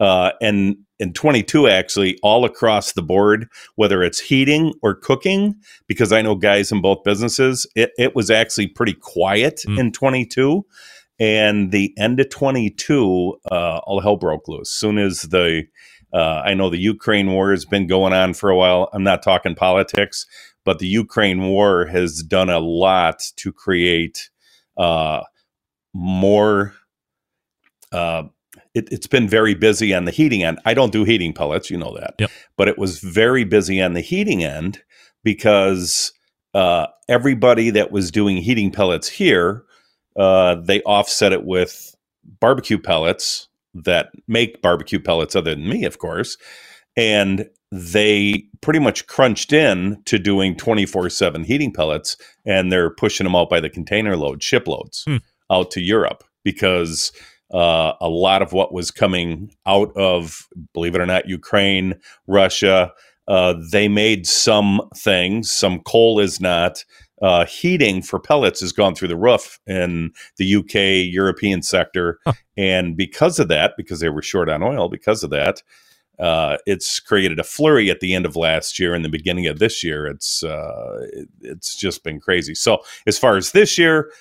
Uh, 0.00 0.32
and 0.40 0.76
in 0.98 1.12
22, 1.12 1.68
actually, 1.68 2.18
all 2.22 2.44
across 2.44 2.92
the 2.92 3.02
board, 3.02 3.48
whether 3.76 4.02
it's 4.02 4.20
heating 4.20 4.72
or 4.82 4.94
cooking, 4.94 5.54
because 5.86 6.12
I 6.12 6.22
know 6.22 6.34
guys 6.34 6.70
in 6.72 6.80
both 6.80 7.04
businesses, 7.04 7.66
it, 7.74 7.90
it 7.98 8.14
was 8.14 8.30
actually 8.30 8.68
pretty 8.68 8.94
quiet 8.94 9.62
in 9.78 9.92
22. 9.92 10.64
And 11.18 11.70
the 11.70 11.94
end 11.96 12.18
of 12.20 12.28
22, 12.30 13.34
uh, 13.50 13.80
all 13.84 14.00
hell 14.00 14.16
broke 14.16 14.48
loose. 14.48 14.70
Soon 14.70 14.98
as 14.98 15.22
the, 15.22 15.64
uh, 16.14 16.42
I 16.46 16.54
know 16.54 16.70
the 16.70 16.78
Ukraine 16.78 17.32
war 17.32 17.52
has 17.52 17.66
been 17.66 17.88
going 17.88 18.14
on 18.14 18.34
for 18.34 18.50
a 18.50 18.56
while. 18.56 18.90
I'm 18.94 19.04
not 19.04 19.24
talking 19.24 19.56
politics, 19.56 20.26
but 20.64 20.80
the 20.80 20.88
Ukraine 20.88 21.44
war 21.44 21.86
has 21.86 22.22
done 22.22 22.50
a 22.50 22.60
lot 22.60 23.22
to 23.38 23.52
create 23.52 24.30
uh, 24.78 25.22
more. 25.94 26.74
Uh, 27.92 28.24
it, 28.74 28.88
it's 28.92 29.08
been 29.08 29.28
very 29.28 29.54
busy 29.54 29.94
on 29.94 30.06
the 30.06 30.12
heating 30.12 30.44
end. 30.44 30.60
I 30.66 30.74
don't 30.74 30.92
do 30.92 31.04
heating 31.04 31.34
pellets, 31.34 31.70
you 31.70 31.78
know 31.78 31.96
that, 31.98 32.14
Yep. 32.20 32.30
but 32.56 32.68
it 32.68 32.78
was 32.78 33.00
very 33.00 33.44
busy 33.44 33.82
on 33.82 33.94
the 33.94 34.02
heating 34.02 34.44
end 34.44 34.82
because 35.24 36.12
uh, 36.54 36.88
everybody 37.08 37.70
that 37.70 37.92
was 37.92 38.10
doing 38.12 38.38
heating 38.38 38.70
pellets 38.72 39.08
here, 39.08 39.64
uh, 40.16 40.56
they 40.56 40.82
offset 40.82 41.32
it 41.32 41.44
with 41.44 41.94
barbecue 42.40 42.78
pellets 42.78 43.48
that 43.74 44.10
make 44.28 44.62
barbecue 44.62 45.00
pellets, 45.00 45.36
other 45.36 45.54
than 45.54 45.68
me, 45.68 45.84
of 45.84 45.98
course, 45.98 46.36
and 46.96 47.48
they 47.70 48.44
pretty 48.60 48.78
much 48.78 49.06
crunched 49.08 49.52
in 49.52 50.00
to 50.04 50.18
doing 50.18 50.56
24 50.56 51.10
7 51.10 51.42
heating 51.42 51.72
pellets 51.72 52.16
and 52.46 52.70
they're 52.70 52.90
pushing 52.90 53.24
them 53.24 53.34
out 53.34 53.50
by 53.50 53.58
the 53.58 53.68
container 53.68 54.16
load 54.16 54.42
ship 54.42 54.68
loads 54.68 55.04
out 55.50 55.72
to 55.72 55.80
europe 55.80 56.22
because 56.44 57.10
uh, 57.52 57.92
a 58.00 58.08
lot 58.08 58.42
of 58.42 58.52
what 58.52 58.72
was 58.72 58.92
coming 58.92 59.52
out 59.66 59.90
of 59.96 60.46
believe 60.72 60.94
it 60.94 61.00
or 61.00 61.06
not 61.06 61.28
ukraine 61.28 61.94
russia 62.28 62.92
uh, 63.26 63.54
they 63.72 63.88
made 63.88 64.24
some 64.24 64.80
things 64.96 65.50
some 65.50 65.80
coal 65.80 66.20
is 66.20 66.40
not 66.40 66.84
uh, 67.22 67.44
heating 67.46 68.02
for 68.02 68.18
pellets 68.18 68.60
has 68.60 68.72
gone 68.72 68.94
through 68.94 69.08
the 69.08 69.16
roof 69.16 69.58
in 69.66 70.10
the 70.36 70.54
uk 70.56 70.74
european 70.74 71.62
sector 71.62 72.18
and 72.56 72.96
because 72.96 73.38
of 73.38 73.48
that 73.48 73.72
because 73.76 74.00
they 74.00 74.08
were 74.08 74.22
short 74.22 74.48
on 74.48 74.62
oil 74.62 74.88
because 74.88 75.22
of 75.22 75.30
that 75.30 75.62
uh, 76.20 76.56
it's 76.64 77.00
created 77.00 77.40
a 77.40 77.44
flurry 77.44 77.90
at 77.90 77.98
the 77.98 78.14
end 78.14 78.24
of 78.24 78.36
last 78.36 78.78
year 78.78 78.94
and 78.94 79.04
the 79.04 79.08
beginning 79.08 79.48
of 79.48 79.58
this 79.58 79.82
year. 79.82 80.06
It's 80.06 80.44
uh, 80.44 81.00
it- 81.12 81.28
it's 81.40 81.74
just 81.74 82.04
been 82.04 82.20
crazy. 82.20 82.54
So 82.54 82.78
as 83.08 83.18
far 83.18 83.36
as 83.36 83.50
this 83.50 83.76
year, 83.78 84.12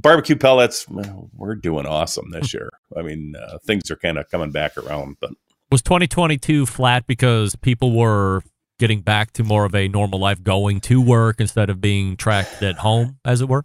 barbecue 0.00 0.36
pellets, 0.36 0.88
well, 0.88 1.30
we're 1.34 1.56
doing 1.56 1.84
awesome 1.84 2.30
this 2.30 2.54
year. 2.54 2.70
I 2.96 3.02
mean, 3.02 3.34
uh, 3.34 3.58
things 3.66 3.90
are 3.90 3.96
kind 3.96 4.18
of 4.18 4.30
coming 4.30 4.52
back 4.52 4.78
around, 4.78 5.16
but 5.20 5.30
Was 5.72 5.82
2022 5.82 6.64
flat 6.64 7.08
because 7.08 7.56
people 7.56 7.90
were 7.90 8.44
getting 8.82 9.02
back 9.02 9.32
to 9.34 9.44
more 9.44 9.64
of 9.64 9.74
a 9.76 9.88
normal 9.88 10.20
life, 10.20 10.44
going 10.44 10.80
to 10.82 11.00
work 11.00 11.40
instead 11.40 11.70
of 11.70 11.80
being 11.80 12.18
tracked 12.18 12.62
at 12.62 12.80
home, 12.80 13.18
as 13.24 13.40
it 13.40 13.48
were? 13.48 13.64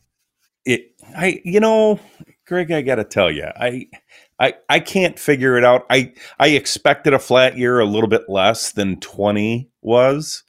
it 0.65 0.93
I 1.15 1.41
you 1.45 1.59
know, 1.61 1.99
Greg, 2.47 2.71
I 2.71 2.81
got 2.83 2.95
to 2.95 3.05
tell 3.05 3.31
you, 3.31 3.45
I. 3.45 3.87
I, 4.39 4.55
I 4.69 4.81
can't 4.81 5.19
figure 5.19 5.57
it 5.57 5.63
out. 5.65 5.85
I, 5.89 6.13
I 6.39 6.49
expected 6.49 7.13
a 7.13 7.19
flat 7.19 7.57
year 7.57 7.79
a 7.79 7.85
little 7.85 8.09
bit 8.09 8.23
less 8.29 8.71
than 8.73 8.99
20 8.99 9.69
was. 9.81 10.43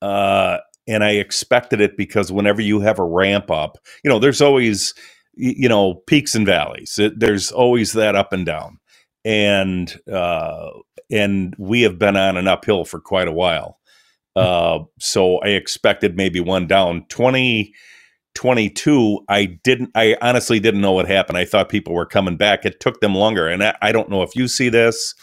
Uh, 0.00 0.58
and 0.86 1.04
I 1.04 1.12
expected 1.12 1.80
it 1.80 1.96
because 1.96 2.32
whenever 2.32 2.62
you 2.62 2.80
have 2.80 2.98
a 2.98 3.04
ramp 3.04 3.50
up, 3.50 3.78
you 4.04 4.08
know, 4.10 4.18
there's 4.18 4.40
always, 4.40 4.94
you 5.34 5.68
know, 5.68 5.94
peaks 5.94 6.34
and 6.34 6.46
valleys. 6.46 6.98
It, 6.98 7.18
there's 7.18 7.52
always 7.52 7.92
that 7.92 8.16
up 8.16 8.32
and 8.32 8.46
down. 8.46 8.78
And, 9.24 9.94
uh, 10.10 10.70
and 11.10 11.54
we 11.58 11.82
have 11.82 11.98
been 11.98 12.16
on 12.16 12.36
an 12.36 12.48
uphill 12.48 12.84
for 12.84 13.00
quite 13.00 13.28
a 13.28 13.32
while. 13.32 13.78
Uh, 14.36 14.80
so 14.98 15.38
I 15.38 15.48
expected 15.48 16.16
maybe 16.16 16.40
one 16.40 16.66
down. 16.66 17.06
2022, 17.08 19.24
I 19.28 19.44
didn't, 19.62 19.90
I 19.94 20.16
honestly 20.20 20.60
didn't 20.60 20.80
know 20.80 20.92
what 20.92 21.06
happened. 21.06 21.38
I 21.38 21.44
thought 21.44 21.68
people 21.68 21.94
were 21.94 22.06
coming 22.06 22.36
back. 22.36 22.64
It 22.64 22.80
took 22.80 23.00
them 23.00 23.14
longer. 23.14 23.48
And 23.48 23.62
I, 23.62 23.76
I 23.80 23.92
don't 23.92 24.10
know 24.10 24.22
if 24.22 24.34
you 24.34 24.48
see 24.48 24.68
this 24.68 25.14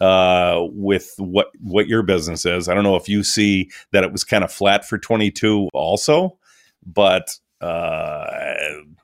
uh, 0.00 0.60
with 0.70 1.12
what, 1.18 1.48
what 1.60 1.88
your 1.88 2.02
business 2.02 2.46
is. 2.46 2.68
I 2.68 2.74
don't 2.74 2.84
know 2.84 2.96
if 2.96 3.08
you 3.08 3.24
see 3.24 3.70
that 3.92 4.04
it 4.04 4.12
was 4.12 4.24
kind 4.24 4.44
of 4.44 4.52
flat 4.52 4.84
for 4.84 4.98
22 4.98 5.68
also, 5.74 6.38
but 6.86 7.36
uh, 7.60 8.54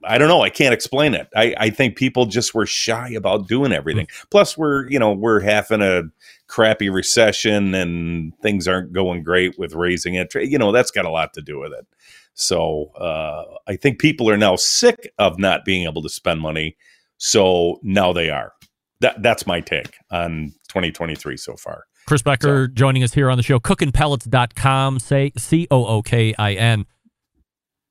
I 0.06 0.18
don't 0.18 0.28
know. 0.28 0.42
I 0.42 0.50
can't 0.50 0.74
explain 0.74 1.14
it. 1.14 1.28
I, 1.34 1.54
I 1.58 1.70
think 1.70 1.96
people 1.96 2.26
just 2.26 2.54
were 2.54 2.66
shy 2.66 3.10
about 3.10 3.48
doing 3.48 3.72
everything. 3.72 4.06
Plus, 4.30 4.56
we're 4.56 4.88
you 4.88 4.98
know 4.98 5.12
we're 5.12 5.40
half 5.40 5.70
in 5.70 5.82
a 5.82 6.02
crappy 6.46 6.88
recession 6.88 7.74
and 7.74 8.32
things 8.40 8.68
aren't 8.68 8.92
going 8.92 9.22
great 9.22 9.58
with 9.58 9.74
raising 9.74 10.14
interest. 10.14 10.50
You 10.50 10.58
know 10.58 10.72
that's 10.72 10.90
got 10.90 11.04
a 11.04 11.10
lot 11.10 11.32
to 11.34 11.42
do 11.42 11.58
with 11.58 11.72
it. 11.72 11.86
So 12.34 12.92
uh, 12.98 13.44
I 13.66 13.76
think 13.76 13.98
people 13.98 14.28
are 14.30 14.36
now 14.36 14.56
sick 14.56 15.12
of 15.18 15.38
not 15.38 15.64
being 15.64 15.88
able 15.88 16.02
to 16.02 16.08
spend 16.08 16.40
money. 16.40 16.76
So 17.16 17.80
now 17.82 18.12
they 18.12 18.30
are. 18.30 18.52
That 19.00 19.22
that's 19.22 19.46
my 19.46 19.60
take 19.60 19.96
on 20.10 20.54
2023 20.68 21.36
so 21.36 21.56
far. 21.56 21.84
Chris 22.06 22.22
Becker 22.22 22.68
joining 22.68 23.02
us 23.02 23.12
here 23.14 23.30
on 23.30 23.36
the 23.36 23.42
show. 23.42 23.58
Cookinpellets.com, 23.58 25.00
say 25.00 25.32
C 25.36 25.66
O 25.70 25.86
O 25.86 26.02
K 26.02 26.34
I 26.38 26.52
N. 26.52 26.86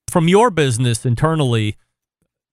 From 0.09 0.27
your 0.29 0.49
business 0.51 1.05
internally, 1.05 1.75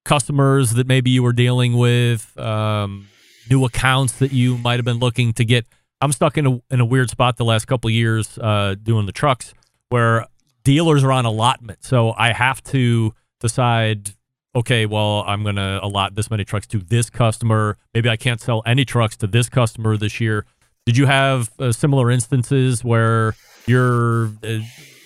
customers 0.04 0.72
that 0.72 0.86
maybe 0.86 1.10
you 1.10 1.22
were 1.22 1.32
dealing 1.32 1.76
with, 1.76 2.36
um, 2.38 3.08
new 3.50 3.64
accounts 3.64 4.14
that 4.14 4.32
you 4.32 4.58
might 4.58 4.76
have 4.76 4.84
been 4.84 4.98
looking 4.98 5.32
to 5.34 5.44
get. 5.44 5.66
I'm 6.00 6.12
stuck 6.12 6.36
in 6.36 6.46
a 6.46 6.62
in 6.70 6.80
a 6.80 6.84
weird 6.84 7.10
spot 7.10 7.36
the 7.36 7.44
last 7.44 7.66
couple 7.66 7.88
years 7.90 8.38
uh, 8.38 8.74
doing 8.82 9.06
the 9.06 9.12
trucks 9.12 9.54
where 9.88 10.26
dealers 10.64 11.04
are 11.04 11.12
on 11.12 11.24
allotment, 11.24 11.84
so 11.84 12.12
I 12.16 12.32
have 12.32 12.62
to 12.64 13.14
decide. 13.40 14.10
Okay, 14.54 14.84
well, 14.84 15.24
I'm 15.26 15.42
going 15.44 15.56
to 15.56 15.80
allot 15.82 16.14
this 16.14 16.30
many 16.30 16.44
trucks 16.44 16.66
to 16.68 16.78
this 16.78 17.08
customer. 17.08 17.78
Maybe 17.94 18.10
I 18.10 18.18
can't 18.18 18.38
sell 18.38 18.62
any 18.66 18.84
trucks 18.84 19.16
to 19.18 19.26
this 19.26 19.48
customer 19.48 19.96
this 19.96 20.20
year. 20.20 20.44
Did 20.84 20.98
you 20.98 21.06
have 21.06 21.50
uh, 21.58 21.72
similar 21.72 22.10
instances 22.10 22.84
where 22.84 23.34
your 23.66 24.26
uh, 24.44 24.58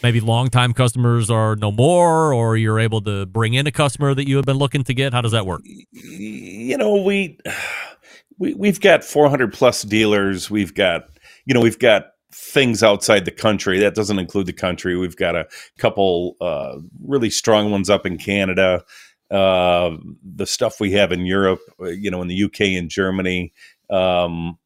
maybe 0.03 0.21
longtime 0.21 0.73
customers 0.73 1.31
are 1.31 1.57
no 1.57 1.73
more, 1.73 2.33
or 2.33 2.57
you're 2.57 2.79
able 2.79 3.01
to 3.03 3.27
bring 3.27 3.55
in 3.55 3.67
a 3.67 3.73
customer 3.73 4.15
that 4.15 4.29
you 4.29 4.37
have 4.37 4.45
been 4.45 4.59
looking 4.59 4.85
to 4.85 4.95
get? 4.95 5.13
How 5.13 5.21
does 5.21 5.33
that 5.33 5.47
work? 5.47 5.63
you 5.93 6.77
know 6.77 7.03
we 7.03 7.39
we 8.39 8.55
we've 8.55 8.81
got 8.81 9.05
400 9.05 9.53
plus 9.53 9.83
dealers. 9.83 10.51
We've 10.51 10.75
got 10.75 11.09
you 11.45 11.55
know 11.55 11.61
we've 11.61 11.79
got 11.79 12.07
things 12.33 12.83
outside 12.83 13.25
the 13.25 13.31
country. 13.31 13.79
That 13.79 13.95
doesn't 13.95 14.19
include 14.19 14.47
the 14.47 14.53
country. 14.53 14.97
We've 14.97 15.17
got 15.17 15.37
a 15.37 15.47
couple 15.79 16.37
uh, 16.41 16.77
really 17.03 17.31
strong 17.31 17.71
ones 17.71 17.91
up 17.91 18.07
in 18.07 18.19
canada. 18.19 18.85
Uh, 19.31 19.97
the 20.23 20.47
stuff 20.47 20.79
we 20.79 20.93
have 20.93 21.11
in 21.11 21.27
europe 21.27 21.59
you 21.81 22.09
know 22.13 22.23
in 22.23 22.29
the 22.29 22.45
uk 22.45 22.61
and 22.61 22.89
germany 22.89 23.53
um, 23.91 24.57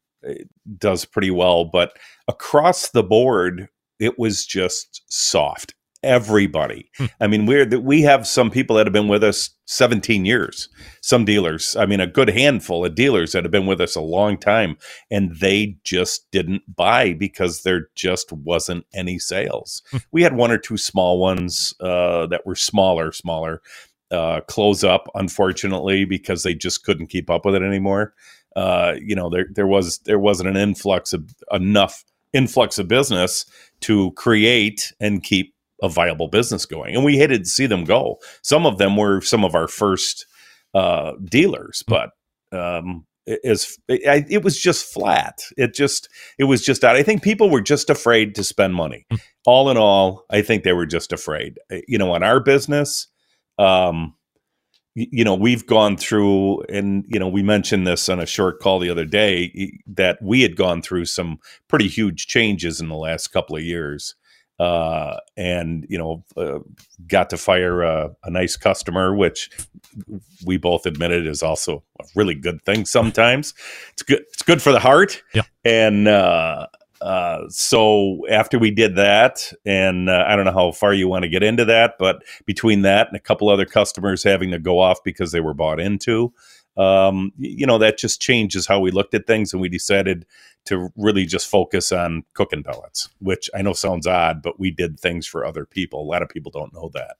does 0.77 1.05
pretty 1.05 1.31
well. 1.31 1.65
But 1.65 1.97
across 2.27 2.89
the 2.89 3.03
board 3.03 3.67
it 4.01 4.17
was 4.19 4.45
just 4.45 5.03
soft. 5.07 5.75
Everybody. 6.03 6.89
I 7.21 7.27
mean 7.27 7.45
we're 7.45 7.63
that 7.65 7.81
we 7.81 8.01
have 8.01 8.25
some 8.25 8.49
people 8.49 8.75
that 8.75 8.87
have 8.87 8.93
been 8.93 9.07
with 9.07 9.23
us 9.23 9.51
17 9.65 10.25
years. 10.25 10.67
Some 11.01 11.25
dealers 11.25 11.75
i 11.75 11.85
mean 11.85 11.99
a 11.99 12.07
good 12.07 12.29
handful 12.29 12.83
of 12.83 12.95
dealers 12.95 13.33
that 13.33 13.43
have 13.43 13.51
been 13.51 13.67
with 13.67 13.79
us 13.79 13.95
a 13.95 14.01
long 14.01 14.37
time 14.39 14.77
and 15.11 15.35
they 15.39 15.77
just 15.83 16.29
didn't 16.31 16.63
buy 16.75 17.13
because 17.13 17.61
there 17.61 17.89
just 17.95 18.31
wasn't 18.31 18.85
any 18.95 19.19
sales. 19.19 19.83
We 20.11 20.23
had 20.23 20.35
one 20.35 20.49
or 20.51 20.57
two 20.57 20.77
small 20.77 21.19
ones 21.19 21.75
uh, 21.79 22.25
that 22.27 22.47
were 22.47 22.55
smaller 22.55 23.11
smaller 23.11 23.61
uh, 24.09 24.41
close 24.41 24.83
up 24.83 25.07
unfortunately 25.13 26.05
because 26.05 26.41
they 26.41 26.55
just 26.55 26.83
couldn't 26.83 27.07
keep 27.07 27.29
up 27.29 27.45
with 27.45 27.53
it 27.53 27.61
anymore. 27.61 28.15
Uh, 28.55 28.95
you 28.99 29.15
know 29.15 29.29
there 29.29 29.45
there 29.53 29.67
was 29.67 29.99
there 29.99 30.19
wasn't 30.19 30.49
an 30.49 30.57
influx 30.57 31.13
of 31.13 31.31
enough 31.51 32.03
influx 32.33 32.77
of 32.79 32.87
business 32.87 33.45
to 33.81 34.11
create 34.13 34.93
and 34.99 35.23
keep 35.23 35.53
a 35.81 35.89
viable 35.89 36.27
business 36.27 36.65
going. 36.65 36.95
And 36.95 37.03
we 37.03 37.17
hated 37.17 37.43
to 37.45 37.49
see 37.49 37.65
them 37.65 37.83
go. 37.83 38.17
Some 38.43 38.65
of 38.65 38.77
them 38.77 38.97
were 38.97 39.21
some 39.21 39.43
of 39.43 39.55
our 39.55 39.67
first 39.67 40.25
uh, 40.73 41.13
dealers, 41.25 41.83
but 41.87 42.11
um, 42.51 43.05
it, 43.25 43.39
is- 43.43 43.77
it, 43.87 44.27
it 44.29 44.43
was 44.43 44.59
just 44.59 44.85
flat. 44.93 45.41
It 45.57 45.73
just 45.73 46.09
it 46.37 46.45
was 46.45 46.63
just 46.63 46.83
out. 46.83 46.95
I 46.95 47.03
think 47.03 47.23
people 47.23 47.49
were 47.49 47.61
just 47.61 47.89
afraid 47.89 48.35
to 48.35 48.43
spend 48.43 48.75
money. 48.75 49.05
All 49.45 49.69
in 49.71 49.77
all, 49.77 50.25
I 50.29 50.41
think 50.41 50.63
they 50.63 50.73
were 50.73 50.85
just 50.85 51.11
afraid. 51.13 51.57
You 51.87 51.97
know, 51.97 52.15
in 52.15 52.23
our 52.23 52.39
business, 52.39 53.07
um, 53.57 54.15
you 54.95 55.23
know 55.23 55.35
we've 55.35 55.65
gone 55.65 55.95
through 55.95 56.61
and 56.63 57.05
you 57.07 57.19
know 57.19 57.27
we 57.27 57.41
mentioned 57.41 57.87
this 57.87 58.09
on 58.09 58.19
a 58.19 58.25
short 58.25 58.59
call 58.59 58.79
the 58.79 58.89
other 58.89 59.05
day 59.05 59.79
that 59.87 60.21
we 60.21 60.41
had 60.41 60.55
gone 60.55 60.81
through 60.81 61.05
some 61.05 61.39
pretty 61.67 61.87
huge 61.87 62.27
changes 62.27 62.81
in 62.81 62.89
the 62.89 62.95
last 62.95 63.27
couple 63.27 63.55
of 63.55 63.63
years 63.63 64.15
uh, 64.61 65.17
and 65.35 65.87
you 65.89 65.97
know 65.97 66.23
uh, 66.37 66.59
got 67.07 67.31
to 67.31 67.37
fire 67.37 67.81
a, 67.81 68.11
a 68.23 68.29
nice 68.29 68.55
customer, 68.55 69.15
which 69.15 69.49
we 70.45 70.55
both 70.55 70.85
admitted 70.85 71.25
is 71.25 71.41
also 71.41 71.83
a 71.99 72.03
really 72.15 72.35
good 72.35 72.63
thing. 72.63 72.85
Sometimes 72.85 73.55
it's 73.93 74.03
good. 74.03 74.23
It's 74.33 74.43
good 74.43 74.61
for 74.61 74.71
the 74.71 74.79
heart. 74.79 75.23
Yeah. 75.33 75.41
And 75.65 76.07
uh, 76.07 76.67
uh, 77.01 77.49
so 77.49 78.21
after 78.29 78.59
we 78.59 78.71
did 78.71 78.95
that, 78.95 79.51
and 79.65 80.09
uh, 80.09 80.25
I 80.27 80.35
don't 80.35 80.45
know 80.45 80.53
how 80.53 80.71
far 80.71 80.93
you 80.93 81.07
want 81.07 81.23
to 81.23 81.29
get 81.29 81.43
into 81.43 81.65
that, 81.65 81.95
but 81.97 82.23
between 82.45 82.83
that 82.83 83.07
and 83.07 83.15
a 83.15 83.19
couple 83.19 83.49
other 83.49 83.65
customers 83.65 84.23
having 84.23 84.51
to 84.51 84.59
go 84.59 84.79
off 84.79 85.03
because 85.03 85.31
they 85.31 85.39
were 85.39 85.53
bought 85.53 85.79
into, 85.79 86.33
um, 86.77 87.31
you 87.37 87.65
know, 87.65 87.77
that 87.77 87.97
just 87.97 88.21
changes 88.21 88.67
how 88.67 88.79
we 88.79 88.91
looked 88.91 89.13
at 89.13 89.27
things, 89.27 89.51
and 89.51 89.61
we 89.61 89.69
decided 89.69 90.25
to 90.65 90.91
really 90.95 91.25
just 91.25 91.47
focus 91.47 91.91
on 91.91 92.23
Cookin' 92.33 92.63
Pellets, 92.63 93.09
which 93.19 93.49
I 93.55 93.61
know 93.61 93.73
sounds 93.73 94.05
odd, 94.05 94.43
but 94.43 94.59
we 94.59 94.69
did 94.71 94.99
things 94.99 95.25
for 95.25 95.45
other 95.45 95.65
people. 95.65 96.01
A 96.01 96.09
lot 96.09 96.21
of 96.21 96.29
people 96.29 96.51
don't 96.51 96.73
know 96.73 96.91
that, 96.93 97.17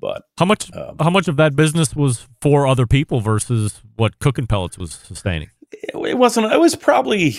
but 0.00 0.22
How 0.38 0.46
much? 0.46 0.72
Um, 0.74 0.96
how 1.00 1.10
much 1.10 1.28
of 1.28 1.36
that 1.36 1.56
business 1.56 1.94
was 1.94 2.28
for 2.40 2.66
other 2.66 2.86
people 2.86 3.20
versus 3.20 3.82
what 3.96 4.18
Cookin' 4.20 4.46
Pellets 4.46 4.78
was 4.78 4.92
sustaining? 4.92 5.50
it, 5.82 5.94
it 5.94 6.18
wasn't. 6.18 6.52
It 6.52 6.60
was 6.60 6.76
probably, 6.76 7.36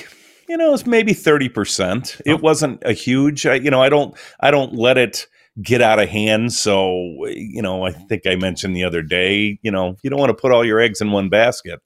you 0.48 0.58
know, 0.58 0.70
it 0.70 0.72
was 0.72 0.86
maybe 0.86 1.14
thirty 1.14 1.50
percent. 1.50 2.20
It 2.26 2.42
wasn't 2.42 2.82
a 2.86 2.94
huge. 2.94 3.46
I, 3.46 3.56
you 3.56 3.72
know, 3.72 3.82
I 3.82 3.90
don't. 3.90 4.16
I 4.40 4.52
don't 4.52 4.74
let 4.74 4.98
it 4.98 5.28
get 5.62 5.82
out 5.82 6.00
of 6.00 6.10
hand. 6.10 6.54
So, 6.54 7.26
you 7.28 7.62
know, 7.62 7.86
I 7.86 7.92
think 7.92 8.28
I 8.28 8.36
mentioned 8.36 8.76
the 8.76 8.84
other 8.84 9.02
day. 9.02 9.60
You 9.62 9.72
know, 9.72 9.96
you 10.04 10.10
don't 10.10 10.20
want 10.20 10.30
to 10.32 10.42
put 10.42 10.52
all 10.52 10.66
your 10.66 10.80
eggs 10.80 11.02
in 11.02 11.12
one 11.12 11.30
basket, 11.30 11.82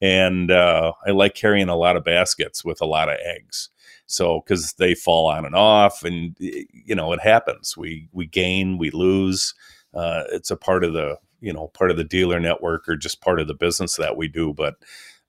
and 0.00 0.50
uh, 0.50 0.92
I 1.06 1.10
like 1.10 1.34
carrying 1.34 1.68
a 1.68 1.76
lot 1.76 1.96
of 1.96 2.04
baskets 2.04 2.64
with 2.64 2.80
a 2.80 2.86
lot 2.86 3.08
of 3.08 3.16
eggs. 3.24 3.70
So, 4.06 4.40
because 4.40 4.74
they 4.74 4.94
fall 4.94 5.26
on 5.28 5.46
and 5.46 5.54
off, 5.54 6.04
and 6.04 6.36
you 6.38 6.94
know, 6.94 7.12
it 7.12 7.20
happens. 7.20 7.76
We 7.76 8.08
we 8.12 8.26
gain, 8.26 8.78
we 8.78 8.90
lose. 8.90 9.54
Uh, 9.94 10.24
it's 10.32 10.50
a 10.50 10.56
part 10.56 10.84
of 10.84 10.92
the 10.92 11.16
you 11.40 11.52
know 11.52 11.68
part 11.68 11.90
of 11.90 11.96
the 11.96 12.04
dealer 12.04 12.40
network 12.40 12.88
or 12.88 12.96
just 12.96 13.20
part 13.20 13.40
of 13.40 13.48
the 13.48 13.54
business 13.54 13.96
that 13.96 14.16
we 14.16 14.28
do. 14.28 14.52
But 14.52 14.76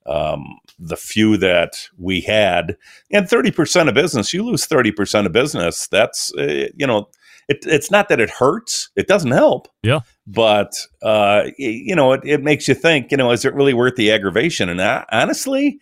um, 0.06 0.44
the 0.78 0.96
few 0.96 1.36
that 1.38 1.88
we 1.98 2.20
had, 2.20 2.76
and 3.10 3.28
thirty 3.28 3.50
percent 3.50 3.88
of 3.88 3.94
business, 3.94 4.32
you 4.32 4.44
lose 4.44 4.66
thirty 4.66 4.92
percent 4.92 5.26
of 5.26 5.32
business. 5.32 5.88
That's 5.88 6.32
uh, 6.34 6.68
you 6.76 6.86
know, 6.86 7.08
it, 7.48 7.64
it's 7.66 7.90
not 7.90 8.08
that 8.08 8.20
it 8.20 8.30
hurts; 8.30 8.90
it 8.96 9.06
doesn't 9.06 9.30
help. 9.30 9.68
Yeah. 9.82 10.00
But 10.26 10.72
uh, 11.02 11.44
you 11.58 11.94
know, 11.94 12.12
it, 12.12 12.20
it 12.24 12.42
makes 12.42 12.68
you 12.68 12.74
think. 12.74 13.10
You 13.10 13.16
know, 13.16 13.30
is 13.30 13.44
it 13.44 13.54
really 13.54 13.74
worth 13.74 13.96
the 13.96 14.12
aggravation? 14.12 14.68
And 14.68 14.82
I, 14.82 15.04
honestly, 15.10 15.80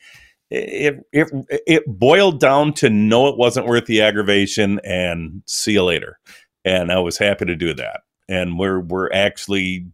it 0.51 0.97
it 1.13 1.29
it 1.67 1.83
boiled 1.87 2.41
down 2.41 2.75
to 2.75 2.91
no, 2.91 3.29
it 3.29 3.39
wasn't 3.39 3.67
worth 3.67 3.87
the 3.87 4.03
aggravation, 4.03 4.81
and 4.85 5.43
see 5.47 5.73
you 5.73 5.85
later. 5.85 6.19
And 6.65 6.93
I 6.93 6.99
was 7.01 7.19
happy 7.19 7.45
to 7.47 7.57
do 7.57 7.75
that. 7.75 8.01
And 8.29 8.59
we're 8.59 8.81
we're 8.81 9.13
actually 9.13 9.87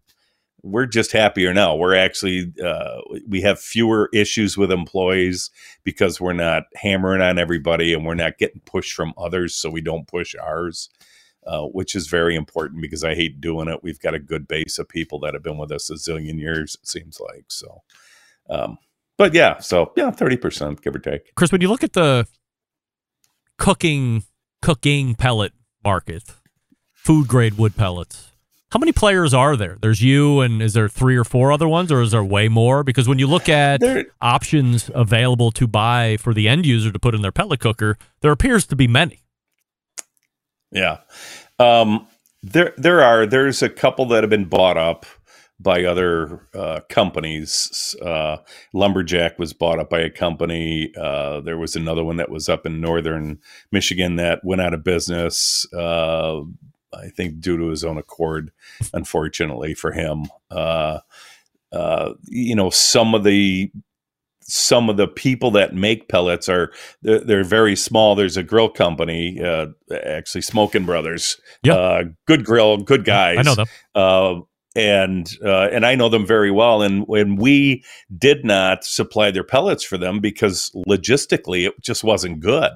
we're 0.63 0.87
just 0.87 1.13
happier 1.13 1.55
now. 1.55 1.75
We're 1.75 1.95
actually 1.95 2.53
uh, 2.63 3.01
we 3.27 3.41
have 3.43 3.61
fewer 3.61 4.09
issues 4.13 4.57
with 4.57 4.71
employees 4.71 5.51
because 5.85 6.21
we're 6.21 6.33
not 6.33 6.65
hammering 6.75 7.23
on 7.23 7.39
everybody 7.39 7.95
and 7.95 8.05
we're 8.05 8.15
not 8.15 8.39
getting 8.39 8.61
pushed 8.65 8.93
from 8.93 9.15
others, 9.17 9.55
so 9.55 9.71
we 9.71 9.81
don't 9.81 10.07
push 10.07 10.35
ours. 10.41 10.91
Uh, 11.47 11.63
which 11.63 11.95
is 11.95 12.07
very 12.07 12.37
important 12.37 12.83
because 12.83 13.03
I 13.03 13.15
hate 13.15 13.41
doing 13.41 13.67
it. 13.67 13.83
We've 13.83 13.99
got 13.99 14.13
a 14.13 14.19
good 14.19 14.47
base 14.47 14.79
of 14.79 14.87
people 14.91 15.19
that 15.21 15.33
have 15.33 15.43
been 15.43 15.57
with 15.57 15.73
us 15.73 15.89
a 15.89 15.95
zillion 15.95 16.39
years, 16.39 16.77
it 16.81 16.87
seems 16.87 17.19
like. 17.19 17.47
So, 17.49 17.81
um, 18.51 18.77
but 19.17 19.33
yeah, 19.33 19.59
so 19.59 19.93
yeah, 19.97 20.11
thirty 20.11 20.37
percent 20.37 20.83
give 20.83 20.95
or 20.95 20.99
take. 20.99 21.35
Chris, 21.37 21.51
when 21.51 21.63
you 21.63 21.69
look 21.69 21.83
at 21.83 21.95
the 21.95 22.27
cooking 23.57 24.25
cooking 24.61 25.15
pellet 25.15 25.53
market, 25.83 26.25
food 26.93 27.27
grade 27.27 27.55
wood 27.55 27.75
pellets, 27.75 28.30
how 28.71 28.79
many 28.79 28.93
players 28.93 29.35
are 29.35 29.57
there? 29.57 29.77
There's 29.81 30.01
you, 30.01 30.41
and 30.41 30.63
is 30.63 30.75
there 30.75 30.89
three 30.89 31.17
or 31.17 31.25
four 31.25 31.51
other 31.51 31.67
ones, 31.67 31.91
or 31.91 32.01
is 32.03 32.13
there 32.13 32.23
way 32.23 32.49
more? 32.49 32.85
Because 32.85 33.09
when 33.09 33.19
you 33.19 33.27
look 33.27 33.49
at 33.49 33.83
options 34.21 34.91
available 34.95 35.51
to 35.53 35.67
buy 35.67 36.17
for 36.19 36.33
the 36.33 36.49
end 36.49 36.67
user 36.67 36.93
to 36.93 36.99
put 36.99 37.15
in 37.15 37.23
their 37.23 37.33
pellet 37.33 37.59
cooker, 37.59 37.99
there 38.21 38.31
appears 38.31 38.67
to 38.67 38.77
be 38.77 38.87
many. 38.87 39.23
Yeah. 40.71 40.99
Um, 41.59 42.07
there 42.43 42.73
there 42.77 43.03
are 43.03 43.27
there's 43.27 43.61
a 43.63 43.69
couple 43.69 44.07
that 44.07 44.23
have 44.23 44.31
been 44.31 44.47
bought 44.47 44.77
up 44.77 45.05
by 45.59 45.85
other 45.85 46.47
uh, 46.55 46.81
companies. 46.89 47.95
Uh, 48.01 48.39
Lumberjack 48.73 49.39
was 49.39 49.53
bought 49.53 49.79
up 49.79 49.91
by 49.91 50.01
a 50.01 50.11
company. 50.11 50.93
Uh, 50.97 51.41
there 51.41 51.59
was 51.59 51.77
another 51.77 52.03
one 52.03 52.17
that 52.17 52.31
was 52.31 52.49
up 52.49 52.65
in 52.65 52.81
northern 52.81 53.41
Michigan 53.71 54.17
that 54.17 54.41
went 54.43 54.63
out 54.63 54.73
of 54.73 54.85
business. 54.85 55.67
I 56.93 57.09
think 57.09 57.41
due 57.41 57.59
to 57.59 57.69
his 57.69 57.85
own 57.85 57.99
accord, 57.99 58.53
unfortunately 58.93 59.75
for 59.75 59.93
him. 59.93 60.27
Uh, 60.51 61.01
uh, 61.73 62.15
you 62.27 62.55
know, 62.55 62.71
some 62.71 63.15
of 63.15 63.25
the 63.25 63.71
some 64.43 64.91
of 64.91 64.97
the 64.97 65.07
people 65.07 65.53
that 65.53 65.75
make 65.75 66.09
pellets 66.09 66.49
are 66.49 66.73
they're, 67.03 67.21
they're 67.21 67.45
very 67.45 67.77
small. 67.77 68.15
There's 68.15 68.37
a 68.37 68.43
grill 68.43 68.69
company, 68.69 69.41
uh, 69.41 69.67
actually 70.05 70.43
Smoking 70.43 70.85
Brothers. 70.85 71.41
Uh, 71.75 72.05
good 72.27 72.45
grill, 72.45 72.79
good 72.79 73.05
guys. 73.05 73.39
I 73.39 73.43
know 73.43 73.55
them. 73.55 73.67
Uh, 73.95 74.41
and 74.77 75.31
uh, 75.45 75.69
and 75.73 75.85
I 75.85 75.95
know 75.95 76.09
them 76.09 76.27
very 76.27 76.51
well. 76.51 76.83
And 76.83 77.05
when 77.07 77.37
we 77.37 77.85
did 78.17 78.45
not 78.45 78.85
supply 78.85 79.31
their 79.31 79.45
pellets 79.45 79.85
for 79.85 79.99
them 79.99 80.21
because 80.21 80.71
logistically 80.89 81.69
it 81.69 81.75
just 81.81 82.05
wasn't 82.05 82.41
good. 82.41 82.73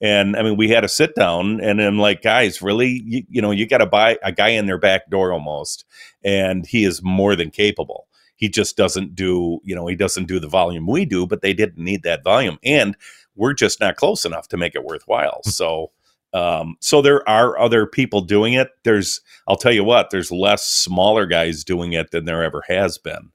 And 0.00 0.36
I 0.36 0.42
mean, 0.42 0.56
we 0.56 0.68
had 0.68 0.84
a 0.84 0.88
sit 0.88 1.14
down 1.14 1.60
and 1.60 1.80
I'm 1.80 1.98
like, 1.98 2.22
guys, 2.22 2.62
really, 2.62 3.02
you, 3.04 3.22
you 3.28 3.42
know, 3.42 3.50
you 3.50 3.66
got 3.66 3.78
to 3.78 3.86
buy 3.86 4.18
a 4.22 4.30
guy 4.30 4.50
in 4.50 4.66
their 4.66 4.78
back 4.78 5.10
door 5.10 5.32
almost, 5.32 5.84
and 6.24 6.66
he 6.66 6.84
is 6.84 7.02
more 7.02 7.34
than 7.34 7.50
capable. 7.50 8.06
He 8.36 8.48
just 8.48 8.76
doesn't 8.76 9.16
do 9.16 9.58
you 9.64 9.74
know 9.74 9.88
he 9.88 9.96
doesn't 9.96 10.26
do 10.26 10.38
the 10.38 10.48
volume 10.48 10.86
we 10.86 11.04
do 11.04 11.26
but 11.26 11.42
they 11.42 11.52
didn't 11.52 11.82
need 11.82 12.04
that 12.04 12.22
volume 12.22 12.56
and 12.64 12.96
we're 13.34 13.52
just 13.52 13.80
not 13.80 13.96
close 13.96 14.24
enough 14.24 14.48
to 14.48 14.56
make 14.56 14.74
it 14.74 14.84
worthwhile. 14.84 15.42
So 15.44 15.90
um, 16.34 16.76
so 16.80 17.02
there 17.02 17.26
are 17.28 17.58
other 17.58 17.86
people 17.86 18.20
doing 18.20 18.52
it. 18.54 18.68
There's 18.84 19.20
i'll 19.48 19.56
tell 19.56 19.72
you 19.72 19.82
what 19.82 20.10
there's 20.10 20.30
less 20.30 20.64
smaller 20.66 21.26
guys 21.26 21.64
doing 21.64 21.94
it 21.94 22.10
than 22.12 22.26
there 22.26 22.44
ever 22.44 22.62
has 22.68 22.96
been. 22.98 23.30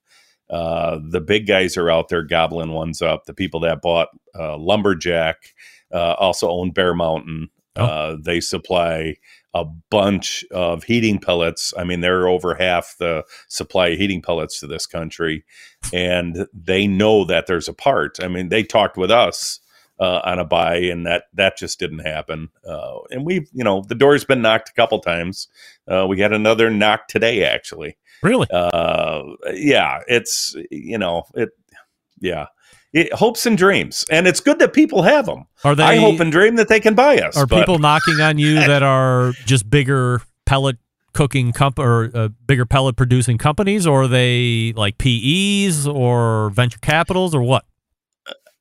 Uh, 0.49 0.99
the 1.09 1.21
big 1.21 1.47
guys 1.47 1.75
are 1.77 1.89
out 1.89 2.09
there 2.09 2.23
gobbling 2.23 2.71
ones 2.71 3.01
up. 3.01 3.25
The 3.25 3.33
people 3.33 3.59
that 3.61 3.81
bought 3.81 4.09
uh, 4.37 4.57
lumberjack 4.57 5.53
uh, 5.93 6.15
also 6.19 6.49
own 6.49 6.71
bear 6.71 6.93
mountain 6.93 7.49
uh, 7.75 8.17
they 8.21 8.39
supply 8.39 9.15
a 9.53 9.65
bunch 9.89 10.45
of 10.51 10.83
heating 10.83 11.19
pellets. 11.19 11.73
I 11.77 11.83
mean, 11.83 12.01
they're 12.01 12.27
over 12.27 12.53
half 12.55 12.95
the 12.99 13.23
supply 13.47 13.89
of 13.89 13.97
heating 13.97 14.21
pellets 14.21 14.59
to 14.59 14.67
this 14.67 14.85
country, 14.85 15.43
and 15.91 16.47
they 16.53 16.87
know 16.87 17.25
that 17.25 17.47
there's 17.47 17.67
a 17.67 17.73
part. 17.73 18.17
I 18.21 18.27
mean, 18.27 18.49
they 18.49 18.63
talked 18.63 18.97
with 18.97 19.11
us 19.11 19.59
uh, 19.99 20.21
on 20.23 20.39
a 20.39 20.45
buy, 20.45 20.75
and 20.75 21.05
that 21.07 21.25
that 21.33 21.57
just 21.57 21.79
didn't 21.79 21.99
happen. 21.99 22.49
Uh, 22.67 22.99
and 23.09 23.25
we've, 23.25 23.49
you 23.53 23.63
know, 23.63 23.83
the 23.87 23.95
door's 23.95 24.25
been 24.25 24.41
knocked 24.41 24.69
a 24.69 24.73
couple 24.73 24.99
times. 24.99 25.47
Uh, 25.87 26.05
we 26.07 26.15
got 26.15 26.33
another 26.33 26.69
knock 26.69 27.07
today, 27.07 27.43
actually. 27.43 27.97
Really? 28.21 28.47
Uh, 28.51 29.23
yeah, 29.51 29.99
it's 30.07 30.55
you 30.69 30.97
know 30.97 31.23
it. 31.33 31.49
Yeah. 32.19 32.47
It, 32.93 33.11
hopes 33.11 33.47
and 33.47 33.57
dreams, 33.57 34.05
and 34.11 34.27
it's 34.27 34.39
good 34.39 34.59
that 34.59 34.71
people 34.73 35.01
have 35.01 35.25
them. 35.25 35.45
Are 35.63 35.73
they- 35.75 35.83
I 35.83 35.95
hope 35.97 36.19
and 36.19 36.31
dream 36.31 36.55
that 36.57 36.67
they 36.67 36.79
can 36.79 36.93
buy 36.93 37.17
us. 37.17 37.35
Are 37.35 37.47
but- 37.47 37.59
people 37.59 37.79
knocking 37.79 38.21
on 38.21 38.37
you 38.37 38.55
that 38.67 38.83
are 38.83 39.33
just 39.45 39.69
bigger 39.69 40.21
pellet 40.45 40.77
cooking 41.13 41.53
comp 41.53 41.79
or 41.79 42.11
uh, 42.13 42.27
bigger 42.45 42.65
pellet 42.65 42.95
producing 42.95 43.37
companies, 43.37 43.87
or 43.87 44.03
are 44.03 44.07
they 44.07 44.73
like 44.75 44.97
PEs 44.97 45.87
or 45.87 46.51
venture 46.51 46.79
capitals 46.79 47.33
or 47.33 47.41
what? 47.41 47.65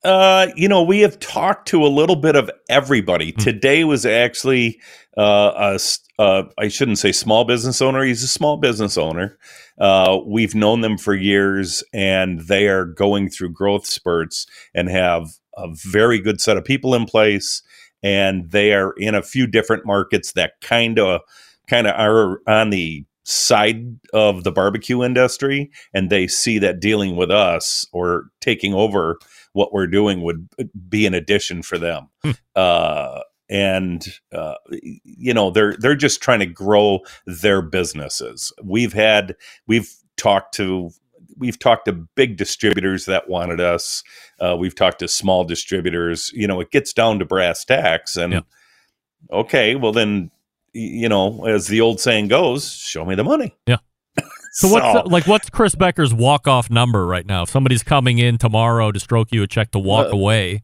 Uh, 0.05 0.49
you 0.57 0.67
know, 0.67 0.83
we 0.83 1.01
have 1.01 1.19
talked 1.21 1.69
to 1.69 1.85
a 1.85 1.89
little 1.89 2.17
bit 2.17 2.35
of 2.35 2.51
everybody. 2.69 3.33
Today 3.33 3.85
was 3.85 4.05
actually 4.05 4.81
uh, 5.17 5.77
a 5.79 5.79
uh, 6.19 6.45
I 6.59 6.69
shouldn't 6.69 6.99
say 6.99 7.13
small 7.13 7.45
business 7.45 7.81
owner. 7.81 8.03
He's 8.03 8.23
a 8.23 8.29
small 8.29 8.57
business 8.57 8.99
owner. 8.99 9.39
Uh, 9.79 10.19
we've 10.27 10.55
known 10.55 10.81
them 10.81 10.99
for 10.99 11.15
years, 11.15 11.83
and 11.93 12.41
they 12.41 12.69
are 12.69 12.85
going 12.85 13.29
through 13.29 13.51
growth 13.51 13.87
spurts 13.87 14.47
and 14.75 14.89
have 14.89 15.29
a 15.57 15.69
very 15.73 16.21
good 16.21 16.41
set 16.41 16.57
of 16.57 16.65
people 16.65 16.95
in 16.95 17.05
place. 17.05 17.63
And 18.03 18.51
they 18.51 18.73
are 18.73 18.93
in 18.97 19.15
a 19.15 19.23
few 19.23 19.47
different 19.47 19.87
markets 19.87 20.33
that 20.33 20.55
kind 20.61 20.99
of 20.99 21.21
kind 21.69 21.87
of 21.87 21.95
are 21.99 22.41
on 22.47 22.71
the 22.71 23.05
side 23.25 23.99
of 24.13 24.43
the 24.43 24.51
barbecue 24.51 25.03
industry 25.03 25.71
and 25.95 26.11
they 26.11 26.27
see 26.27 26.59
that 26.59 26.81
dealing 26.81 27.15
with 27.15 27.31
us 27.31 27.87
or 27.93 28.25
taking 28.41 28.75
over 28.75 29.19
what 29.53 29.73
we're 29.73 29.87
doing 29.87 30.23
would 30.23 30.49
be 30.89 31.07
an 31.07 31.15
addition 31.15 31.63
for 31.63 31.79
them 31.79 32.09
uh, 32.57 33.21
and 33.53 34.07
uh, 34.33 34.57
you 35.05 35.35
know 35.35 35.51
they're 35.53 35.77
they're 35.79 35.97
just 35.97 36.23
trying 36.23 36.41
to 36.41 36.47
grow 36.47 37.01
their 37.27 37.63
businesses 37.63 38.53
we've 38.65 38.95
had 38.95 39.37
we've 39.69 39.93
talked 40.17 40.55
to 40.55 40.91
we've 41.39 41.59
talked 41.61 41.87
to 41.87 41.93
big 42.17 42.37
distributors 42.39 43.07
that 43.07 43.29
wanted 43.29 43.61
us 43.61 44.03
uh, 44.41 44.57
we've 44.59 44.75
talked 44.77 45.01
to 45.01 45.09
small 45.09 45.45
distributors 45.45 46.33
you 46.35 46.49
know 46.49 46.61
it 46.61 46.73
gets 46.73 46.93
down 46.95 47.21
to 47.21 47.27
brass 47.27 47.65
tacks 47.65 48.17
and 48.17 48.33
okay 49.33 49.77
well 49.77 49.93
then 49.93 50.31
you 50.75 51.09
know, 51.09 51.45
as 51.47 51.67
the 51.69 51.81
old 51.81 52.01
saying 52.01 52.29
goes, 52.29 52.73
show 52.73 53.05
me 53.05 53.15
the 53.15 53.25
money. 53.25 53.55
Yeah. 53.67 53.79
So 54.55 54.69
what's 54.69 55.11
like 55.11 55.27
what's 55.27 55.49
Chris 55.51 55.75
Becker's 55.75 56.13
walk 56.13 56.47
off 56.47 56.71
number 56.71 57.07
right 57.07 57.27
now? 57.27 57.45
If 57.45 57.51
somebody's 57.51 57.83
coming 57.83 58.19
in 58.19 58.37
tomorrow 58.37 58.93
to 58.93 59.01
stroke 59.01 59.33
you 59.33 59.43
a 59.43 59.47
check 59.47 59.71
to 59.73 59.79
walk 59.79 60.09
Uh, 60.09 60.11
away, 60.11 60.61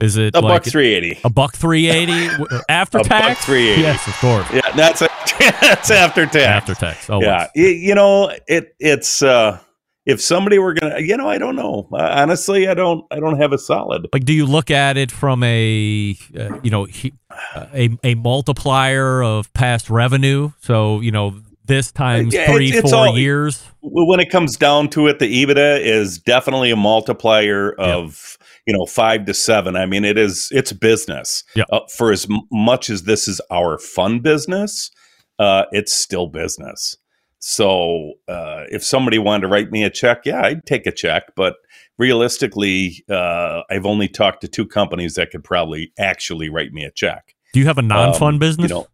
is 0.00 0.16
it 0.16 0.34
a 0.34 0.40
like 0.40 0.62
buck 0.64 0.64
three 0.72 0.94
eighty? 0.94 1.18
A 1.24 1.30
buck 1.30 1.54
three 1.54 1.88
eighty 1.88 2.28
after 2.68 2.98
A 2.98 3.02
buck 3.02 3.08
tax? 3.08 3.44
380. 3.44 3.80
Yes, 3.82 4.06
of 4.06 4.14
course. 4.14 4.46
Yeah, 4.52 4.70
that's 4.74 5.02
a, 5.02 5.08
that's 5.60 5.90
after 5.90 6.26
tax. 6.26 6.36
After 6.36 6.74
tax. 6.74 7.08
Always. 7.10 7.26
Yeah, 7.26 7.46
y- 7.56 7.62
you 7.80 7.94
know, 7.94 8.32
it 8.48 8.74
it's 8.80 9.22
uh 9.22 9.58
if 10.04 10.20
somebody 10.20 10.58
were 10.58 10.74
gonna, 10.74 10.98
you 10.98 11.16
know, 11.16 11.28
I 11.28 11.38
don't 11.38 11.54
know. 11.54 11.88
Uh, 11.92 11.96
honestly, 11.98 12.66
I 12.66 12.74
don't. 12.74 13.04
I 13.12 13.20
don't 13.20 13.38
have 13.40 13.52
a 13.52 13.58
solid. 13.58 14.08
Like, 14.12 14.24
do 14.24 14.32
you 14.32 14.46
look 14.46 14.68
at 14.68 14.96
it 14.96 15.12
from 15.12 15.44
a, 15.44 16.16
uh, 16.36 16.58
you 16.64 16.72
know, 16.72 16.86
he, 16.86 17.12
uh, 17.54 17.66
a 17.72 17.90
a 18.02 18.14
multiplier 18.16 19.22
of 19.22 19.52
past 19.52 19.88
revenue? 19.90 20.50
So 20.60 20.98
you 21.02 21.12
know, 21.12 21.40
this 21.66 21.92
times 21.92 22.34
Yeah, 22.34 22.46
three, 22.52 22.66
it's- 22.70 22.82
it's 22.82 22.90
four 22.90 23.06
all- 23.10 23.16
years. 23.18 23.62
Well, 23.80 24.08
When 24.08 24.18
it 24.18 24.28
comes 24.30 24.56
down 24.56 24.88
to 24.90 25.06
it, 25.06 25.20
the 25.20 25.26
EBITDA 25.44 25.78
is 25.82 26.18
definitely 26.18 26.72
a 26.72 26.76
multiplier 26.76 27.72
of 27.78 28.36
you 28.66 28.76
know 28.76 28.86
five 28.86 29.24
to 29.26 29.34
seven. 29.34 29.76
I 29.76 29.86
mean, 29.86 30.04
it 30.04 30.18
is 30.18 30.48
it's 30.52 30.72
business. 30.72 31.44
Yeah. 31.54 31.64
Uh, 31.72 31.80
for 31.96 32.12
as 32.12 32.26
much 32.50 32.90
as 32.90 33.04
this 33.04 33.28
is 33.28 33.40
our 33.50 33.78
fun 33.78 34.20
business, 34.20 34.90
uh, 35.38 35.64
it's 35.72 35.92
still 35.92 36.26
business. 36.26 36.96
So 37.44 38.12
uh, 38.28 38.64
if 38.70 38.84
somebody 38.84 39.18
wanted 39.18 39.42
to 39.42 39.48
write 39.48 39.72
me 39.72 39.82
a 39.82 39.90
check, 39.90 40.22
yeah, 40.24 40.42
I'd 40.42 40.64
take 40.64 40.86
a 40.86 40.92
check. 40.92 41.24
But 41.34 41.56
realistically, 41.98 43.04
uh, 43.10 43.62
I've 43.68 43.84
only 43.84 44.06
talked 44.06 44.42
to 44.42 44.48
two 44.48 44.66
companies 44.66 45.14
that 45.14 45.32
could 45.32 45.42
probably 45.42 45.92
actually 45.98 46.48
write 46.48 46.72
me 46.72 46.84
a 46.84 46.92
check. 46.92 47.34
Do 47.52 47.58
you 47.58 47.66
have 47.66 47.78
a 47.78 47.82
non-fun 47.82 48.34
Um, 48.34 48.38
business? 48.38 48.70
You 48.70 48.76
know, 48.76 48.86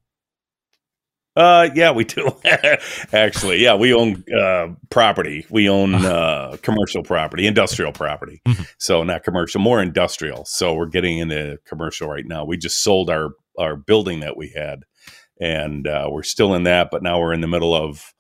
uh, 1.37 1.68
yeah, 1.74 1.93
we 1.93 2.05
do. 2.05 2.31
Actually, 3.12 3.59
yeah, 3.62 3.74
we 3.74 3.95
own 3.95 4.24
uh, 4.33 4.68
property. 4.91 5.47
We 5.51 5.68
own 5.68 5.95
uh, 5.95 6.57
commercial 6.62 7.03
property, 7.03 7.47
industrial 7.47 7.93
property. 7.93 8.43
So 8.79 9.05
not 9.05 9.22
commercial, 9.22 9.61
more 9.61 9.81
industrial. 9.81 10.45
So 10.47 10.74
we're 10.74 10.87
getting 10.87 11.18
into 11.18 11.59
commercial 11.64 12.09
right 12.09 12.26
now. 12.26 12.45
We 12.45 12.57
just 12.57 12.83
sold 12.83 13.11
our 13.11 13.31
our 13.59 13.76
building 13.76 14.20
that 14.20 14.37
we 14.37 14.53
had, 14.55 14.85
and 15.41 15.87
uh, 15.87 16.09
we're 16.11 16.22
still 16.22 16.55
in 16.55 16.64
that. 16.64 16.89
But 16.91 17.03
now 17.03 17.20
we're 17.20 17.33
in 17.33 17.41
the 17.41 17.49
middle 17.49 17.74
of 17.74 18.12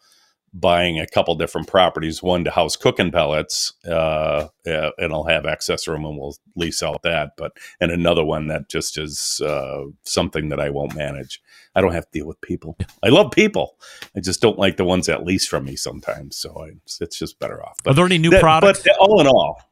buying 0.60 0.98
a 0.98 1.06
couple 1.06 1.34
different 1.34 1.68
properties. 1.68 2.22
One 2.22 2.44
to 2.44 2.50
house 2.50 2.76
Cookin' 2.76 3.10
Pellets, 3.10 3.72
uh, 3.86 4.48
uh, 4.66 4.90
and 4.98 5.12
I'll 5.12 5.24
have 5.24 5.46
access 5.46 5.86
room, 5.86 6.04
and 6.04 6.18
we'll 6.18 6.36
lease 6.56 6.82
out 6.82 7.02
that. 7.02 7.32
But 7.36 7.52
and 7.80 7.90
another 7.90 8.24
one 8.24 8.48
that 8.48 8.68
just 8.68 8.98
is 8.98 9.40
uh, 9.44 9.84
something 10.04 10.48
that 10.48 10.60
I 10.60 10.70
won't 10.70 10.94
manage. 10.94 11.40
I 11.74 11.80
don't 11.80 11.92
have 11.92 12.10
to 12.10 12.18
deal 12.18 12.26
with 12.26 12.40
people. 12.40 12.76
I 13.04 13.08
love 13.08 13.30
people. 13.30 13.76
I 14.16 14.20
just 14.20 14.40
don't 14.40 14.58
like 14.58 14.76
the 14.76 14.84
ones 14.84 15.06
that 15.06 15.24
lease 15.24 15.46
from 15.46 15.64
me 15.64 15.76
sometimes. 15.76 16.36
So 16.36 16.64
I, 16.64 16.72
it's 17.00 17.18
just 17.18 17.38
better 17.38 17.62
off. 17.64 17.76
Are 17.86 17.94
there 17.94 18.06
any 18.06 18.18
new 18.18 18.30
that- 18.30 18.40
products? 18.40 18.82
But 18.82 18.96
all 18.98 19.20
in 19.20 19.26
all, 19.26 19.62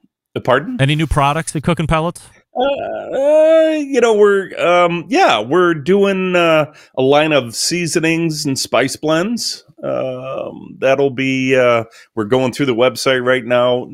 pardon? 0.45 0.77
Any 0.81 0.95
new 0.95 1.07
products 1.07 1.57
at 1.57 1.63
Cookin' 1.63 1.87
Pellets? 1.87 2.23
Uh, 2.59 3.77
you 3.77 4.01
know, 4.01 4.15
we're 4.15 4.59
um, 4.59 5.05
yeah, 5.09 5.41
we're 5.41 5.75
doing 5.75 6.35
uh, 6.35 6.73
a 6.97 7.03
line 7.03 7.33
of 7.33 7.55
seasonings 7.55 8.47
and 8.47 8.59
spice 8.59 8.97
blends. 8.97 9.65
Um, 9.83 10.77
that'll 10.79 11.11
be 11.11 11.57
uh, 11.57 11.85
we're 12.15 12.25
going 12.25 12.53
through 12.53 12.67
the 12.67 12.75
website 12.75 13.25
right 13.25 13.45
now. 13.45 13.91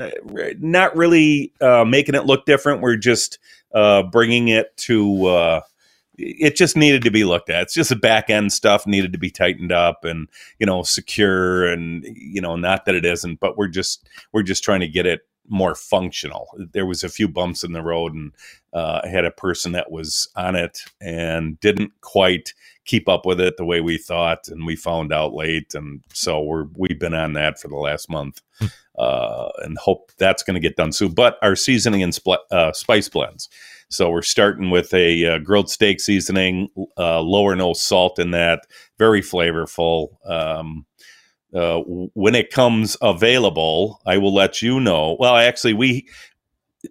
Not 0.58 0.96
really 0.96 1.52
uh, 1.60 1.84
making 1.84 2.14
it 2.14 2.26
look 2.26 2.46
different. 2.46 2.82
We're 2.82 2.96
just 2.96 3.38
uh, 3.74 4.04
bringing 4.04 4.48
it 4.48 4.76
to. 4.78 5.26
Uh, 5.26 5.60
it 6.18 6.56
just 6.56 6.76
needed 6.76 7.02
to 7.02 7.10
be 7.10 7.24
looked 7.24 7.50
at. 7.50 7.62
It's 7.62 7.74
just 7.74 7.90
the 7.90 7.96
back 7.96 8.30
end 8.30 8.52
stuff 8.52 8.86
needed 8.86 9.12
to 9.12 9.18
be 9.18 9.30
tightened 9.30 9.72
up 9.72 10.04
and 10.04 10.28
you 10.58 10.66
know 10.66 10.82
secure 10.82 11.66
and 11.66 12.04
you 12.04 12.40
know 12.40 12.56
not 12.56 12.84
that 12.84 12.94
it 12.94 13.04
isn't, 13.04 13.40
but 13.40 13.56
we're 13.56 13.68
just 13.68 14.08
we're 14.32 14.42
just 14.42 14.62
trying 14.62 14.80
to 14.80 14.88
get 14.88 15.06
it 15.06 15.22
more 15.48 15.74
functional. 15.74 16.48
There 16.72 16.86
was 16.86 17.02
a 17.02 17.08
few 17.08 17.28
bumps 17.28 17.64
in 17.64 17.72
the 17.72 17.82
road, 17.82 18.14
and 18.14 18.32
uh, 18.72 19.00
I 19.04 19.08
had 19.08 19.24
a 19.24 19.30
person 19.30 19.72
that 19.72 19.90
was 19.90 20.28
on 20.36 20.54
it 20.54 20.78
and 21.00 21.58
didn't 21.60 21.92
quite 22.00 22.54
keep 22.84 23.08
up 23.08 23.26
with 23.26 23.40
it 23.40 23.56
the 23.56 23.64
way 23.64 23.80
we 23.80 23.98
thought, 23.98 24.48
and 24.48 24.66
we 24.66 24.76
found 24.76 25.12
out 25.12 25.34
late, 25.34 25.74
and 25.74 26.02
so 26.12 26.40
we're 26.42 26.66
we've 26.76 26.98
been 26.98 27.14
on 27.14 27.32
that 27.34 27.58
for 27.58 27.68
the 27.68 27.76
last 27.76 28.10
month, 28.10 28.40
uh, 28.98 29.48
and 29.58 29.78
hope 29.78 30.12
that's 30.18 30.42
going 30.42 30.54
to 30.54 30.60
get 30.60 30.76
done 30.76 30.92
soon. 30.92 31.12
But 31.12 31.38
our 31.42 31.56
seasoning 31.56 32.02
and 32.02 32.12
spl- 32.12 32.38
uh, 32.50 32.72
spice 32.72 33.08
blends. 33.08 33.48
So 33.88 34.08
we're 34.08 34.22
starting 34.22 34.70
with 34.70 34.94
a 34.94 35.26
uh, 35.26 35.38
grilled 35.38 35.68
steak 35.68 36.00
seasoning, 36.00 36.68
uh, 36.96 37.20
low 37.20 37.42
or 37.42 37.54
no 37.54 37.74
salt 37.74 38.18
in 38.18 38.30
that, 38.30 38.66
very 38.98 39.20
flavorful. 39.20 40.16
Um, 40.26 40.86
uh, 41.54 41.80
when 42.14 42.34
it 42.34 42.50
comes 42.50 42.96
available, 43.02 44.00
I 44.06 44.16
will 44.16 44.32
let 44.32 44.62
you 44.62 44.80
know. 44.80 45.16
Well, 45.20 45.36
actually, 45.36 45.74
we. 45.74 46.08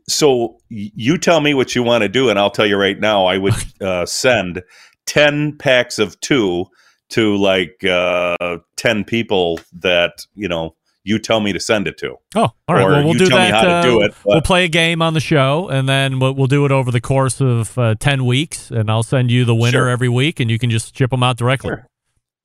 So 0.07 0.57
you 0.69 1.17
tell 1.17 1.41
me 1.41 1.53
what 1.53 1.75
you 1.75 1.83
want 1.83 2.03
to 2.03 2.07
do, 2.07 2.29
and 2.29 2.39
I'll 2.39 2.51
tell 2.51 2.67
you 2.67 2.77
right 2.77 2.99
now. 2.99 3.25
I 3.25 3.39
would 3.39 3.55
uh, 3.81 4.05
send 4.05 4.61
ten 5.05 5.57
packs 5.57 5.99
of 5.99 6.19
two 6.21 6.65
to 7.09 7.35
like 7.37 7.83
uh, 7.83 8.57
ten 8.75 9.03
people 9.03 9.59
that 9.73 10.25
you 10.35 10.47
know 10.47 10.75
you 11.03 11.17
tell 11.17 11.39
me 11.39 11.51
to 11.51 11.59
send 11.59 11.87
it 11.87 11.97
to. 11.97 12.15
Oh, 12.35 12.49
all 12.67 12.75
right. 12.75 12.83
Or 12.83 12.89
well, 12.91 13.03
we'll 13.03 13.13
you 13.13 13.19
do 13.19 13.29
tell 13.29 13.39
me 13.39 13.51
that. 13.51 13.65
how 13.65 13.81
to 13.81 13.87
do 13.87 14.01
uh, 14.01 14.05
it, 14.05 14.15
we'll 14.23 14.41
play 14.41 14.65
a 14.65 14.69
game 14.69 15.01
on 15.01 15.13
the 15.13 15.19
show, 15.19 15.67
and 15.69 15.89
then 15.89 16.19
we'll, 16.19 16.33
we'll 16.33 16.47
do 16.47 16.65
it 16.65 16.71
over 16.71 16.91
the 16.91 17.01
course 17.01 17.41
of 17.41 17.77
uh, 17.77 17.95
ten 17.99 18.25
weeks, 18.25 18.71
and 18.71 18.89
I'll 18.89 19.03
send 19.03 19.31
you 19.31 19.45
the 19.45 19.55
winner 19.55 19.71
Sure. 19.71 19.89
every 19.89 20.09
week, 20.09 20.39
and 20.39 20.49
you 20.49 20.59
can 20.59 20.69
just 20.69 20.95
ship 20.95 21.09
them 21.09 21.23
out 21.23 21.37
directly. 21.37 21.71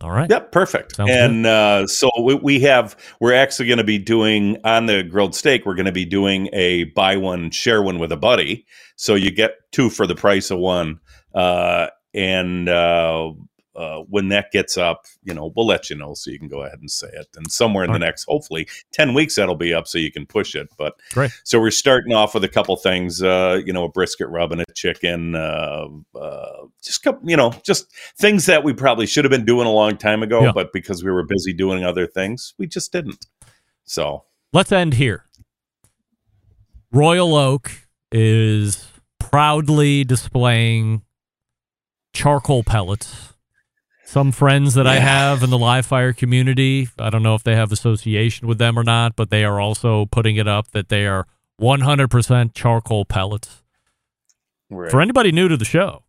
All 0.03 0.11
right. 0.11 0.29
Yep, 0.29 0.53
perfect. 0.53 0.97
Sounds 0.97 1.11
and 1.11 1.47
uh, 1.47 1.87
so 1.87 2.11
we, 2.21 2.35
we 2.35 2.61
have 2.61 2.97
we're 3.19 3.33
actually 3.33 3.67
going 3.67 3.79
to 3.79 3.85
be 3.85 3.99
doing 3.99 4.59
on 4.63 4.85
the 4.87 5.03
grilled 5.03 5.35
steak. 5.35 5.65
We're 5.65 5.75
going 5.75 5.87
to 5.87 5.93
be 5.93 6.05
doing 6.05 6.51
a 6.53 6.85
buy 6.85 7.17
one 7.17 7.51
share 7.51 7.83
one 7.83 7.99
with 7.99 8.13
a 8.13 8.17
buddy. 8.17 8.67
So 8.97 9.15
you 9.15 9.31
get 9.31 9.53
two 9.73 9.89
for 9.89 10.07
the 10.07 10.15
price 10.15 10.51
of 10.51 10.59
one. 10.59 11.01
And 12.15 12.69
uh, 12.69 13.33
uh, 13.75 13.99
when 14.09 14.29
that 14.29 14.51
gets 14.53 14.79
up, 14.79 15.05
you 15.23 15.35
know, 15.35 15.53
we'll 15.55 15.67
let 15.67 15.91
you 15.91 15.97
know 15.97 16.15
so 16.15 16.31
you 16.31 16.39
can 16.39 16.49
go 16.49 16.63
ahead 16.63 16.79
and 16.81 16.91
say 16.91 17.09
it. 17.13 17.27
And 17.37 17.53
somewhere 17.53 17.85
in 17.85 17.91
All 17.91 17.95
the 17.95 18.01
right. 18.01 18.07
next, 18.07 18.25
hopefully, 18.25 18.67
ten 18.93 19.13
weeks 19.13 19.35
that'll 19.35 19.55
be 19.55 19.75
up 19.75 19.87
so 19.87 19.99
you 19.99 20.11
can 20.11 20.25
push 20.25 20.55
it. 20.55 20.69
But 20.79 20.95
Great. 21.13 21.31
so 21.45 21.61
we're 21.61 21.71
starting 21.71 22.15
off 22.15 22.33
with 22.33 22.43
a 22.45 22.49
couple 22.49 22.75
things, 22.77 23.23
uh, 23.23 23.61
you 23.67 23.75
know, 23.75 23.85
a 23.85 23.89
brisket 23.91 24.29
rub 24.29 24.51
and 24.53 24.63
a 24.63 24.65
chicken, 24.75 25.35
uh, 25.35 25.89
uh, 26.19 26.67
just 26.83 27.03
couple, 27.03 27.29
you 27.29 27.37
know, 27.37 27.53
just 27.65 27.93
things 28.19 28.47
that 28.47 28.65
we 28.65 28.73
probably 28.73 29.05
should 29.07 29.25
have 29.25 29.31
been 29.31 29.45
doing 29.45 29.67
a 29.67 29.73
long 29.73 29.99
time 29.99 30.23
ago, 30.23 30.45
Yeah. 30.45 30.53
but 30.53 30.73
because 30.73 31.05
we 31.05 31.11
were 31.11 31.25
busy 31.25 31.53
doing 31.53 31.85
other 31.85 32.07
things, 32.07 32.55
we 32.59 32.67
just 32.67 32.93
didn't. 32.93 33.27
So 33.85 34.25
Let's 34.55 34.73
end 34.73 34.95
here. 34.95 35.25
Royal 36.93 37.35
Oak 37.35 37.71
is 38.11 38.89
proudly 39.19 40.03
displaying 40.05 41.03
charcoal 42.17 42.65
pellets. 42.65 43.35
Some 44.05 44.33
friends 44.33 44.75
that 44.75 44.87
I 44.87 45.01
have 45.01 45.43
in 45.43 45.51
the 45.51 45.59
live 45.59 45.85
fire 45.85 46.13
community, 46.13 46.89
I 46.99 47.11
don't 47.11 47.23
know 47.23 47.35
if 47.35 47.43
they 47.43 47.55
have 47.57 47.73
association 47.73 48.47
with 48.49 48.57
them 48.59 48.79
or 48.79 48.85
not, 48.85 49.17
but 49.17 49.31
they 49.31 49.45
are 49.45 49.61
also 49.61 50.07
putting 50.07 50.37
it 50.37 50.49
up 50.49 50.71
that 50.71 50.89
they 50.89 51.07
are 51.07 51.27
100% 51.61 52.55
charcoal 52.55 53.05
pellets. 53.05 53.63
Right. 54.71 54.91
For 54.91 55.01
anybody 55.03 55.31
new 55.33 55.49
to 55.49 55.57
the 55.57 55.65
show, 55.65 56.05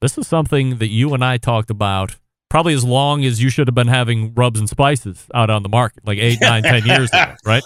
this 0.00 0.18
is 0.18 0.26
something 0.26 0.78
that 0.78 0.88
you 0.88 1.14
and 1.14 1.24
I 1.24 1.36
talked 1.36 1.70
about 1.70 2.16
probably 2.48 2.74
as 2.74 2.84
long 2.84 3.24
as 3.24 3.42
you 3.42 3.50
should 3.50 3.68
have 3.68 3.74
been 3.74 3.88
having 3.88 4.34
rubs 4.34 4.58
and 4.58 4.68
spices 4.68 5.26
out 5.34 5.50
on 5.50 5.62
the 5.62 5.68
market, 5.68 6.04
like 6.06 6.18
eight, 6.18 6.38
nine, 6.40 6.62
ten 6.62 6.84
years 6.84 7.10
ago, 7.10 7.34
right? 7.46 7.62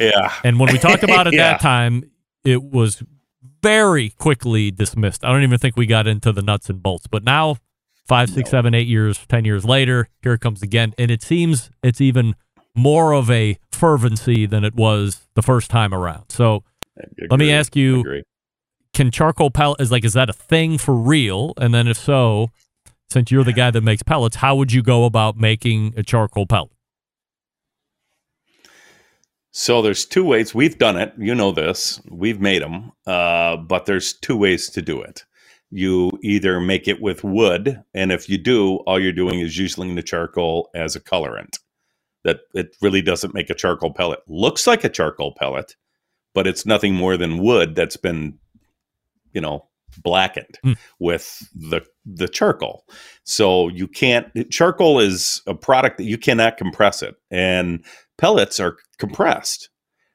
yeah, 0.00 0.32
And 0.44 0.58
when 0.60 0.72
we 0.72 0.78
talked 0.78 1.02
about 1.04 1.26
it 1.26 1.32
Yeah. 1.34 1.52
that 1.52 1.60
time, 1.60 2.10
it 2.44 2.62
was 2.62 3.02
very 3.62 4.10
quickly 4.10 4.70
dismissed. 4.70 5.24
I 5.24 5.32
don't 5.32 5.42
even 5.42 5.58
think 5.58 5.76
we 5.76 5.86
got 5.86 6.06
into 6.06 6.32
the 6.32 6.42
nuts 6.42 6.68
and 6.68 6.82
bolts. 6.82 7.06
But 7.06 7.24
now, 7.24 7.56
five, 8.06 8.28
six, 8.30 8.50
seven, 8.50 8.74
eight 8.74 8.86
years, 8.88 9.18
ten 9.28 9.44
years 9.44 9.64
later, 9.64 10.08
here 10.22 10.34
it 10.34 10.40
comes 10.40 10.62
again, 10.62 10.94
and 10.98 11.10
it 11.10 11.22
seems 11.22 11.70
it's 11.82 12.00
even 12.00 12.34
more 12.74 13.12
of 13.12 13.30
a 13.30 13.58
fervency 13.70 14.46
than 14.46 14.64
it 14.64 14.74
was 14.74 15.28
the 15.34 15.42
first 15.42 15.70
time 15.70 15.94
around. 15.94 16.30
So 16.30 16.64
let 17.30 17.38
me 17.38 17.52
ask 17.52 17.76
you: 17.76 18.02
Can 18.92 19.10
charcoal 19.10 19.50
pellet 19.50 19.80
is 19.80 19.90
like 19.90 20.04
is 20.04 20.14
that 20.14 20.28
a 20.28 20.34
thing 20.34 20.78
for 20.78 20.94
real? 20.94 21.54
And 21.56 21.72
then 21.72 21.86
if 21.88 21.96
so, 21.96 22.50
since 23.10 23.30
you're 23.30 23.44
the 23.44 23.52
guy 23.52 23.70
that 23.70 23.82
makes 23.82 24.02
pellets, 24.02 24.36
how 24.36 24.56
would 24.56 24.72
you 24.72 24.82
go 24.82 25.04
about 25.04 25.36
making 25.36 25.94
a 25.96 26.02
charcoal 26.02 26.46
pellet? 26.46 26.71
So 29.52 29.82
there's 29.82 30.06
two 30.06 30.24
ways 30.24 30.54
we've 30.54 30.78
done 30.78 30.96
it. 30.96 31.12
You 31.18 31.34
know 31.34 31.52
this. 31.52 32.00
We've 32.10 32.40
made 32.40 32.62
them, 32.62 32.92
uh, 33.06 33.58
but 33.58 33.84
there's 33.84 34.14
two 34.14 34.36
ways 34.36 34.70
to 34.70 34.82
do 34.82 35.02
it. 35.02 35.24
You 35.70 36.10
either 36.22 36.58
make 36.58 36.88
it 36.88 37.02
with 37.02 37.22
wood, 37.22 37.82
and 37.94 38.12
if 38.12 38.28
you 38.28 38.38
do, 38.38 38.76
all 38.86 38.98
you're 38.98 39.12
doing 39.12 39.40
is 39.40 39.56
using 39.58 39.94
the 39.94 40.02
charcoal 40.02 40.70
as 40.74 40.96
a 40.96 41.00
colorant. 41.00 41.58
That 42.24 42.40
it 42.54 42.76
really 42.80 43.02
doesn't 43.02 43.34
make 43.34 43.50
a 43.50 43.54
charcoal 43.54 43.92
pellet. 43.92 44.20
Looks 44.26 44.66
like 44.66 44.84
a 44.84 44.88
charcoal 44.88 45.34
pellet, 45.34 45.76
but 46.34 46.46
it's 46.46 46.64
nothing 46.64 46.94
more 46.94 47.16
than 47.18 47.42
wood 47.42 47.74
that's 47.74 47.96
been, 47.96 48.38
you 49.32 49.40
know, 49.40 49.68
blackened 50.02 50.58
with 50.98 51.46
the 51.54 51.82
the 52.06 52.28
charcoal. 52.28 52.84
So 53.24 53.68
you 53.68 53.86
can't 53.86 54.28
charcoal 54.50 54.98
is 54.98 55.42
a 55.46 55.54
product 55.54 55.98
that 55.98 56.04
you 56.04 56.16
cannot 56.16 56.56
compress 56.56 57.02
it, 57.02 57.16
and 57.30 57.84
pellets 58.22 58.60
are 58.60 58.76
compressed. 58.98 59.68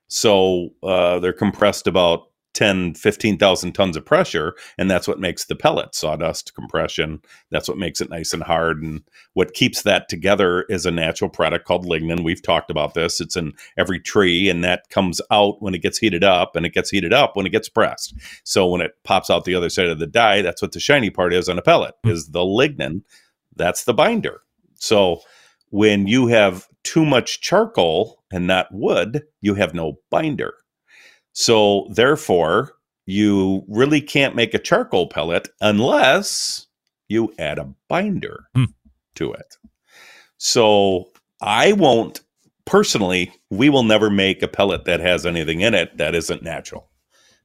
So 0.07 0.69
uh, 0.81 1.19
they're 1.19 1.33
compressed 1.33 1.87
about 1.87 2.21
10, 2.53 2.93
15,000 2.95 3.73
tons 3.73 3.97
of 3.97 4.05
pressure, 4.05 4.55
and 4.77 4.89
that's 4.89 5.09
what 5.09 5.19
makes 5.19 5.45
the 5.45 5.57
pellet 5.57 5.93
sawdust 5.93 6.55
compression. 6.55 7.19
That's 7.51 7.67
what 7.67 7.77
makes 7.77 7.99
it 7.99 8.09
nice 8.09 8.33
and 8.33 8.41
hard. 8.41 8.81
And 8.81 9.01
what 9.33 9.53
keeps 9.53 9.81
that 9.81 10.07
together 10.07 10.63
is 10.69 10.85
a 10.85 10.91
natural 10.91 11.29
product 11.29 11.67
called 11.67 11.85
lignin. 11.85 12.23
We've 12.23 12.41
talked 12.41 12.71
about 12.71 12.93
this. 12.93 13.19
It's 13.19 13.35
in 13.35 13.51
every 13.77 13.99
tree, 13.99 14.49
and 14.49 14.63
that 14.63 14.89
comes 14.89 15.19
out 15.29 15.61
when 15.61 15.75
it 15.75 15.83
gets 15.83 15.97
heated 15.97 16.23
up, 16.23 16.55
and 16.55 16.65
it 16.65 16.73
gets 16.73 16.89
heated 16.89 17.11
up 17.11 17.35
when 17.35 17.45
it 17.45 17.51
gets 17.51 17.67
pressed. 17.67 18.15
So 18.45 18.67
when 18.67 18.79
it 18.79 18.93
pops 19.03 19.29
out 19.29 19.43
the 19.43 19.55
other 19.55 19.69
side 19.69 19.89
of 19.89 19.99
the 19.99 20.07
die, 20.07 20.41
that's 20.41 20.61
what 20.61 20.71
the 20.71 20.79
shiny 20.79 21.09
part 21.09 21.33
is 21.33 21.49
on 21.49 21.59
a 21.59 21.61
pellet, 21.61 21.95
is 22.05 22.29
the 22.29 22.39
lignin. 22.39 23.01
That's 23.57 23.83
the 23.83 23.93
binder. 23.93 24.41
So 24.75 25.19
when 25.69 26.07
you 26.07 26.27
have 26.27 26.67
too 26.87 27.05
much 27.05 27.41
charcoal 27.41 28.23
and 28.31 28.47
not 28.47 28.67
wood, 28.71 29.23
you 29.41 29.55
have 29.55 29.73
no 29.73 29.99
binder. 30.09 30.53
So 31.33 31.87
therefore, 31.91 32.73
you 33.05 33.63
really 33.67 34.01
can't 34.01 34.35
make 34.35 34.53
a 34.53 34.59
charcoal 34.59 35.07
pellet 35.07 35.49
unless 35.61 36.67
you 37.09 37.33
add 37.37 37.59
a 37.59 37.73
binder 37.89 38.45
to 39.15 39.33
it. 39.33 39.57
So 40.37 41.09
I 41.41 41.73
won't 41.73 42.21
personally, 42.65 43.31
we 43.49 43.69
will 43.69 43.83
never 43.83 44.09
make 44.09 44.41
a 44.41 44.47
pellet 44.47 44.85
that 44.85 44.99
has 45.01 45.25
anything 45.25 45.61
in 45.61 45.73
it 45.73 45.97
that 45.97 46.15
isn't 46.15 46.43
natural. 46.43 46.89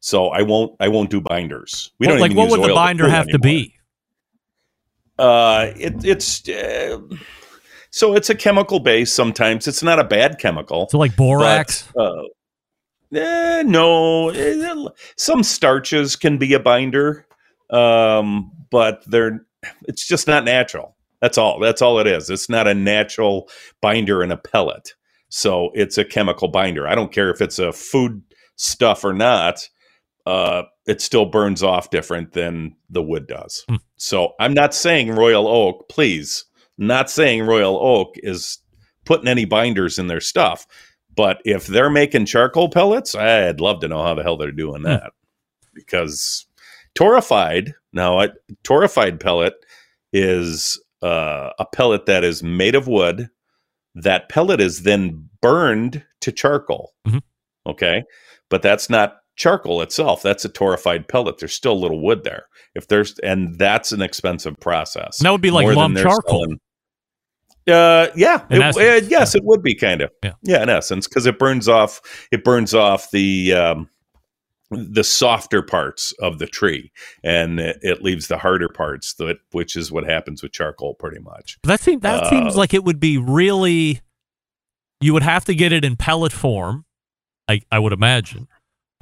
So 0.01 0.29
I 0.29 0.43
won't 0.43 0.75
I 0.81 0.89
won't 0.89 1.11
do 1.11 1.21
binders. 1.21 1.91
We 1.99 2.07
What- 2.07 2.13
don't 2.15 2.21
like 2.21 2.35
what 2.37 2.51
would 2.51 2.63
the 2.69 2.75
binder 2.75 3.05
cool 3.05 3.11
have 3.13 3.27
to 3.29 3.39
be? 3.39 3.75
Uh, 5.19 5.71
it, 5.77 6.05
it's 6.05 6.49
uh, 6.49 6.99
so 7.93 8.15
it's 8.15 8.31
a 8.31 8.35
chemical 8.35 8.81
base. 8.81 9.13
Sometimes 9.13 9.69
it's 9.69 9.83
not 9.83 9.99
a 9.99 10.05
bad 10.05 10.39
chemical. 10.39 10.89
So 10.89 10.99
like 10.99 11.15
borax. 11.15 11.89
But, 11.95 12.03
uh, 12.03 12.23
eh, 13.15 13.63
no, 13.65 14.31
eh, 14.31 14.89
some 15.17 15.43
starches 15.43 16.17
can 16.17 16.39
be 16.39 16.55
a 16.55 16.59
binder, 16.59 17.27
um, 17.71 18.51
but 18.71 19.05
they're 19.07 19.47
it's 19.85 20.07
just 20.09 20.27
not 20.27 20.45
natural. 20.45 20.97
That's 21.21 21.39
all. 21.39 21.61
That's 21.61 21.83
all 21.83 21.99
it 22.01 22.07
is. 22.07 22.31
It's 22.31 22.49
not 22.49 22.67
a 22.67 22.75
natural 22.75 23.49
binder 23.81 24.23
in 24.23 24.33
a 24.33 24.37
pellet. 24.37 24.95
So 25.29 25.71
it's 25.75 25.99
a 25.99 26.05
chemical 26.05 26.49
binder. 26.49 26.89
I 26.89 26.95
don't 26.95 27.13
care 27.13 27.31
if 27.31 27.41
it's 27.41 27.59
a 27.59 27.73
food 27.73 28.23
stuff 28.57 29.05
or 29.05 29.13
not. 29.13 29.69
Uh, 30.27 30.63
it 30.87 31.01
still 31.01 31.27
burns 31.27 31.63
off 31.63 31.91
different 31.91 32.33
than 32.33 32.77
the 32.91 33.03
wood 33.03 33.27
does. 33.27 33.65
So 33.97 34.33
I'm 34.41 34.55
not 34.55 34.75
saying 34.75 35.13
Royal 35.13 35.47
Oak, 35.47 35.89
please, 35.89 36.45
not 36.79 37.11
saying 37.11 37.43
Royal 37.43 37.77
Oak 37.77 38.15
is 38.17 38.59
putting 39.05 39.29
any 39.29 39.45
binders 39.45 39.99
in 39.99 40.07
their 40.07 40.21
stuff. 40.21 40.67
But 41.15 41.43
if 41.45 41.67
they're 41.67 41.91
making 41.91 42.27
charcoal 42.27 42.71
pellets, 42.71 43.15
I'd 43.15 43.61
love 43.61 43.81
to 43.81 43.89
know 43.89 44.03
how 44.03 44.15
the 44.15 44.23
hell 44.23 44.37
they're 44.37 44.51
doing 44.51 44.83
that. 44.83 45.13
Because 45.75 46.47
torrefied, 46.95 47.73
now 47.93 48.21
a 48.21 48.29
torrefied 48.65 49.21
pellet 49.21 49.55
is 50.13 50.83
uh, 51.03 51.51
a 51.59 51.67
pellet 51.67 52.07
that 52.07 52.25
is 52.25 52.43
made 52.43 52.75
of 52.75 52.87
wood. 52.89 53.29
That 53.95 54.29
pellet 54.31 54.61
is 54.61 54.83
then 54.83 55.29
burned 55.43 56.05
to 56.21 56.33
charcoal. 56.33 56.95
Okay. 57.67 58.05
But 58.49 58.63
that's 58.63 58.89
not 58.89 59.17
charcoal 59.37 59.83
itself. 59.83 60.23
That's 60.23 60.45
a 60.45 60.49
torrefied 60.49 61.09
pellet. 61.09 61.39
There's 61.39 61.55
still 61.55 61.73
a 61.73 61.75
little 61.75 62.01
wood 62.01 62.25
there. 62.25 62.47
If 62.75 62.89
there's, 62.89 63.19
and 63.21 63.59
that's 63.59 63.93
an 63.93 64.03
expensive 64.03 64.59
process. 64.61 65.19
And 65.19 65.27
that 65.27 65.33
would 65.33 65.41
be 65.41 65.51
like 65.51 65.67
lump 65.75 65.97
charcoal. 65.99 66.41
selling. 66.45 66.61
Uh, 67.69 68.09
yeah, 68.17 68.45
It- 68.51 68.61
uh, 68.61 69.07
yes, 69.09 69.35
it 69.35 69.45
would 69.45 69.63
be 69.63 69.75
kind 69.75 70.01
of. 70.03 70.11
Yeah. 70.25 70.33
yeah, 70.43 70.63
in 70.63 70.69
essence, 70.69 71.07
because 71.07 71.27
it 71.27 71.39
burns 71.39 71.69
off. 71.69 72.01
It 72.33 72.43
burns 72.45 72.75
off 72.75 73.11
the 73.13 73.53
um, 73.53 73.89
the 74.71 75.05
softer 75.05 75.63
parts 75.63 76.13
of 76.21 76.39
the 76.41 76.47
tree, 76.47 76.91
and 77.23 77.61
it, 77.61 77.79
it 77.83 78.03
leaves 78.03 78.27
the 78.27 78.39
harder 78.39 78.69
parts. 78.69 79.15
That 79.15 79.37
which 79.53 79.77
is 79.77 79.93
what 79.93 80.05
happens 80.05 80.43
with 80.43 80.51
charcoal, 80.53 80.95
pretty 80.95 81.21
much. 81.21 81.59
But 81.63 81.69
that 81.69 81.81
seems 81.81 82.03
that 82.03 82.25
Uh, 82.25 82.31
seems 82.31 82.57
like 82.57 82.75
it 82.75 82.83
would 82.83 82.99
be 82.99 83.17
really. 83.17 84.01
You 85.01 85.13
would 85.13 85.23
have 85.25 85.45
to 85.47 85.55
get 85.55 85.73
it 85.73 85.85
in 85.85 85.95
pellet 85.97 86.33
form, 86.33 86.85
I 87.49 87.61
I 87.71 87.79
would 87.79 87.93
imagine, 87.93 88.49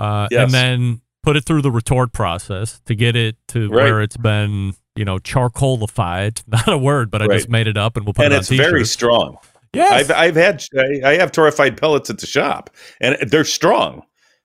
uh, 0.01 0.28
Yes. 0.30 0.42
and 0.44 0.53
then 0.53 1.01
put 1.22 1.36
it 1.36 1.44
through 1.44 1.62
the 1.62 1.70
retort 1.70 2.12
process 2.12 2.80
to 2.86 2.94
get 2.94 3.14
it 3.14 3.36
to 3.48 3.68
Right. 3.68 3.84
where 3.84 4.01
it's 4.03 4.16
been 4.16 4.72
you 4.96 5.05
know 5.05 5.18
charcoalified. 5.18 6.42
Not 6.48 6.68
a 6.68 6.78
word, 6.78 7.11
but 7.11 7.22
I 7.22 7.26
just 7.28 7.48
made 7.48 7.66
it 7.68 7.76
up, 7.76 7.96
and 7.96 8.05
we'll 8.07 8.14
put 8.14 8.24
and 8.24 8.32
it 8.32 8.36
on 8.36 8.38
And 8.38 8.42
it's 8.42 8.48
very 8.51 8.80
t-shirts. 8.80 8.90
strong. 8.90 9.36
Yes. 9.72 10.11
I've 10.11 10.16
I've 10.16 10.36
had 10.36 10.64
I 10.76 11.11
I 11.12 11.16
have 11.18 11.30
torrefied 11.32 11.78
pellets 11.78 12.11
at 12.11 12.18
the 12.18 12.26
shop, 12.26 12.70
and 13.01 13.16
they're 13.30 13.44
strong. 13.44 14.03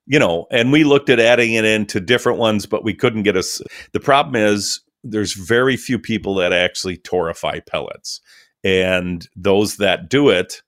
You 0.08 0.20
know, 0.20 0.46
and 0.52 0.72
we 0.72 0.84
looked 0.84 1.10
at 1.10 1.20
adding 1.20 1.54
it 1.54 1.66
into 1.66 2.00
different 2.00 2.38
ones, 2.38 2.68
but 2.68 2.84
we 2.84 2.94
couldn't 2.94 3.24
get 3.24 3.36
us. 3.36 3.60
The 3.92 4.00
problem 4.00 4.36
is 4.36 4.80
there's 5.04 5.34
very 5.34 5.76
few 5.78 5.98
people 5.98 6.36
that 6.36 6.54
actually 6.54 6.98
torrefy 6.98 7.66
pellets, 7.66 8.22
and 8.64 9.28
those 9.36 9.78
that 9.78 10.08
do 10.10 10.30
it, 10.30 10.62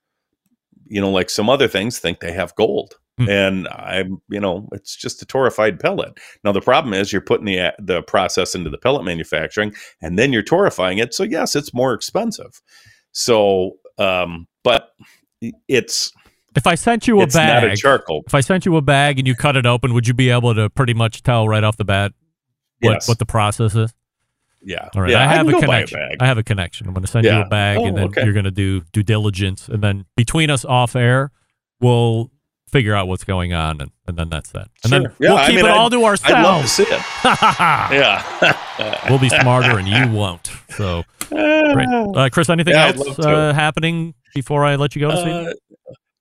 you 0.87 0.99
know, 0.99 1.11
like 1.11 1.29
some 1.29 1.49
other 1.51 1.67
things, 1.67 1.99
think 1.99 2.19
they 2.19 2.31
have 2.31 2.55
gold. 2.55 2.95
And 3.19 3.67
I'm, 3.69 4.21
you 4.29 4.39
know, 4.39 4.69
it's 4.73 4.95
just 4.95 5.21
a 5.23 5.25
torrefied 5.25 5.79
pellet. 5.79 6.19
Now 6.43 6.51
the 6.51 6.61
problem 6.61 6.93
is 6.93 7.11
you're 7.11 7.21
putting 7.21 7.45
the 7.45 7.73
the 7.79 8.03
process 8.03 8.53
into 8.53 8.69
the 8.69 8.77
pellet 8.77 9.03
manufacturing, 9.05 9.73
and 10.01 10.19
then 10.19 10.31
you're 10.31 10.43
torrefying 10.43 11.01
it. 11.01 11.13
So 11.15 11.23
yes, 11.23 11.55
it's 11.55 11.73
more 11.73 11.93
expensive. 11.93 12.61
So, 13.13 13.77
um, 13.97 14.47
but 14.63 14.89
it's 15.67 16.11
If 16.55 16.67
I 16.67 16.75
sent 16.75 17.07
you 17.07 17.19
a 17.19 17.23
It's 17.23 17.33
not 17.35 17.63
a 17.63 17.67
bag, 17.69 17.77
charcoal. 17.77 18.23
If 18.27 18.35
I 18.35 18.41
sent 18.41 18.65
you 18.67 18.75
a 18.77 18.81
bag 18.83 19.17
and 19.17 19.27
you 19.27 19.33
cut 19.35 19.57
it 19.57 19.65
open, 19.65 19.93
would 19.95 20.07
you 20.07 20.13
be 20.13 20.29
able 20.29 20.53
to 20.53 20.69
pretty 20.69 20.93
much 20.93 21.23
tell 21.23 21.47
right 21.47 21.63
off 21.63 21.77
the 21.77 21.85
bat 21.85 22.11
what, 22.81 22.91
Yes. 22.93 23.07
what 23.07 23.17
the 23.17 23.25
process 23.25 23.73
is? 23.75 23.93
yeah, 24.61 24.89
All 24.95 25.01
right, 25.01 25.11
yeah. 25.11 25.21
I 25.23 25.27
have 25.27 25.45
can 25.47 25.55
a 25.55 25.59
connection. 25.59 25.99
bag. 25.99 26.17
I 26.19 26.25
have 26.27 26.37
a 26.37 26.43
connection. 26.43 26.87
I'm 26.87 26.93
going 26.93 27.05
to 27.05 27.11
send 27.11 27.25
you 27.25 27.31
a 27.31 27.45
bag, 27.47 27.77
Oh, 27.79 27.85
and 27.85 27.97
then 27.97 28.03
okay. 28.09 28.23
you're 28.23 28.33
going 28.33 28.45
to 28.45 28.51
do 28.51 28.81
due 28.91 29.01
diligence, 29.03 29.67
and 29.69 29.81
then 29.83 30.05
between 30.15 30.49
us 30.51 30.65
off 30.65 30.95
air, 30.95 31.31
we'll 31.79 32.29
figure 32.77 32.93
out 32.93 33.07
what's 33.07 33.23
going 33.23 33.53
on, 33.53 33.81
and, 33.81 33.91
and 34.07 34.15
then 34.17 34.29
that's 34.29 34.51
that. 34.51 34.69
And 34.83 34.93
then 34.93 35.01
Yeah, 35.03 35.09
we'll 35.19 35.37
I 35.37 35.47
keep 35.47 35.55
mean, 35.55 35.65
it 35.65 35.71
all 35.71 35.87
I'd- 35.87 35.95
to 35.95 36.05
ourselves. 36.05 36.35
I'd 36.35 36.43
love 36.43 36.61
to 36.61 36.67
see 36.67 36.83
it. 36.83 36.89
yeah, 37.91 39.05
we'll 39.09 39.17
be 39.19 39.29
smarter, 39.29 39.79
and 39.79 39.87
you 39.87 40.07
won't. 40.15 40.51
So, 40.69 41.03
great. 41.29 41.87
Uh, 41.89 42.29
Chris, 42.31 42.49
anything 42.49 42.73
Yeah, 42.75 42.93
else 42.95 43.17
uh, 43.19 43.51
happening 43.53 44.13
before 44.35 44.63
I 44.63 44.75
let 44.75 44.95
you 44.95 45.01
go 45.01 45.09
this 45.11 45.19
Uh? 45.25 45.53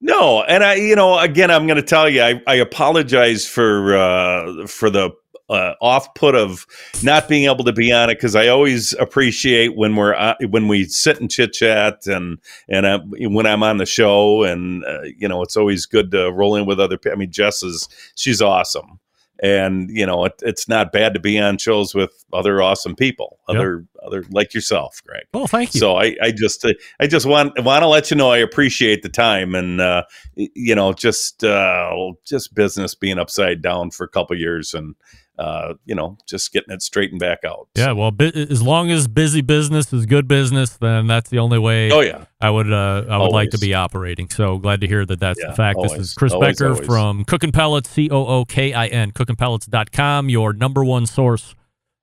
No, 0.00 0.42
and 0.44 0.62
I, 0.64 0.74
you 0.74 0.94
know, 0.96 1.18
again, 1.18 1.50
I'm 1.50 1.66
going 1.66 1.76
to 1.76 1.82
tell 1.82 2.09
you, 2.09 2.22
I, 2.22 2.40
I 2.46 2.54
apologize 2.57 3.46
for 3.46 3.96
uh, 3.96 4.66
for 4.66 4.88
the 4.88 5.11
uh, 5.49 5.74
off 5.80 6.12
put 6.14 6.34
of 6.34 6.66
not 7.03 7.28
being 7.28 7.44
able 7.44 7.64
to 7.64 7.72
be 7.72 7.92
on 7.92 8.11
it 8.11 8.14
because 8.16 8.34
I 8.34 8.49
always 8.49 8.92
appreciate 8.94 9.76
when 9.76 9.94
we're 9.94 10.14
uh, 10.14 10.34
when 10.49 10.68
we 10.68 10.84
sit 10.84 11.20
and 11.20 11.30
chit 11.30 11.53
chat 11.53 12.07
and 12.07 12.38
and 12.68 12.84
uh, 12.86 13.01
when 13.28 13.47
I'm 13.47 13.62
on 13.62 13.76
the 13.76 13.86
show 13.86 14.42
and 14.42 14.84
uh, 14.84 15.03
you 15.03 15.28
know 15.28 15.42
it's 15.42 15.57
always 15.57 15.86
good 15.86 16.11
to 16.11 16.32
roll 16.32 16.57
in 16.57 16.66
with 16.66 16.80
other. 16.80 16.99
pe- 16.99 17.12
I 17.12 17.14
mean, 17.14 17.30
Jess 17.30 17.62
is 17.62 17.88
she's 18.16 18.42
awesome, 18.42 18.99
and 19.40 19.88
you 19.90 20.05
know 20.05 20.24
it, 20.24 20.34
it's 20.42 20.68
not 20.68 20.90
bad 20.90 21.14
to 21.14 21.20
be 21.20 21.38
on 21.38 21.59
shows 21.59 21.94
with 21.94 22.24
other 22.32 22.61
awesome 22.61 22.97
people, 22.97 23.38
Yep. 23.49 23.57
other 23.57 23.84
other 24.05 24.24
like 24.30 24.53
yourself, 24.53 25.01
Greg. 25.07 25.26
Well, 25.32 25.47
thank 25.47 25.74
you. 25.74 25.80
So 25.80 25.97
I, 25.97 26.16
I 26.22 26.30
just, 26.30 26.64
uh, 26.64 26.74
I 27.01 27.07
just 27.07 27.26
want 27.26 27.61
want 27.62 27.82
to 27.82 27.88
let 27.88 28.11
you 28.11 28.16
know 28.16 28.30
I 28.30 28.38
appreciate 28.38 29.03
the 29.03 29.09
time 29.09 29.55
and 29.55 29.80
uh, 29.80 30.05
you 30.34 30.74
know 30.74 30.92
just 30.92 31.44
uh, 31.44 31.92
just 32.24 32.55
business 32.55 32.94
being 32.97 33.18
upside 33.18 33.62
down 33.62 33.90
for 33.92 34.03
a 34.05 34.09
couple 34.09 34.36
years 34.36 34.74
and 34.74 34.97
uh, 35.39 35.74
you 35.84 35.95
know 35.95 36.16
just 36.26 36.53
getting 36.53 36.72
it 36.74 36.82
straightened 36.82 37.20
back 37.20 37.45
out. 37.45 37.68
Yeah, 37.76 37.93
well, 37.93 38.12
as 38.20 38.62
long 38.62 38.91
as 38.91 39.07
busy 39.09 39.41
business 39.43 39.93
is 39.93 40.07
good 40.07 40.26
business, 40.28 40.76
then 40.76 41.07
that's 41.07 41.30
the 41.30 41.39
only 41.39 41.59
way. 41.59 41.91
Oh, 41.91 42.01
yeah. 42.01 42.24
I 42.41 42.51
would 42.51 42.72
uh, 42.72 43.05
I 43.09 43.18
would 43.18 43.32
like 43.32 43.51
to 43.51 43.59
be 43.59 43.74
operating. 43.74 44.28
So 44.30 44.59
glad 44.59 44.80
to 44.80 44.87
hear 44.87 45.05
that 45.07 45.20
that's 45.20 45.41
Yeah, 45.41 45.51
the 45.51 45.57
fact. 45.57 45.78
This 45.82 45.93
is 45.93 46.14
Chris 46.14 46.32
Always, 46.32 46.59
Becker 46.59 46.72
always. 46.72 46.87
from 46.87 47.24
Cookin' 47.24 47.53
Pellets, 47.53 47.89
C 47.91 48.09
O 48.11 48.26
O 48.26 48.45
K 48.45 48.72
I 48.72 48.87
N, 48.87 49.12
cookinpellets.com, 49.12 50.28
your 50.28 50.53
number 50.53 50.84
one 50.84 51.07
source 51.07 51.55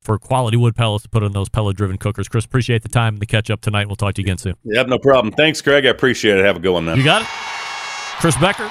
for 0.01 0.19
quality 0.19 0.57
wood 0.57 0.75
pellets 0.75 1.03
to 1.03 1.09
put 1.09 1.23
in 1.23 1.31
those 1.31 1.47
pellet 1.49 1.77
driven 1.77 1.97
cookers. 1.97 2.27
Chris, 2.27 2.43
appreciate 2.45 2.81
the 2.83 2.89
time 2.89 3.13
and 3.15 3.21
the 3.21 3.25
catch 3.25 3.49
up 3.49 3.61
tonight. 3.61 3.87
We'll 3.87 3.95
talk 3.95 4.15
to 4.15 4.21
you 4.21 4.25
again 4.25 4.37
soon. 4.37 4.55
Yep, 4.65 4.87
no 4.87 4.99
problem. 4.99 5.33
Thanks, 5.33 5.61
Greg. 5.61 5.85
I 5.85 5.89
appreciate 5.89 6.37
it. 6.37 6.43
Have 6.45 6.57
a 6.57 6.59
good 6.59 6.73
one, 6.73 6.85
man. 6.85 6.97
You 6.97 7.03
got 7.03 7.21
it. 7.21 7.27
Chris 8.19 8.35
Becker 8.37 8.69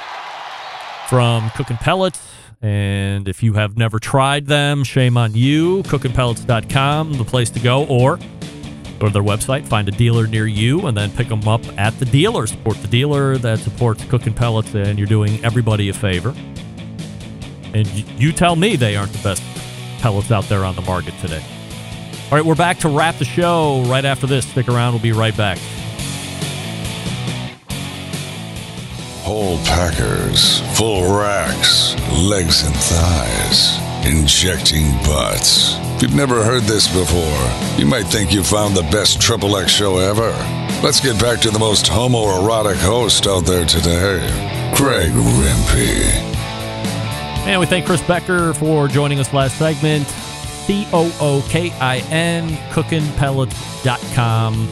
from 1.08 1.48
Cookin' 1.50 1.76
Pellets. 1.78 2.20
And 2.62 3.26
if 3.26 3.42
you 3.42 3.54
have 3.54 3.76
never 3.76 3.98
tried 3.98 4.46
them, 4.46 4.84
shame 4.84 5.16
on 5.16 5.34
you. 5.34 5.82
Cookinpellets.com, 5.82 7.14
the 7.14 7.24
place 7.24 7.50
to 7.50 7.60
go, 7.60 7.84
or 7.86 8.18
go 9.00 9.08
to 9.08 9.12
their 9.12 9.22
website, 9.22 9.66
find 9.66 9.88
a 9.88 9.90
dealer 9.90 10.28
near 10.28 10.46
you, 10.46 10.86
and 10.86 10.96
then 10.96 11.10
pick 11.10 11.28
them 11.28 11.46
up 11.48 11.60
at 11.76 11.98
the 11.98 12.04
dealer. 12.04 12.46
Support 12.46 12.76
the 12.76 12.86
dealer 12.86 13.36
that 13.38 13.58
supports 13.58 14.04
Cookin' 14.04 14.32
Pellets, 14.32 14.72
and 14.74 14.96
you're 14.96 15.08
doing 15.08 15.44
everybody 15.44 15.88
a 15.88 15.92
favor. 15.92 16.32
And 17.74 17.88
you 18.20 18.30
tell 18.30 18.54
me 18.54 18.76
they 18.76 18.94
aren't 18.94 19.12
the 19.12 19.22
best 19.22 19.42
pellets 19.98 20.30
out 20.30 20.44
there 20.44 20.64
on 20.64 20.76
the 20.76 20.82
market 20.82 21.14
today. 21.20 21.42
All 22.30 22.38
right, 22.38 22.44
we're 22.44 22.54
back 22.54 22.78
to 22.78 22.88
wrap 22.88 23.16
the 23.16 23.24
show 23.24 23.82
right 23.86 24.04
after 24.04 24.28
this. 24.28 24.46
Stick 24.46 24.68
around. 24.68 24.92
We'll 24.92 25.02
be 25.02 25.12
right 25.12 25.36
back. 25.36 25.58
Whole 29.22 29.58
packers, 29.58 30.60
full 30.76 31.16
racks, 31.16 31.94
legs 32.10 32.64
and 32.64 32.74
thighs, 32.74 33.78
injecting 34.04 34.90
butts. 35.04 35.76
If 35.96 36.02
you've 36.02 36.14
never 36.16 36.42
heard 36.44 36.64
this 36.64 36.88
before, 36.88 37.48
you 37.78 37.86
might 37.86 38.08
think 38.08 38.32
you 38.32 38.42
found 38.42 38.76
the 38.76 38.82
best 38.90 39.20
Triple 39.20 39.56
X 39.56 39.70
show 39.70 39.98
ever. 39.98 40.30
Let's 40.82 40.98
get 41.00 41.20
back 41.20 41.40
to 41.42 41.50
the 41.50 41.58
most 41.60 41.86
homoerotic 41.86 42.74
host 42.82 43.28
out 43.28 43.46
there 43.46 43.64
today, 43.64 44.18
Greg 44.74 45.12
Rempe. 45.12 46.02
And 47.46 47.60
we 47.60 47.66
thank 47.66 47.86
Chris 47.86 48.02
Becker 48.02 48.54
for 48.54 48.88
joining 48.88 49.20
us 49.20 49.32
last 49.32 49.56
segment. 49.56 50.08
C 50.08 50.88
O 50.92 51.14
O 51.20 51.46
K 51.48 51.70
I 51.80 51.98
N, 52.10 52.48
cookinpellets.com. 52.72 54.68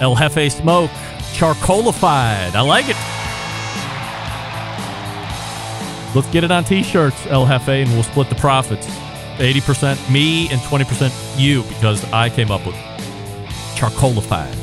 El 0.00 0.14
Jefe 0.16 0.50
Smoke, 0.50 0.90
charcoalified. 1.32 2.54
I 2.54 2.60
like 2.60 2.88
it. 2.88 2.96
Let's 6.14 6.28
get 6.30 6.42
it 6.42 6.50
on 6.50 6.64
t 6.64 6.82
shirts, 6.82 7.26
El 7.26 7.46
Jefe, 7.46 7.68
and 7.68 7.90
we'll 7.92 8.02
split 8.02 8.28
the 8.28 8.34
profits. 8.34 8.86
80% 9.38 10.10
me 10.10 10.50
and 10.50 10.60
20% 10.60 11.40
you 11.40 11.62
because 11.62 12.04
I 12.12 12.28
came 12.28 12.50
up 12.50 12.66
with 12.66 12.74
charcoalified. 13.74 14.54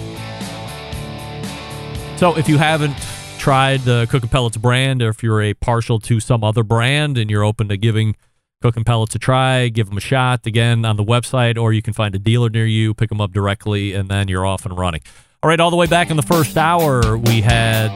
So 2.18 2.38
if 2.38 2.48
you 2.50 2.58
haven't 2.58 2.96
tried 3.38 3.82
the 3.82 4.08
Cookin' 4.10 4.30
Pellets 4.30 4.58
brand, 4.58 5.02
or 5.02 5.10
if 5.10 5.24
you're 5.24 5.42
a 5.42 5.54
partial 5.54 6.00
to 6.02 6.20
some 6.20 6.44
other 6.44 6.64
brand 6.64 7.18
and 7.18 7.30
you're 7.30 7.44
open 7.44 7.70
to 7.70 7.78
giving 7.78 8.16
Cookin' 8.62 8.84
Pellets 8.84 9.16
a 9.16 9.20
try, 9.20 9.70
give 9.70 9.88
them 9.88 9.98
a 9.98 10.02
shot 10.02 10.46
again 10.46 10.84
on 10.84 10.98
the 10.98 11.04
website, 11.04 11.58
or 11.58 11.74
you 11.74 11.82
can 11.82 11.94
find 11.94 12.14
a 12.14 12.20
dealer 12.20 12.50
near 12.50 12.66
you, 12.66 12.94
pick 12.94 13.10
them 13.10 13.22
up 13.22 13.32
directly, 13.32 13.94
and 13.94 14.10
then 14.10 14.28
you're 14.28 14.46
off 14.46 14.66
and 14.66 14.78
running. 14.78 15.02
All 15.48 15.50
right, 15.50 15.62
all 15.62 15.70
the 15.70 15.78
way 15.78 15.88
back 15.88 16.10
in 16.10 16.18
the 16.18 16.24
first 16.24 16.58
hour, 16.58 17.18
we 17.20 17.40
had 17.40 17.96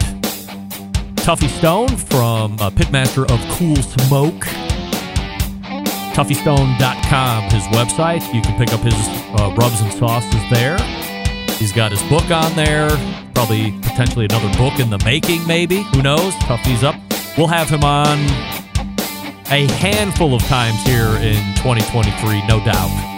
Tuffy 1.18 1.50
Stone 1.50 1.98
from 1.98 2.54
uh, 2.54 2.70
Pitmaster 2.70 3.30
of 3.30 3.58
Cool 3.58 3.76
Smoke. 3.76 4.46
TuffyStone.com, 6.16 7.44
his 7.52 7.64
website. 7.64 8.34
You 8.34 8.42
can 8.42 8.58
pick 8.58 8.72
up 8.74 8.80
his 8.80 8.94
uh, 9.38 9.54
rubs 9.58 9.82
and 9.82 9.92
sauces 9.92 10.50
there. 10.50 10.78
He's 11.58 11.74
got 11.74 11.92
his 11.92 12.02
book 12.04 12.32
on 12.32 12.56
there. 12.56 12.88
Probably 13.36 13.72
potentially 13.82 14.24
another 14.24 14.58
book 14.58 14.80
in 14.80 14.90
the 14.90 15.02
making, 15.04 15.46
maybe. 15.46 15.82
Who 15.82 16.02
knows? 16.02 16.34
Tuffy's 16.36 16.86
up. 16.86 16.96
We'll 17.38 17.48
have 17.48 17.68
him 17.68 17.84
on 17.84 18.18
a 19.52 19.68
handful 19.74 20.34
of 20.34 20.42
times 20.44 20.82
here 20.84 21.18
in 21.18 21.36
2023, 21.56 22.48
no 22.48 22.64
doubt. 22.64 23.11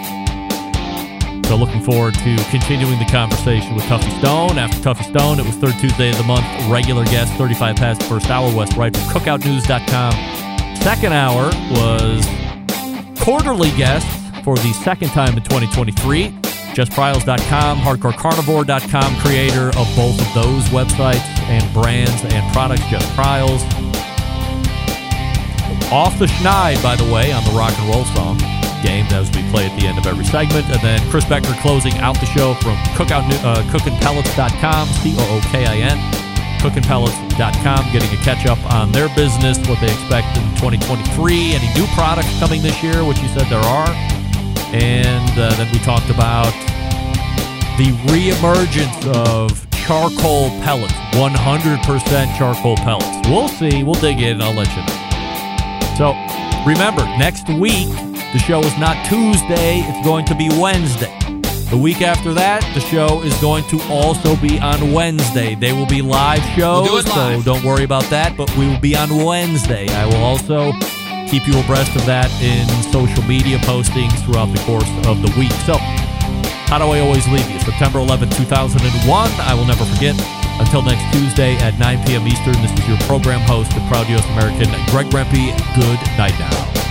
So 1.44 1.56
looking 1.56 1.82
forward 1.82 2.14
to 2.14 2.36
continuing 2.48 2.98
the 2.98 3.04
conversation 3.04 3.74
with 3.74 3.84
Tuffy 3.84 4.10
Stone. 4.18 4.58
After 4.58 4.78
Tuffy 4.78 5.04
Stone, 5.04 5.38
it 5.40 5.44
was 5.46 5.54
third 5.56 5.78
Tuesday 5.78 6.10
of 6.10 6.16
the 6.16 6.24
month. 6.24 6.46
Regular 6.70 7.04
guest, 7.04 7.34
35 7.34 7.76
past 7.76 8.00
the 8.00 8.06
first 8.06 8.30
hour, 8.30 8.54
Wes 8.54 8.74
Wright 8.76 8.96
from 8.96 9.04
cookoutnews.com. 9.08 10.12
Second 10.76 11.12
hour 11.12 11.44
was 11.70 12.26
quarterly 13.20 13.70
guest 13.76 14.06
for 14.42 14.56
the 14.56 14.72
second 14.72 15.08
time 15.08 15.36
in 15.36 15.42
2023. 15.42 16.30
jesspryles.com, 16.74 17.78
HardcoreCarnivore.com, 17.78 19.16
creator 19.20 19.68
of 19.68 19.96
both 19.96 20.18
of 20.18 20.34
those 20.34 20.64
websites 20.70 21.28
and 21.48 21.74
brands 21.74 22.24
and 22.24 22.52
products, 22.54 22.84
Jess 22.88 23.14
Pryles. 23.14 23.62
Off 25.92 26.18
the 26.18 26.26
Schneid, 26.26 26.82
by 26.82 26.96
the 26.96 27.12
way, 27.12 27.32
on 27.32 27.44
the 27.44 27.50
rock 27.50 27.78
and 27.78 27.94
roll 27.94 28.04
song 28.06 28.63
game 28.84 29.08
as 29.16 29.32
we 29.32 29.40
play 29.48 29.64
at 29.64 29.72
the 29.80 29.88
end 29.88 29.96
of 29.96 30.06
every 30.06 30.24
segment. 30.24 30.68
And 30.68 30.80
then 30.84 31.00
Chris 31.08 31.24
Becker 31.24 31.56
closing 31.64 31.96
out 32.04 32.20
the 32.20 32.26
show 32.26 32.52
from 32.60 32.76
cookout, 32.92 33.24
uh, 33.40 33.64
cookinpellets.com, 33.72 34.88
C 35.00 35.16
O 35.16 35.24
O 35.24 35.40
K 35.48 35.64
I 35.64 35.76
N, 35.80 35.96
cookinpellets.com, 36.60 37.92
getting 37.92 38.12
a 38.12 38.20
catch 38.22 38.46
up 38.46 38.60
on 38.72 38.92
their 38.92 39.08
business, 39.16 39.56
what 39.66 39.80
they 39.80 39.88
expect 39.88 40.36
in 40.36 40.44
2023, 40.60 41.56
any 41.56 41.72
new 41.72 41.86
products 41.96 42.28
coming 42.38 42.60
this 42.60 42.82
year, 42.82 43.02
which 43.04 43.18
you 43.18 43.28
said 43.28 43.48
there 43.48 43.64
are. 43.64 43.88
And 44.76 45.32
uh, 45.38 45.54
then 45.56 45.72
we 45.72 45.78
talked 45.80 46.10
about 46.10 46.52
the 47.78 47.90
reemergence 48.12 49.06
of 49.16 49.64
charcoal 49.72 50.48
pellets, 50.62 50.94
100% 51.14 52.38
charcoal 52.38 52.76
pellets. 52.76 53.28
We'll 53.28 53.48
see. 53.48 53.82
We'll 53.82 54.00
dig 54.00 54.20
in. 54.20 54.40
I'll 54.40 54.54
let 54.54 54.68
you 54.76 54.82
know. 54.82 55.04
So 55.96 56.14
remember, 56.66 57.04
next 57.18 57.48
week, 57.48 57.88
the 58.34 58.38
show 58.40 58.60
is 58.60 58.76
not 58.78 58.98
Tuesday, 59.06 59.78
it's 59.86 60.04
going 60.04 60.26
to 60.26 60.34
be 60.34 60.48
Wednesday. 60.60 61.16
The 61.70 61.78
week 61.78 62.02
after 62.02 62.34
that, 62.34 62.60
the 62.74 62.80
show 62.80 63.22
is 63.22 63.34
going 63.40 63.64
to 63.70 63.80
also 63.90 64.36
be 64.36 64.58
on 64.60 64.92
Wednesday. 64.92 65.54
They 65.54 65.72
will 65.72 65.86
be 65.86 66.02
live 66.02 66.42
shows, 66.54 66.90
We'll 66.90 67.02
do 67.02 67.08
live. 67.10 67.42
so 67.42 67.54
don't 67.54 67.64
worry 67.64 67.84
about 67.84 68.04
that, 68.10 68.36
but 68.36 68.46
we 68.56 68.66
will 68.68 68.78
be 68.80 68.94
on 68.94 69.08
Wednesday. 69.24 69.88
I 69.88 70.04
will 70.06 70.22
also 70.22 70.72
keep 71.30 71.46
you 71.48 71.58
abreast 71.58 71.96
of 71.96 72.04
that 72.06 72.30
in 72.42 72.66
social 72.92 73.24
media 73.24 73.58
postings 73.66 74.12
throughout 74.26 74.52
the 74.54 74.60
course 74.68 74.86
of 75.08 75.22
the 75.22 75.32
week. 75.38 75.54
So, 75.66 75.78
how 76.70 76.78
do 76.78 76.84
I 76.90 77.00
always 77.00 77.26
leave 77.28 77.48
you? 77.50 77.58
September 77.60 77.98
11, 77.98 78.30
2001. 78.30 79.30
I 79.40 79.54
will 79.54 79.66
never 79.66 79.84
forget. 79.86 80.14
Until 80.60 80.82
next 80.82 81.02
Tuesday 81.10 81.56
at 81.58 81.78
9 81.78 82.06
p.m. 82.06 82.26
Eastern, 82.28 82.54
this 82.62 82.70
is 82.78 82.86
your 82.86 82.98
program 83.10 83.40
host, 83.42 83.70
the 83.74 83.82
proud 83.90 84.06
U.S. 84.10 84.26
American, 84.38 84.70
Greg 84.94 85.06
Rempe. 85.10 85.50
Good 85.74 85.98
night 86.18 86.38
now. 86.38 86.83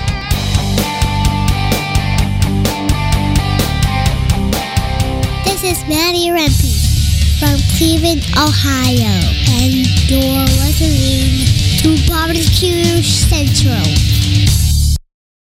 This 5.63 5.77
is 5.77 5.87
Maddie 5.87 6.27
Rempe 6.27 7.39
from 7.39 7.57
Cleveland, 7.77 8.25
Ohio, 8.35 9.15
and 9.61 9.87
you're 10.11 10.43
listening 10.59 11.47
to 11.79 12.05
Barbecue 12.11 13.01
Central. 13.01 14.22